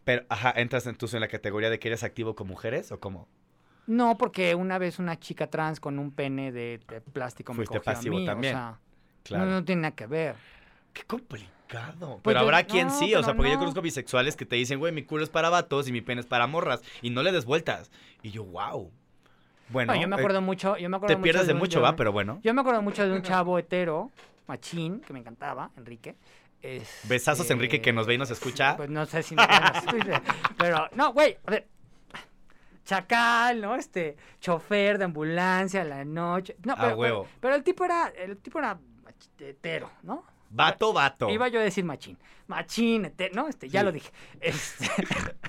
Pero, 0.05 0.25
ajá, 0.29 0.53
¿entras 0.57 0.87
entonces 0.87 1.15
en 1.15 1.21
la 1.21 1.29
categoría 1.29 1.71
de 1.71 1.79
que 1.79 1.89
eres 1.89 2.03
activo 2.05 2.35
con 2.35 2.47
mujeres 2.49 2.93
o 2.93 3.01
cómo? 3.01 3.29
No, 3.87 4.17
porque 4.19 4.55
una 4.55 4.79
vez 4.79 4.99
una 4.99 5.19
chica 5.19 5.47
trans 5.49 5.79
con 5.81 5.99
un 5.99 6.11
pene 6.11 6.53
de, 6.53 6.81
de 6.89 7.01
plástico 7.01 7.53
me 7.53 7.57
Fuiste 7.59 7.79
cogió 7.79 7.91
a 7.93 7.95
pasivo 7.95 8.17
mí, 8.19 8.27
también. 8.27 8.55
O 8.55 8.59
sea, 8.59 8.79
Claro. 9.23 9.45
no, 9.47 9.51
no 9.53 9.65
tiene 9.65 9.83
nada 9.83 9.95
que 9.95 10.07
ver. 10.07 10.35
Qué 10.93 11.03
complicado. 11.05 12.19
Pues 12.19 12.21
pero 12.23 12.41
yo- 12.41 12.45
habrá 12.45 12.65
quien 12.65 12.89
no, 12.89 12.99
sí, 12.99 13.15
o 13.15 13.23
sea, 13.23 13.35
porque 13.35 13.49
yo 13.51 13.55
no. 13.55 13.61
conozco 13.61 13.81
bisexuales 13.83 14.37
que 14.37 14.45
te 14.47 14.57
dicen, 14.57 14.79
güey, 14.79 14.93
mi 14.93 15.03
culo 15.03 15.25
es 15.25 15.31
para 15.31 15.49
vatos 15.49 15.89
y 15.89 15.93
mi 15.93 16.01
pene 16.03 16.21
es 16.21 16.27
para 16.27 16.47
morras. 16.47 16.83
Y 17.03 17.11
no 17.11 17.23
le 17.23 17.33
des 17.33 17.45
vueltas. 17.47 17.91
Y 18.23 18.31
yo, 18.31 18.45
wow. 18.45 18.91
Bueno, 19.71 19.95
No, 19.95 20.01
yo 20.01 20.09
me 20.09 20.17
eh, 20.17 20.19
acuerdo 20.19 20.41
mucho, 20.43 20.77
yo 20.77 20.89
me 20.91 20.97
acuerdo 20.97 21.17
te 21.17 21.23
pierdes 21.23 21.47
de 21.47 21.55
mucho, 21.55 21.81
va, 21.81 21.97
pero 21.97 22.13
bueno. 22.13 22.41
Yo 22.43 22.53
me 22.55 22.61
acuerdo 22.61 22.83
mucho 22.83 23.07
de 23.07 23.13
un 23.13 23.23
chavo 23.23 23.59
hetero, 23.59 24.11
machín, 24.47 25.01
que 25.01 25.13
me 25.13 25.21
encantaba, 25.21 25.71
Enrique. 25.77 26.17
Este, 26.63 27.09
Besazos, 27.09 27.51
Enrique, 27.51 27.81
que 27.83 27.93
nos 27.93 28.07
ve 28.07 28.15
y 28.15 28.19
nos 28.19 28.31
escucha. 28.31 28.77
Pues 28.77 28.89
no 28.91 29.05
sé 29.07 29.23
si 29.23 29.35
nos 29.35 29.47
escucha, 29.85 30.23
Pero, 30.59 30.89
no, 30.95 31.13
güey, 31.13 31.37
a 31.47 31.51
ver. 31.51 31.69
chacal, 32.85 33.61
¿no? 33.61 33.77
Este, 33.77 34.17
chofer 34.41 34.99
de 34.99 35.05
ambulancia 35.05 35.83
a 35.83 35.85
la 35.85 36.05
noche. 36.05 36.57
No, 36.65 36.75
pero, 36.77 36.97
huevo. 36.97 37.23
Pero, 37.25 37.37
pero 37.41 37.55
el 37.57 37.63
tipo 37.63 37.85
era, 37.85 38.09
el 38.17 38.37
tipo 38.39 38.59
era 38.59 38.79
hetero, 39.39 39.91
¿no? 40.03 40.25
Vato, 40.51 40.93
vato. 40.93 41.29
Iba 41.31 41.49
yo 41.49 41.59
a 41.61 41.63
decir 41.65 41.85
machín. 41.85 42.17
Machín, 42.47 43.07
hetero, 43.07 43.35
¿no? 43.35 43.49
Este, 43.49 43.69
ya 43.69 43.81
Sí. 43.81 43.87
lo 43.87 43.93
dije. 43.93 44.11
Este, 44.41 44.89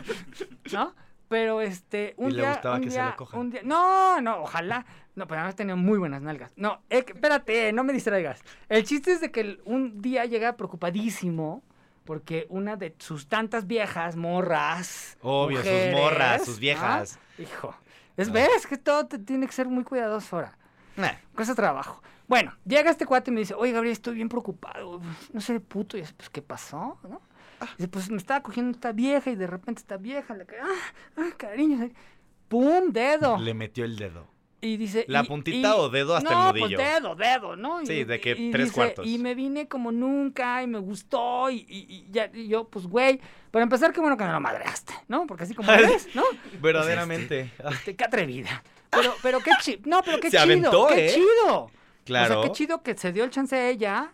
¿no? 0.74 0.96
Pero 1.28 1.62
este, 1.62 2.14
un 2.18 2.30
Y 2.30 2.34
le 2.36 2.42
día, 2.42 2.52
gustaba 2.52 2.76
un 2.76 2.82
que 2.82 2.90
se 2.92 2.96
día- 2.98 3.10
lo 3.10 3.16
cojan. 3.16 3.40
un 3.40 3.50
día- 3.52 3.62
no, 3.64 4.22
no, 4.22 4.42
ojalá. 4.44 4.86
No, 5.16 5.28
pero 5.28 5.40
además 5.42 5.56
tenía 5.56 5.76
muy 5.76 5.98
buenas 5.98 6.22
nalgas. 6.22 6.52
No, 6.56 6.82
eh, 6.90 7.04
espérate, 7.08 7.72
no 7.74 7.84
me 7.84 7.94
distraigas. 7.94 8.42
El 8.70 8.84
chiste 8.84 9.12
es 9.14 9.22
de 9.22 9.32
que 9.32 9.60
un 9.66 10.02
día 10.02 10.26
llega 10.26 10.56
preocupadísimo 10.58 11.64
porque 12.04 12.46
una 12.50 12.76
de 12.76 12.94
sus 13.00 13.28
tantas 13.28 13.66
viejas 13.66 14.16
morras. 14.16 15.18
Obvio, 15.22 15.64
sus 15.64 15.92
morras, 15.94 16.46
sus 16.46 16.60
viejas. 16.60 17.18
Hijo. 17.40 17.74
Es, 18.18 18.30
Ah. 18.30 18.32
ves 18.34 18.68
que 18.68 18.78
todo 18.78 19.08
te 19.08 19.18
tiene 19.20 19.48
que 19.48 19.54
ser 19.54 19.68
muy 19.68 19.84
cuidadoso 19.84 20.36
ahora. 20.36 20.58
Nah. 20.96 21.12
Cuesta 21.34 21.56
trabajo. 21.56 22.02
Bueno, 22.28 22.54
llega 22.66 22.90
este 22.92 23.06
cuate 23.06 23.32
y 23.32 23.34
me 23.34 23.40
dice, 23.42 23.54
oye, 23.54 23.72
Gabriel, 23.72 23.94
estoy 23.94 24.16
bien 24.16 24.30
preocupado. 24.30 25.02
No 25.34 25.42
sé, 25.42 25.60
puto. 25.60 25.98
Y 25.98 26.02
yo, 26.02 26.08
pues, 26.18 26.30
¿qué 26.30 26.42
pasó? 26.42 26.98
¿No? 27.04 27.22
Dice, 27.78 27.88
pues 27.88 28.10
me 28.10 28.18
estaba 28.18 28.42
cogiendo 28.44 28.72
esta 28.72 28.92
vieja 28.92 29.30
y 29.32 29.36
de 29.36 29.48
repente 29.48 29.80
esta 29.82 29.98
vieja 29.98 30.34
le 30.36 30.46
cae, 30.46 30.60
ah, 30.62 30.94
ah, 31.18 31.30
cariño. 31.38 31.90
¡Pum! 32.48 32.92
Dedo. 32.92 33.38
Le 33.38 33.54
metió 33.54 33.86
el 33.86 33.96
dedo. 33.98 34.28
Y 34.62 34.78
dice. 34.78 35.06
¿La 35.08 35.22
y- 35.24 35.28
puntita 35.28 35.70
y- 35.70 35.80
o 35.80 35.90
dedo 35.90 36.16
hasta 36.16 36.30
el 36.30 36.36
no, 36.36 36.48
nudillo? 36.54 36.78
Pues 36.78 36.94
dedo, 36.94 37.16
dedo, 37.16 37.56
¿no? 37.56 37.82
Y- 37.82 37.86
Sí, 37.88 38.04
de 38.04 38.20
que 38.20 38.36
tres 38.52 38.66
dice, 38.68 38.74
cuartos. 38.76 39.06
Y 39.06 39.18
me 39.20 39.36
vine 39.36 39.68
como 39.68 39.92
nunca 39.92 40.64
y 40.64 40.68
me 40.68 40.80
gustó. 40.80 41.50
Y, 41.52 42.08
ya, 42.10 42.32
yo, 42.32 42.68
pues, 42.68 42.88
güey, 42.88 43.20
para 43.52 43.64
empezar, 43.64 43.94
qué 43.94 44.00
bueno 44.00 44.18
que 44.18 44.24
no 44.26 44.32
lo 44.32 44.40
madreaste, 44.42 44.94
¿no? 45.08 45.28
Porque 45.28 45.44
así 45.44 45.54
como 45.54 45.72
eres, 45.74 46.08
¿no? 46.16 46.24
Verdaderamente. 46.62 47.52
Este, 47.72 47.96
qué 47.96 48.04
atrevida. 48.04 48.64
Pero, 48.90 49.14
pero 49.22 49.40
qué 49.40 49.52
chido. 49.62 49.82
No, 49.86 50.02
pero 50.04 50.20
qué 50.20 50.32
Se 50.32 50.38
chido. 50.38 50.44
aventó, 50.44 50.88
qué 50.88 51.06
¿eh? 51.08 51.14
chido. 51.14 51.72
Claro. 52.06 52.40
O 52.40 52.44
sea, 52.44 52.50
qué 52.52 52.56
chido 52.58 52.82
que 52.84 52.98
se 52.98 53.12
dio 53.12 53.24
el 53.24 53.30
chance 53.30 53.56
a 53.56 53.70
ella. 53.70 54.14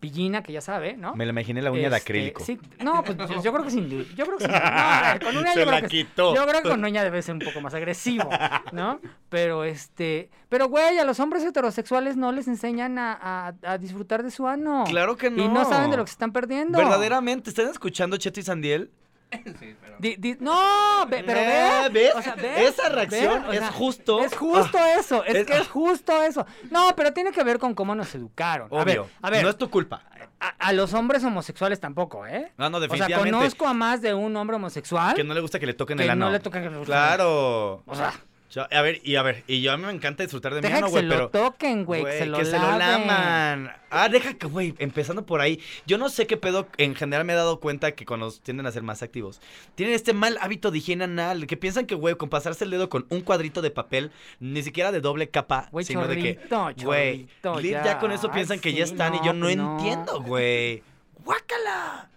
Pillina, 0.00 0.42
que 0.42 0.52
ya 0.52 0.60
sabe, 0.60 0.96
¿no? 0.96 1.14
Me 1.16 1.24
la 1.26 1.30
imaginé 1.30 1.60
la 1.60 1.70
uña 1.72 1.90
de 1.90 1.96
Este, 1.96 2.10
acrílico. 2.12 2.44
Sí, 2.44 2.58
no, 2.82 3.02
pues 3.02 3.16
yo, 3.18 3.42
yo 3.42 3.52
creo 3.52 3.64
que 3.64 3.70
sin 3.70 3.88
duda. 3.88 4.04
Yo 4.16 4.24
creo 4.26 4.38
que 4.38 4.44
sin 4.44 4.52
duda. 4.52 5.14
No, 5.20 5.26
con 5.26 5.36
uña 5.38 5.52
Se 5.52 5.58
yo 5.60 5.66
creo 5.66 5.74
la 5.74 5.80
que, 5.82 5.88
quitó. 5.88 6.34
Yo 6.36 6.46
creo 6.46 6.62
que 6.62 6.68
con 6.68 6.84
uña 6.84 7.02
debe 7.04 7.20
ser 7.22 7.34
un 7.34 7.40
poco 7.40 7.60
más 7.60 7.74
agresivo, 7.74 8.30
¿no? 8.72 9.00
Pero 9.28 9.64
este. 9.64 10.30
Pero 10.48 10.68
güey, 10.68 10.98
a 10.98 11.04
los 11.04 11.18
hombres 11.20 11.44
heterosexuales 11.44 12.16
no 12.16 12.32
les 12.32 12.48
enseñan 12.48 12.98
a, 12.98 13.12
a- 13.12 13.54
a 13.72 13.78
disfrutar 13.78 14.22
de 14.22 14.30
su 14.30 14.46
ano. 14.46 14.84
Claro 14.88 15.16
que 15.16 15.30
no. 15.30 15.42
Y 15.42 15.48
no 15.48 15.64
saben 15.64 15.90
de 15.90 15.96
lo 15.96 16.04
que 16.04 16.08
se 16.08 16.14
están 16.14 16.32
perdiendo. 16.32 16.78
Verdaderamente, 16.78 17.50
¿están 17.50 17.68
escuchando 17.68 18.16
Cheto 18.16 18.40
y 18.40 18.42
Sandiel? 18.44 18.90
Di- 19.98 20.16
di- 20.16 20.36
no, 20.40 21.06
pero 21.10 21.26
ve. 21.26 21.88
¿ves? 21.92 22.14
o 22.14 22.22
sea, 22.22 22.34
ve, 22.34 22.64
Esa 22.66 22.88
reacción 22.88 23.44
o 23.46 23.52
es 23.52 23.68
justo- 23.70 24.20
Es 24.24 24.36
justo 24.36 24.78
eso. 24.98 25.24
Es, 25.24 25.34
es- 25.34 25.46
que 25.46 25.56
es 25.58 25.68
justo 25.68 26.22
eso. 26.22 26.46
No, 26.70 26.94
pero 26.96 27.12
tiene 27.12 27.32
que 27.32 27.42
ver 27.44 27.58
con 27.58 27.74
cómo 27.74 27.94
nos 27.94 28.14
educaron. 28.14 28.68
A 28.72 28.84
ver, 28.84 29.00
Obvio. 29.00 29.10
a 29.20 29.30
ver. 29.30 29.42
No 29.42 29.50
es 29.50 29.58
tu 29.58 29.68
culpa. 29.70 30.02
a, 30.40 30.48
a 30.58 30.72
los 30.72 30.94
hombres 30.94 31.24
homosexuales 31.24 31.80
tampoco, 31.80 32.24
¿eh? 32.26 32.52
No, 32.56 32.70
no, 32.70 32.78
O 32.78 32.80
sea, 32.80 32.88
definitivamente. 32.88 33.36
conozco 33.36 33.66
a 33.66 33.74
más 33.74 34.00
de 34.00 34.14
un 34.14 34.36
hombre 34.36 34.54
homosexual 34.56 35.14
Que 35.14 35.24
no 35.24 35.34
le 35.34 35.40
gusta 35.40 35.58
que 35.58 35.66
le 35.66 35.74
toquen 35.74 35.98
que 35.98 36.04
el 36.04 36.10
ano. 36.10 36.26
no 36.26 36.30
le 36.32 36.38
tocan 36.40 36.62
el 36.64 36.80
Claro. 36.84 37.82
O 37.86 37.94
sea, 37.96 38.12
Yo- 38.50 38.66
a 38.70 38.80
ver, 38.82 39.00
y 39.04 39.16
a 39.16 39.22
ver, 39.22 39.44
y 39.46 39.60
yo 39.60 39.72
a 39.72 39.76
mí 39.76 39.84
me 39.84 39.92
encanta 39.92 40.22
disfrutar 40.22 40.54
de 40.54 40.62
mi 40.62 40.66
deja 40.68 40.78
ano, 40.78 40.86
que 40.86 40.90
güey, 40.92 41.02
se 41.04 41.08
pero. 41.10 41.22
lo 41.24 41.28
toquen, 41.28 41.84
güey, 41.84 42.00
que 42.00 42.06
Güey, 42.08 42.18
se 42.18 42.26
lo 42.26 42.38
que 42.38 42.44
se 42.46 42.58
lo 42.58 42.78
laven. 42.78 43.06
laman. 43.06 43.72
Ah, 43.90 44.08
deja 44.08 44.34
que, 44.34 44.46
güey, 44.46 44.74
empezando 44.78 45.26
por 45.26 45.42
ahí. 45.42 45.60
Yo 45.86 45.98
no 45.98 46.08
sé 46.08 46.26
qué 46.26 46.36
pedo, 46.38 46.66
en 46.78 46.94
general 46.94 47.26
me 47.26 47.34
he 47.34 47.36
dado 47.36 47.60
cuenta 47.60 47.92
que 47.92 48.06
cuando 48.06 48.30
tienden 48.32 48.66
a 48.66 48.72
ser 48.72 48.82
más 48.82 49.02
activos, 49.02 49.40
tienen 49.74 49.94
este 49.94 50.14
mal 50.14 50.38
hábito 50.40 50.70
de 50.70 50.78
higiene 50.78 51.04
anal, 51.04 51.46
que 51.46 51.56
piensan 51.58 51.84
que, 51.86 51.94
güey, 51.94 52.14
con 52.14 52.30
pasarse 52.30 52.64
el 52.64 52.70
dedo 52.70 52.88
con 52.88 53.04
un 53.10 53.20
cuadrito 53.20 53.60
de 53.60 53.70
papel, 53.70 54.12
ni 54.40 54.62
siquiera 54.62 54.92
de 54.92 55.00
doble 55.02 55.28
capa, 55.28 55.68
Güey, 55.70 55.84
sino 55.84 56.06
de 56.08 56.16
que, 56.18 56.38
güey, 56.82 57.26
ya. 57.70 57.84
ya. 57.84 57.98
con 57.98 58.12
eso 58.12 58.28
Ay, 58.28 58.34
piensan 58.34 58.60
que 58.60 58.72
ya 58.72 58.84
están 58.84 59.14
y 59.14 59.18
yo 59.24 59.34
no, 59.34 59.44
pues 59.46 59.56
no. 59.58 59.76
entiendo, 59.78 60.22
güey. 60.22 60.82
¡Guácala! 61.24 62.08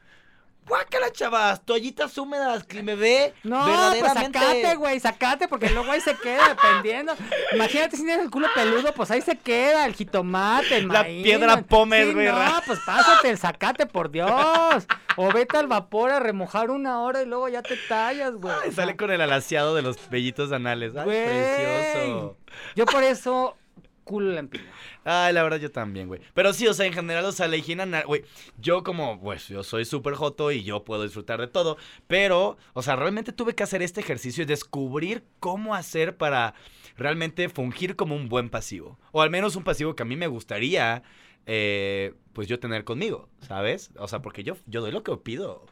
¡Guácala, 0.68 1.12
chavas! 1.12 1.66
Toallitas 1.66 2.18
húmedas, 2.18 2.64
que 2.64 2.82
me 2.82 2.95
ve 2.95 3.34
No, 3.43 3.66
pues 3.66 3.78
verdaderamente. 4.01 4.39
sacate, 4.39 4.76
güey, 4.76 4.99
sacate, 5.01 5.47
porque 5.49 5.70
luego 5.70 5.91
ahí 5.91 5.99
se 5.99 6.16
queda 6.16 6.47
dependiendo. 6.49 7.14
Imagínate 7.53 7.97
si 7.97 8.05
tienes 8.05 8.24
el 8.24 8.32
culo 8.32 8.47
peludo, 8.55 8.93
pues 8.93 9.12
ahí 9.12 9.22
se 9.22 9.38
queda 9.38 9.86
el 9.86 9.93
jitomate, 9.95 10.78
el 10.78 10.88
La 10.88 11.01
maíz. 11.03 11.24
piedra 11.24 11.62
pómez, 11.64 12.07
Sí, 12.07 12.14
güey, 12.14 12.28
No, 12.28 12.38
ra- 12.39 12.64
pues 12.66 12.80
pásate 12.86 13.30
el 13.32 13.38
sacate, 13.38 13.86
por 13.86 14.12
Dios. 14.12 14.86
O 15.18 15.32
vete 15.34 15.57
al 15.57 15.68
vapor 15.68 16.12
a 16.12 16.20
remojar 16.22 16.70
una 16.72 17.01
hora 17.01 17.22
y 17.22 17.26
luego 17.26 17.49
ya 17.49 17.62
te 17.62 17.76
tallas, 17.89 18.34
güey. 18.36 18.72
Sale 18.74 18.95
con 18.95 19.12
el 19.12 19.20
alaciado 19.20 19.76
de 19.76 19.82
los 19.82 20.09
vellitos 20.09 20.53
anales. 20.53 20.93
Ay, 20.95 21.03
güey. 21.03 21.26
precioso. 21.26 22.38
Yo 22.76 22.86
por 22.86 23.03
eso, 23.03 23.57
culo 24.04 24.32
lampiño. 24.34 24.64
Ay, 25.04 25.34
la 25.34 25.43
verdad 25.43 25.60
yo 25.60 25.72
también, 25.72 26.08
güey. 26.08 26.22
Pero 26.34 26.54
sí, 26.54 26.68
o 26.68 26.74
sea, 26.74 26.86
en 26.86 26.93
general, 26.93 27.26
o 27.26 27.32
sea, 27.32 27.47
la 27.47 27.58
higiene 27.58 27.84
anal, 27.84 28.06
güey. 28.06 28.24
Yo 28.58 28.84
como, 28.84 29.20
pues, 29.20 29.47
yo 29.47 29.64
soy 29.64 29.86
súper 29.86 30.16
joto 30.16 30.52
y 30.52 30.64
yo 30.64 30.84
puedo 30.84 31.04
disfrutar 31.04 31.39
de 31.39 31.47
todo. 31.47 31.78
Pero, 32.08 32.58
o 32.74 32.82
sea, 32.82 32.95
realmente 32.95 33.32
tuve 33.32 33.56
que 33.56 33.64
hacer 33.64 33.82
este 33.82 34.02
ejercicio 34.02 34.43
y 34.43 34.45
descubrir 34.47 35.24
cómo 35.39 35.76
hacer 35.76 36.18
para 36.18 36.54
realmente 36.97 37.49
fungir 37.49 37.95
como 37.95 38.16
un 38.16 38.30
buen 38.30 38.49
pasivo. 38.49 38.99
O 39.12 39.22
al 39.22 39.30
menos 39.30 39.56
un 39.56 39.64
pasivo 39.64 39.95
que 39.95 40.04
a 40.04 40.06
mí 40.06 40.16
me 40.16 40.28
gustaría, 40.28 41.04
eh, 41.45 42.14
pues, 42.34 42.47
yo 42.47 42.60
tener 42.60 42.84
conmigo, 42.84 43.30
¿sabes? 43.41 43.91
O 43.97 44.08
sea, 44.08 44.22
porque 44.22 44.43
yo, 44.43 44.58
yo 44.66 44.82
doy 44.82 44.91
lo 44.91 45.04
que 45.04 45.16
pido. 45.18 45.66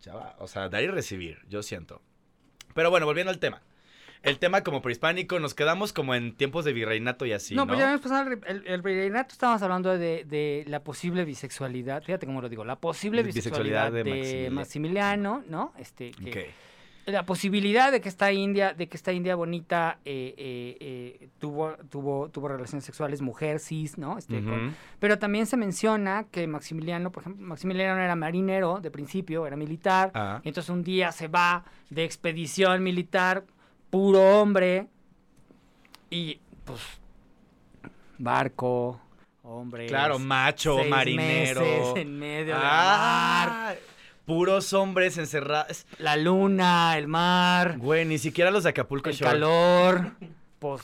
Chava, 0.00 0.34
o 0.38 0.48
sea, 0.48 0.68
dar 0.68 0.82
y 0.82 0.88
recibir, 0.88 1.38
yo 1.48 1.62
siento. 1.62 2.00
Pero 2.74 2.90
bueno, 2.90 3.06
volviendo 3.06 3.30
al 3.30 3.38
tema. 3.38 3.62
El 4.22 4.38
tema 4.38 4.62
como 4.62 4.82
prehispánico, 4.82 5.40
nos 5.40 5.54
quedamos 5.54 5.92
como 5.94 6.14
en 6.14 6.34
tiempos 6.34 6.64
de 6.66 6.72
virreinato 6.74 7.24
y 7.24 7.32
así, 7.32 7.54
¿no? 7.54 7.62
no, 7.62 7.66
pues 7.68 7.78
ya 7.78 7.84
habíamos 7.86 8.02
pasado 8.02 8.30
el, 8.30 8.40
el, 8.46 8.66
el 8.66 8.82
virreinato, 8.82 9.32
estábamos 9.32 9.62
hablando 9.62 9.96
de, 9.96 10.24
de 10.24 10.64
la 10.68 10.80
posible 10.80 11.24
bisexualidad, 11.24 12.02
fíjate 12.02 12.26
cómo 12.26 12.42
lo 12.42 12.48
digo, 12.50 12.64
la 12.64 12.76
posible 12.76 13.22
Bisexualidad 13.22 13.90
bisexualidad, 13.90 13.92
de 13.92 14.44
de, 14.44 14.50
Maximiliano. 14.50 15.40
Maximiliano, 15.40 15.44
¿no? 15.48 15.72
Este, 15.78 16.10
que, 16.10 16.50
la 17.06 17.24
posibilidad 17.24 17.90
de 17.90 18.02
que 18.02 18.10
esta 18.10 18.30
India, 18.30 18.74
de 18.74 18.86
que 18.88 18.96
esta 18.96 19.10
India 19.12 19.34
bonita 19.34 19.98
eh, 20.04 20.34
eh, 20.36 20.76
eh, 21.22 21.28
tuvo, 21.38 21.72
tuvo, 21.90 22.28
tuvo 22.28 22.46
relaciones 22.48 22.84
sexuales, 22.84 23.22
mujer, 23.22 23.58
cis, 23.58 23.96
¿no? 23.96 24.18
Este, 24.18 24.44
con- 24.44 24.74
pero 24.98 25.18
también 25.18 25.46
se 25.46 25.56
menciona 25.56 26.24
que 26.30 26.46
Maximiliano, 26.46 27.10
por 27.10 27.22
ejemplo, 27.22 27.44
Maximiliano 27.46 28.00
era 28.00 28.14
marinero 28.16 28.80
de 28.80 28.90
principio, 28.90 29.46
era 29.46 29.56
militar, 29.56 30.10
Ah. 30.14 30.40
y 30.44 30.48
entonces 30.48 30.68
un 30.68 30.84
día 30.84 31.10
se 31.10 31.26
va 31.28 31.64
de 31.88 32.04
expedición 32.04 32.82
militar, 32.82 33.44
puro 33.90 34.40
hombre, 34.40 34.86
y 36.10 36.38
pues 36.64 36.80
barco, 38.18 39.00
hombre. 39.42 39.86
Claro, 39.86 40.18
macho, 40.18 40.76
seis 40.78 40.88
marinero. 40.90 41.60
meses 41.60 41.96
en 41.96 42.18
medio 42.18 42.54
del 42.54 42.62
mar, 42.62 43.48
Ah, 43.52 43.74
puros 44.26 44.72
hombres 44.72 45.18
encerrados. 45.18 45.86
la 45.98 46.16
luna, 46.16 46.96
el 46.96 47.08
mar. 47.08 47.78
Güey, 47.78 48.04
ni 48.04 48.18
siquiera 48.18 48.50
los 48.50 48.64
de 48.64 48.70
Acapulco 48.70 49.10
el 49.10 49.16
Shore. 49.16 49.30
calor, 49.32 50.12
pues 50.58 50.82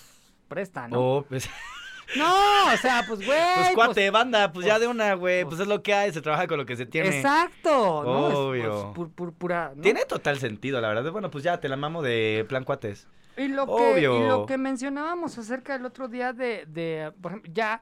presta, 0.48 0.88
¿no? 0.88 1.00
Oh, 1.00 1.22
pues, 1.28 1.48
No, 2.16 2.72
o 2.72 2.76
sea, 2.76 3.04
pues 3.06 3.24
güey. 3.24 3.38
pues 3.56 3.74
cuate, 3.74 4.10
banda, 4.10 4.52
pues, 4.52 4.64
ya 4.64 4.74
pues, 4.74 4.82
de 4.82 4.86
una, 4.88 5.14
güey. 5.14 5.42
Pues, 5.44 5.56
pues- 5.56 5.60
es 5.62 5.66
lo 5.68 5.82
que 5.82 5.92
hay, 5.92 6.12
se 6.12 6.20
trabaja 6.22 6.46
con 6.46 6.58
lo 6.58 6.64
que 6.66 6.76
se 6.76 6.86
tiene. 6.86 7.08
Exacto, 7.16 8.02
¿no? 8.04 8.28
Es, 8.28 8.34
pues, 8.34 8.38
Obvio. 8.38 8.94
pu- 8.94 9.12
pu- 9.14 9.32
pura, 9.34 9.72
¿no? 9.74 9.82
Tiene 9.82 10.04
total 10.04 10.38
sentido, 10.38 10.80
la 10.80 10.88
verdad. 10.88 11.10
Bueno, 11.10 11.30
pues 11.30 11.42
ya 11.42 11.58
te 11.58 11.68
la 11.68 11.76
mamo 11.76 12.02
de 12.02 12.44
plan 12.48 12.62
cuates. 12.64 13.08
Y 13.36 13.48
lo, 13.48 13.66
que, 13.66 13.72
Obvio. 13.72 14.18
y 14.24 14.28
lo 14.28 14.46
que 14.46 14.56
mencionábamos 14.56 15.36
acerca 15.36 15.72
del 15.74 15.84
otro 15.84 16.08
día 16.08 16.32
de, 16.32 16.64
de, 16.66 17.12
por 17.20 17.32
ejemplo, 17.32 17.52
ya 17.52 17.80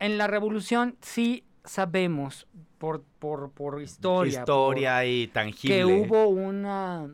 en 0.00 0.18
la 0.18 0.26
revolución 0.26 0.96
sí 1.00 1.44
sabemos 1.64 2.46
por, 2.78 3.02
por, 3.18 3.50
por 3.52 3.80
historia, 3.80 4.40
Historia 4.40 5.04
y 5.06 5.28
tangible. 5.28 5.76
que 5.76 5.84
hubo 5.84 6.26
una 6.28 7.08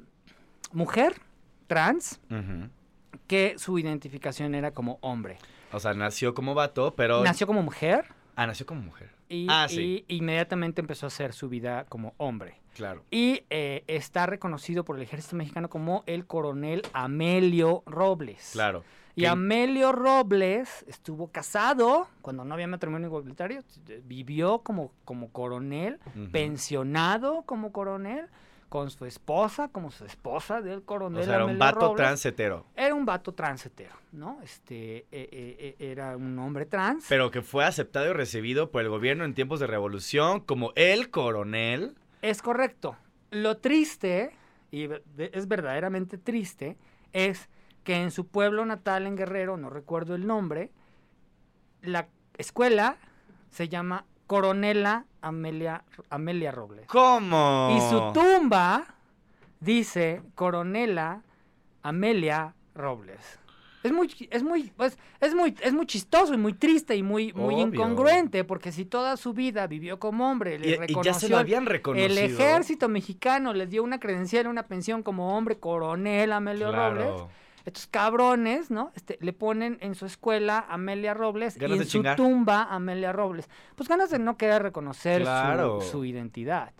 mujer 0.72 1.20
trans 1.66 2.20
que 3.26 3.54
su 3.58 3.78
identificación 3.78 4.54
era 4.54 4.70
como 4.72 4.98
hombre. 5.02 5.38
O 5.72 5.80
sea, 5.80 5.94
nació 5.94 6.34
como 6.34 6.54
vato, 6.54 6.94
pero. 6.96 7.22
Nació 7.24 7.46
como 7.46 7.62
mujer 7.62 8.06
Ah, 8.38 8.46
nació 8.46 8.66
como 8.66 8.82
mujer. 8.82 9.10
y, 9.30 9.46
Ah, 9.48 9.66
sí. 9.68 10.04
y 10.08 10.16
inmediatamente 10.18 10.80
empezó 10.82 11.06
a 11.06 11.08
hacer 11.08 11.32
su 11.32 11.48
vida 11.48 11.84
como 11.88 12.14
hombre. 12.18 12.60
Claro. 12.74 13.02
Y 13.10 13.44
eh, 13.48 13.82
está 13.86 14.26
reconocido 14.26 14.84
por 14.84 14.96
el 14.96 15.02
ejército 15.02 15.36
mexicano 15.36 15.70
como 15.70 16.04
el 16.06 16.26
coronel 16.26 16.82
Amelio 16.92 17.82
Robles. 17.86 18.50
Claro. 18.52 18.84
Y 19.18 19.24
Amelio 19.24 19.92
Robles 19.92 20.84
estuvo 20.86 21.28
casado 21.28 22.06
cuando 22.20 22.44
no 22.44 22.52
había 22.52 22.66
matrimonio 22.66 23.08
igualitario, 23.08 23.62
eh, 23.88 24.02
vivió 24.04 24.58
como, 24.58 24.92
como 25.06 25.30
coronel, 25.30 25.98
pensionado 26.32 27.42
como 27.46 27.72
coronel, 27.72 28.26
con 28.68 28.90
su 28.90 29.04
esposa, 29.06 29.68
como 29.68 29.90
su 29.90 30.04
esposa 30.04 30.60
del 30.60 30.82
coronel 30.82 31.22
O 31.22 31.24
sea, 31.24 31.34
era 31.36 31.44
un 31.44 31.50
Amelio 31.50 31.64
vato 31.66 31.80
Robles. 31.80 31.96
trans 31.96 32.26
hetero. 32.26 32.66
Era 32.74 32.94
un 32.94 33.04
vato 33.04 33.32
transetero, 33.32 33.94
¿no? 34.12 34.38
Este, 34.42 34.98
eh, 34.98 35.06
eh, 35.12 35.76
eh, 35.78 35.90
era 35.92 36.16
un 36.16 36.38
hombre 36.38 36.66
trans. 36.66 37.06
Pero 37.08 37.30
que 37.30 37.42
fue 37.42 37.64
aceptado 37.64 38.10
y 38.10 38.12
recibido 38.12 38.70
por 38.70 38.82
el 38.82 38.88
gobierno 38.88 39.24
en 39.24 39.34
tiempos 39.34 39.60
de 39.60 39.66
revolución 39.66 40.40
como 40.40 40.72
el 40.74 41.10
coronel. 41.10 41.96
Es 42.22 42.42
correcto. 42.42 42.96
Lo 43.30 43.58
triste 43.58 44.32
y 44.70 44.88
es 45.18 45.48
verdaderamente 45.48 46.18
triste, 46.18 46.76
es 47.12 47.48
que 47.84 48.02
en 48.02 48.10
su 48.10 48.26
pueblo 48.26 48.66
natal 48.66 49.06
en 49.06 49.16
Guerrero, 49.16 49.56
no 49.56 49.70
recuerdo 49.70 50.14
el 50.14 50.26
nombre, 50.26 50.72
la 51.82 52.08
escuela 52.36 52.96
se 53.50 53.68
llama 53.68 54.04
Coronela 54.26 55.04
Amelia, 55.20 55.84
Amelia 56.10 56.50
Robles. 56.52 56.86
¿Cómo? 56.86 57.76
Y 57.76 57.80
su 57.90 58.12
tumba 58.12 58.84
dice 59.60 60.22
Coronela 60.34 61.22
Amelia 61.82 62.54
Robles. 62.74 63.38
Es 63.82 63.92
muy, 63.92 64.10
es 64.30 64.42
muy, 64.42 64.72
pues, 64.76 64.98
es 65.20 65.32
muy, 65.32 65.54
es 65.60 65.72
muy 65.72 65.86
chistoso 65.86 66.34
y 66.34 66.36
muy 66.36 66.54
triste 66.54 66.96
y 66.96 67.04
muy, 67.04 67.32
muy 67.32 67.54
Obvio. 67.54 67.66
incongruente, 67.68 68.42
porque 68.42 68.72
si 68.72 68.84
toda 68.84 69.16
su 69.16 69.32
vida 69.32 69.68
vivió 69.68 70.00
como 70.00 70.28
hombre, 70.28 70.58
le 70.58 70.66
Y, 70.66 70.72
y 70.72 70.76
reconoció 70.76 71.12
ya 71.12 71.14
se 71.16 71.28
lo 71.28 71.38
habían 71.38 71.62
el 71.62 71.68
reconocido. 71.68 72.16
ejército 72.20 72.88
mexicano, 72.88 73.52
les 73.54 73.70
dio 73.70 73.84
una 73.84 74.00
credencial, 74.00 74.48
una 74.48 74.64
pensión 74.64 75.04
como 75.04 75.36
hombre, 75.38 75.60
coronel 75.60 76.32
Amelio 76.32 76.70
Claro. 76.70 76.96
Robles. 76.96 77.32
Estos 77.66 77.86
cabrones, 77.88 78.70
¿no? 78.70 78.90
Este, 78.94 79.18
le 79.20 79.32
ponen 79.34 79.76
en 79.82 79.94
su 79.94 80.06
escuela 80.06 80.64
Amelia 80.68 81.12
Robles 81.12 81.58
Ganas 81.58 81.76
y 81.76 81.80
en 81.80 81.84
su 81.86 81.90
chingar. 81.98 82.16
tumba 82.16 82.62
Amelia 82.70 83.12
Robles. 83.12 83.50
Pues 83.74 83.88
ganas 83.88 84.08
de 84.08 84.18
no 84.18 84.36
querer 84.38 84.62
reconocer 84.62 85.18
su- 85.18 85.24
Claro. 85.24 85.80
su 85.82 86.04
identidad. 86.04 86.72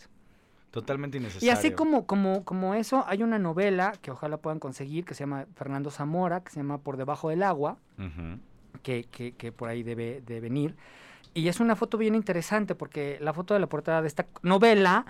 Totalmente 0.70 1.16
Y 1.18 1.20
innecesario. 1.20 1.52
así 1.52 1.70
como, 1.72 2.06
como, 2.06 2.44
como 2.44 2.74
eso, 2.74 3.04
hay 3.08 3.22
una 3.22 3.38
novela 3.38 3.94
que 4.00 4.10
ojalá 4.10 4.36
puedan 4.36 4.60
conseguir 4.60 5.04
que 5.04 5.14
se 5.14 5.20
llama 5.24 5.46
Fernando 5.56 5.90
Zamora, 5.90 6.40
que 6.44 6.50
se 6.50 6.60
llama 6.60 6.78
Por 6.78 6.96
debajo 6.98 7.30
del 7.30 7.42
agua, 7.42 7.78
que, 8.82 9.04
que- 9.10 9.32
que 9.32 9.52
por 9.52 9.68
ahí 9.68 9.82
debe 9.82 10.20
de 10.24 10.40
venir. 10.40 10.76
Y 11.34 11.48
es 11.48 11.60
una 11.60 11.76
foto 11.76 11.98
bien 11.98 12.14
interesante 12.14 12.74
porque 12.74 13.18
la 13.20 13.32
foto 13.32 13.54
de 13.54 13.60
la 13.60 13.66
portada 13.68 14.02
de 14.02 14.08
esta 14.08 14.26
novela 14.42 15.04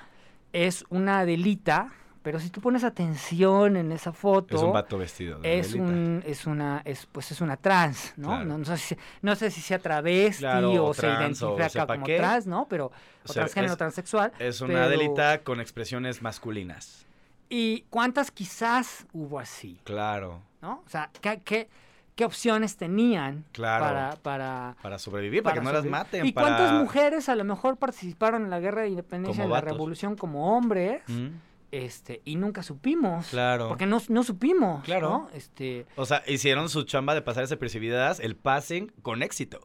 es 0.52 0.84
una 0.88 1.18
Adelita, 1.20 1.92
pero 2.26 2.40
si 2.40 2.50
tú 2.50 2.60
pones 2.60 2.82
atención 2.82 3.76
en 3.76 3.92
esa 3.92 4.12
foto... 4.12 4.56
Es 4.56 4.60
un 4.64 4.72
vato 4.72 4.98
vestido. 4.98 5.38
de 5.38 5.60
Es, 5.60 5.68
Adelita. 5.68 5.84
un, 5.92 6.22
es 6.26 6.44
una 6.48 6.82
es 6.84 7.06
pues 7.06 7.30
es 7.30 7.40
una 7.40 7.56
trans, 7.56 8.14
¿no? 8.16 8.30
Claro. 8.30 8.44
No, 8.46 8.58
no 8.58 8.64
sé, 8.64 8.76
si- 8.78 8.96
no 9.22 9.36
sé 9.36 9.48
si 9.52 9.60
sea 9.60 9.78
travesti 9.78 10.40
Claro, 10.40 10.72
o 10.72 10.88
o 10.88 10.92
se 10.94 11.02
trans, 11.02 11.40
o 11.42 11.50
identifica 11.56 11.68
sepa 11.68 11.94
como 11.94 12.04
qué. 12.06 12.16
trans, 12.16 12.48
¿no? 12.48 12.66
Pero 12.68 12.86
o, 12.86 12.90
O 13.26 13.32
sea, 13.32 13.42
transgénero 13.44 13.74
es- 13.74 13.78
transexual. 13.78 14.32
Es 14.40 14.60
una 14.60 14.72
pero- 14.74 14.84
Adelita 14.86 15.38
con 15.44 15.60
expresiones 15.60 16.20
masculinas. 16.20 17.06
¿Y 17.48 17.82
cuántas 17.90 18.32
quizás 18.32 19.06
hubo 19.12 19.38
así? 19.38 19.78
Claro. 19.84 20.42
¿no? 20.62 20.82
O 20.84 20.88
sea, 20.88 21.10
¿qué, 21.20 21.40
qué, 21.44 21.68
qué 22.16 22.24
opciones 22.24 22.76
tenían 22.76 23.44
Claro. 23.52 23.84
para, 23.84 24.16
para, 24.16 24.76
Para 24.82 24.98
sobrevivir, 24.98 25.44
para, 25.44 25.54
que 25.54 25.60
no 25.60 25.66
las 25.70 25.82
sobrevivir? 25.84 25.90
maten. 25.92 26.26
¿Y 26.26 26.32
para... 26.32 26.48
cuántas 26.48 26.72
mujeres 26.72 27.28
a 27.28 27.36
lo 27.36 27.44
mejor 27.44 27.76
participaron 27.76 28.42
en 28.42 28.50
la 28.50 28.58
guerra 28.58 28.82
de 28.82 28.88
independencia, 28.88 29.44
en 29.44 29.50
la 29.50 29.60
revolución 29.60 30.16
como 30.16 30.56
hombres? 30.56 31.02
Mm, 31.06 31.28
Este, 31.70 32.22
y 32.24 32.36
nunca 32.36 32.62
supimos. 32.62 33.28
Claro. 33.28 33.68
Porque 33.68 33.86
no, 33.86 34.00
no 34.08 34.22
supimos. 34.22 34.84
Claro. 34.84 35.08
¿no? 35.08 35.30
Este, 35.34 35.86
O 35.96 36.06
sea, 36.06 36.22
hicieron 36.26 36.68
su 36.68 36.84
chamba 36.84 37.14
de 37.14 37.22
pasar 37.22 37.42
desapercibidas, 37.42 38.20
el 38.20 38.36
passing 38.36 38.92
con 39.02 39.22
éxito. 39.22 39.60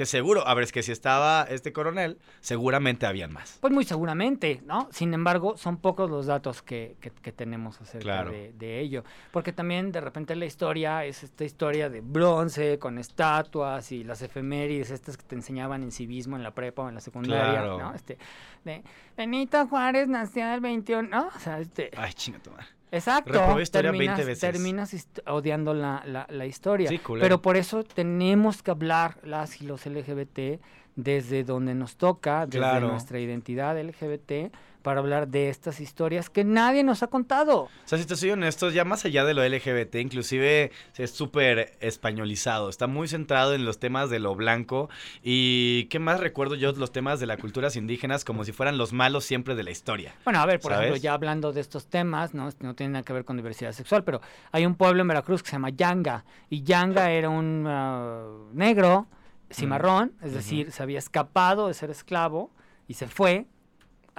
Que 0.00 0.06
seguro, 0.06 0.48
a 0.48 0.54
ver, 0.54 0.64
es 0.64 0.72
que 0.72 0.82
si 0.82 0.92
estaba 0.92 1.42
este 1.50 1.74
coronel, 1.74 2.16
seguramente 2.40 3.04
habían 3.04 3.34
más. 3.34 3.58
pues 3.60 3.70
muy 3.70 3.84
seguramente, 3.84 4.62
¿no? 4.64 4.88
Sin 4.92 5.12
embargo, 5.12 5.58
son 5.58 5.76
pocos 5.76 6.08
los 6.08 6.24
datos 6.24 6.62
que, 6.62 6.96
que- 7.02 7.10
que 7.10 7.32
tenemos 7.32 7.78
acerca 7.82 8.02
Claro. 8.04 8.30
de, 8.32 8.54
de 8.54 8.80
ello. 8.80 9.04
Porque 9.30 9.52
también 9.52 9.92
de 9.92 10.00
repente 10.00 10.34
la 10.36 10.46
historia 10.46 11.04
es 11.04 11.22
esta 11.22 11.44
historia 11.44 11.90
de 11.90 12.00
bronce 12.00 12.78
con 12.78 12.96
estatuas 12.96 13.92
y 13.92 14.02
las 14.02 14.22
efemérides 14.22 14.90
estas 14.90 15.18
que 15.18 15.24
te 15.24 15.34
enseñaban 15.34 15.82
en 15.82 15.92
civismo 15.92 16.34
en 16.36 16.44
la 16.44 16.52
prepa 16.54 16.80
o 16.84 16.88
en 16.88 16.94
la 16.94 17.02
secundaria, 17.02 17.60
Claro. 17.60 17.78
¿no? 17.78 17.94
Este, 17.94 18.16
de 18.64 18.82
Benito 19.18 19.66
Juárez 19.66 20.08
nació 20.08 20.50
el 20.54 20.60
21, 20.62 21.08
¿no? 21.10 21.28
O 21.36 21.38
sea, 21.40 21.60
este, 21.60 21.90
Ay, 21.94 22.14
chinga 22.14 22.38
tu 22.38 22.50
madre. 22.52 22.68
Exacto. 22.92 23.32
Reprobé 23.32 23.62
historia 23.62 23.90
20 23.92 24.04
terminas, 24.06 24.26
veces. 24.26 24.40
terminas 24.40 25.08
odiando 25.26 25.74
la, 25.74 26.02
la- 26.06 26.26
la 26.28 26.46
historia. 26.46 26.88
Sí. 26.88 27.00
Pero 27.20 27.40
por 27.40 27.56
eso 27.56 27.84
tenemos 27.84 28.62
que 28.62 28.70
hablar 28.70 29.18
las 29.22 29.60
y 29.62 29.66
los 29.66 29.86
LGBT 29.86 30.60
desde 30.96 31.44
donde 31.44 31.74
nos 31.74 31.96
toca, 31.96 32.46
desde 32.46 32.58
Claro. 32.58 32.88
nuestra 32.88 33.18
identidad 33.20 33.78
LGBT, 33.80 34.52
para 34.82 35.00
hablar 35.00 35.28
de 35.28 35.48
estas 35.48 35.80
historias 35.80 36.30
que 36.30 36.44
nadie 36.44 36.82
nos 36.82 37.02
ha 37.02 37.08
contado. 37.08 37.62
O 37.62 37.70
sea, 37.84 37.98
si 37.98 38.06
te 38.06 38.16
soy 38.16 38.30
honesto, 38.30 38.70
ya 38.70 38.84
más 38.84 39.04
allá 39.04 39.24
de 39.24 39.34
lo 39.34 39.46
LGBT, 39.46 39.96
inclusive 39.96 40.72
es 40.96 41.10
súper 41.10 41.76
españolizado. 41.80 42.68
Está 42.68 42.86
muy 42.86 43.08
centrado 43.08 43.54
en 43.54 43.64
los 43.64 43.78
temas 43.78 44.10
de 44.10 44.18
lo 44.18 44.34
blanco. 44.34 44.88
Y 45.22 45.84
qué 45.84 45.98
más 45.98 46.20
recuerdo 46.20 46.54
yo 46.54 46.72
los 46.72 46.92
temas 46.92 47.20
de 47.20 47.26
las 47.26 47.38
culturas 47.38 47.76
indígenas 47.76 48.24
como 48.24 48.44
si 48.44 48.52
fueran 48.52 48.78
los 48.78 48.92
malos 48.92 49.24
siempre 49.24 49.54
de 49.54 49.62
la 49.62 49.70
historia. 49.70 50.14
Bueno, 50.24 50.40
a 50.40 50.46
ver, 50.46 50.60
por 50.60 50.72
¿Sabes? 50.72 50.86
ejemplo, 50.86 51.02
ya 51.02 51.14
hablando 51.14 51.52
de 51.52 51.60
estos 51.60 51.86
temas, 51.86 52.34
¿no? 52.34 52.48
no 52.60 52.74
tiene 52.74 52.94
nada 52.94 53.02
que 53.02 53.12
ver 53.12 53.24
con 53.24 53.36
diversidad 53.36 53.72
sexual, 53.72 54.04
pero 54.04 54.20
hay 54.52 54.66
un 54.66 54.74
pueblo 54.74 55.02
en 55.02 55.08
Veracruz 55.08 55.42
que 55.42 55.50
se 55.50 55.56
llama 55.56 55.70
Yanga, 55.70 56.24
y 56.48 56.62
Yanga 56.62 57.10
era 57.10 57.28
un 57.28 57.64
ah, 57.66 58.24
negro 58.52 59.06
cimarrón, 59.50 60.12
es 60.22 60.32
decir, 60.32 60.70
se 60.72 60.82
había 60.82 60.98
escapado 60.98 61.68
de 61.68 61.74
ser 61.74 61.90
esclavo 61.90 62.50
y 62.86 62.94
se 62.94 63.08
fue 63.08 63.46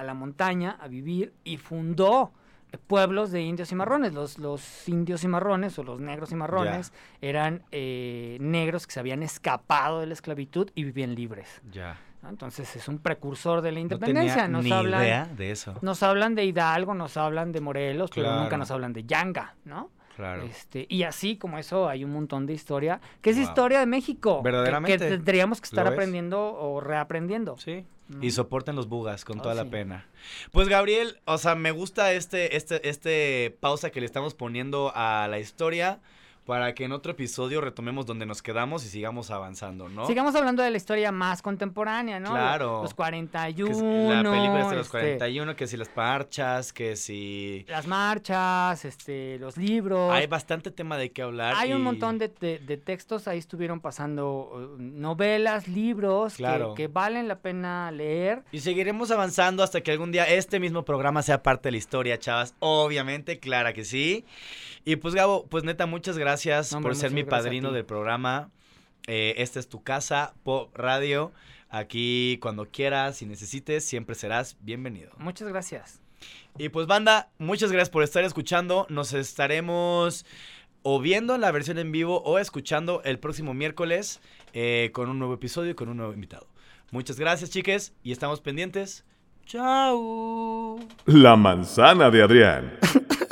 a 0.02 0.04
la 0.04 0.14
montaña 0.14 0.78
a 0.82 0.88
vivir 0.88 1.34
y 1.44 1.58
fundó 1.58 2.32
pueblos 2.88 3.32
de 3.32 3.42
indios 3.42 3.70
cimarrones. 3.70 4.14
Los, 4.14 4.38
los 4.38 4.88
indios 4.88 5.22
cimarrones 5.22 5.78
o 5.80 5.84
los 5.84 6.00
negros 6.00 6.30
cimarrones 6.30 6.94
eran 7.22 7.64
eh, 7.72 8.38
negros 8.40 8.88
que 8.88 8.94
se 8.94 9.00
habían 9.00 9.24
escapado 9.24 10.00
de 10.00 10.08
la 10.08 10.14
esclavitud 10.14 10.70
y 10.76 10.84
vivían 10.86 11.14
libres. 11.16 11.62
Ya. 11.72 11.98
¿no? 12.24 12.30
Entonces 12.30 12.76
es 12.76 12.88
un 12.88 13.00
precursor 13.00 13.62
de 13.62 13.72
la 13.72 13.76
No 13.76 13.82
independencia. 13.82 14.34
tenía 14.44 14.48
nos 14.48 14.64
ni 14.64 14.72
hablan, 14.72 15.02
idea 15.02 15.26
de 15.26 15.52
eso. 15.52 15.78
nos 15.82 16.02
hablan 16.04 16.36
de 16.36 16.46
Hidalgo, 16.46 16.94
nos 16.94 17.18
hablan 17.18 17.52
de 17.52 17.60
Morelos, 17.62 18.10
pero 18.14 18.40
nunca 18.42 18.58
nos 18.58 18.72
hablan 18.72 18.94
de 18.94 19.04
Yanga, 19.04 19.56
¿no? 19.66 19.90
Claro. 20.16 20.44
Este, 20.44 20.86
y 20.90 21.04
así 21.04 21.38
como 21.38 21.58
eso 21.58 21.88
hay 21.90 22.04
un 22.04 22.12
montón 22.12 22.46
de 22.46 22.54
historia, 22.54 23.00
que 23.22 23.30
es 23.32 23.38
Wow. 23.38 23.46
historia 23.46 23.80
de 23.80 23.86
México. 23.86 24.42
Verdaderamente. 24.44 24.98
Que, 24.98 25.10
tendríamos 25.12 25.62
que 25.62 25.66
estar 25.66 25.88
aprendiendo 25.88 26.54
o 26.54 26.80
reaprendiendo. 26.80 27.58
Sí. 27.58 27.86
Y 28.22 28.32
soporten 28.32 28.76
los 28.76 28.90
bugas 28.90 29.24
con 29.24 29.40
Oh, 29.40 29.42
toda 29.42 29.56
la 29.56 29.64
pena. 29.66 30.06
Pues 30.52 30.68
Gabriel, 30.68 31.18
o 31.26 31.38
sea, 31.38 31.56
me 31.56 31.72
gusta 31.72 32.12
este, 32.12 32.58
este, 32.58 32.90
este 32.90 33.56
pausa 33.62 33.90
que 33.90 34.02
le 34.02 34.06
estamos 34.06 34.34
poniendo 34.34 34.92
a 34.96 35.28
la 35.30 35.40
historia 35.40 36.00
para 36.46 36.74
que 36.74 36.86
en 36.86 36.92
otro 36.92 37.12
episodio 37.12 37.62
retomemos 37.62 38.06
donde 38.06 38.26
nos 38.26 38.42
quedamos 38.42 38.84
y 38.84 38.90
sigamos 38.90 39.30
avanzando, 39.30 39.88
¿no? 39.90 40.08
Sigamos 40.08 40.34
hablando 40.36 40.64
de 40.64 40.72
la 40.72 40.78
historia 40.78 41.12
más 41.12 41.42
contemporánea, 41.42 42.20
¿no? 42.20 42.32
Claro. 42.32 42.82
Los 42.82 42.92
Que 42.92 42.96
41. 42.96 43.74
si- 43.76 43.82
la 44.24 44.24
película 44.32 44.70
de 44.70 44.76
los 44.76 44.88
este, 44.88 44.90
41, 45.18 45.56
que 45.56 45.68
si 45.68 45.78
las 45.78 45.90
parchas, 45.90 46.74
que 46.74 46.96
si... 46.96 47.64
Las 47.70 47.86
marchas, 47.88 48.86
este, 48.86 49.38
los 49.40 49.56
libros. 49.56 50.12
Hay 50.12 50.26
bastante 50.28 50.72
tema 50.72 50.98
de 50.98 51.12
qué 51.12 51.22
hablar. 51.22 51.54
Hay 51.58 51.74
un 51.74 51.84
montón 51.84 52.18
de, 52.18 52.28
de- 52.28 52.58
de 52.60 52.78
textos, 52.78 53.28
ahí 53.28 53.38
estuvieron 53.38 53.80
pasando 53.80 54.76
eh, 54.80 54.82
novelas, 54.82 55.68
libros 55.68 56.34
que- 56.34 56.38
Claro. 56.42 56.74
que, 56.74 56.88
valen 56.88 57.28
la 57.28 57.38
pena 57.40 57.92
leer. 57.92 58.44
Y 58.52 58.60
seguiremos 58.62 59.12
avanzando 59.12 59.62
hasta 59.64 59.82
que 59.82 59.92
algún 59.92 60.12
día 60.12 60.26
este 60.26 60.60
mismo 60.60 60.84
programa 60.84 61.22
sea 61.22 61.44
parte 61.44 61.68
de 61.68 61.72
la 61.74 61.78
historia, 61.78 62.18
chavas. 62.20 62.56
Obviamente, 62.60 63.40
clara 63.40 63.74
que 63.74 63.86
sí. 63.86 64.26
Y 64.86 64.96
pues 64.98 65.14
Gabo, 65.14 65.46
pues 65.48 65.64
neta, 65.64 65.86
muchas 65.86 66.18
gracias 66.18 66.72
No, 66.74 66.82
por 66.82 66.96
ser 66.96 67.12
mi 67.12 67.24
padrino 67.24 67.72
del 67.72 67.86
programa. 67.86 68.50
Eh, 69.08 69.36
esta 69.38 69.60
es 69.60 69.68
tu 69.68 69.84
casa, 69.84 70.34
Pop 70.44 70.76
Radio. 70.76 71.32
Aquí 71.70 72.38
cuando 72.42 72.66
quieras 72.66 73.22
y 73.22 73.26
necesites, 73.26 73.86
siempre 73.86 74.16
serás 74.16 74.58
bienvenido. 74.62 75.12
Muchas 75.18 75.48
gracias. 75.48 76.02
Y 76.58 76.70
pues 76.70 76.86
banda, 76.86 77.30
muchas 77.38 77.72
gracias 77.72 77.90
por 77.90 78.04
estar 78.04 78.24
escuchando. 78.24 78.86
Nos 78.90 79.14
estaremos 79.14 80.26
o 80.84 81.00
viendo 81.00 81.38
la 81.38 81.52
versión 81.52 81.78
en 81.78 81.92
vivo 81.92 82.22
o 82.24 82.40
escuchando 82.40 83.02
el 83.04 83.20
próximo 83.20 83.54
miércoles 83.54 84.20
eh, 84.54 84.90
con 84.94 85.10
un 85.10 85.20
nuevo 85.20 85.36
episodio 85.36 85.72
y 85.72 85.76
con 85.76 85.90
un 85.90 85.98
nuevo 85.98 86.14
invitado. 86.14 86.48
Muchas 86.92 87.18
gracias, 87.20 87.52
chiques, 87.52 87.94
y 88.04 88.12
estamos 88.12 88.42
pendientes. 88.42 89.06
Chao. 89.46 90.80
La 91.06 91.36
manzana 91.36 92.10
de 92.10 92.22
Adrián. 92.22 92.78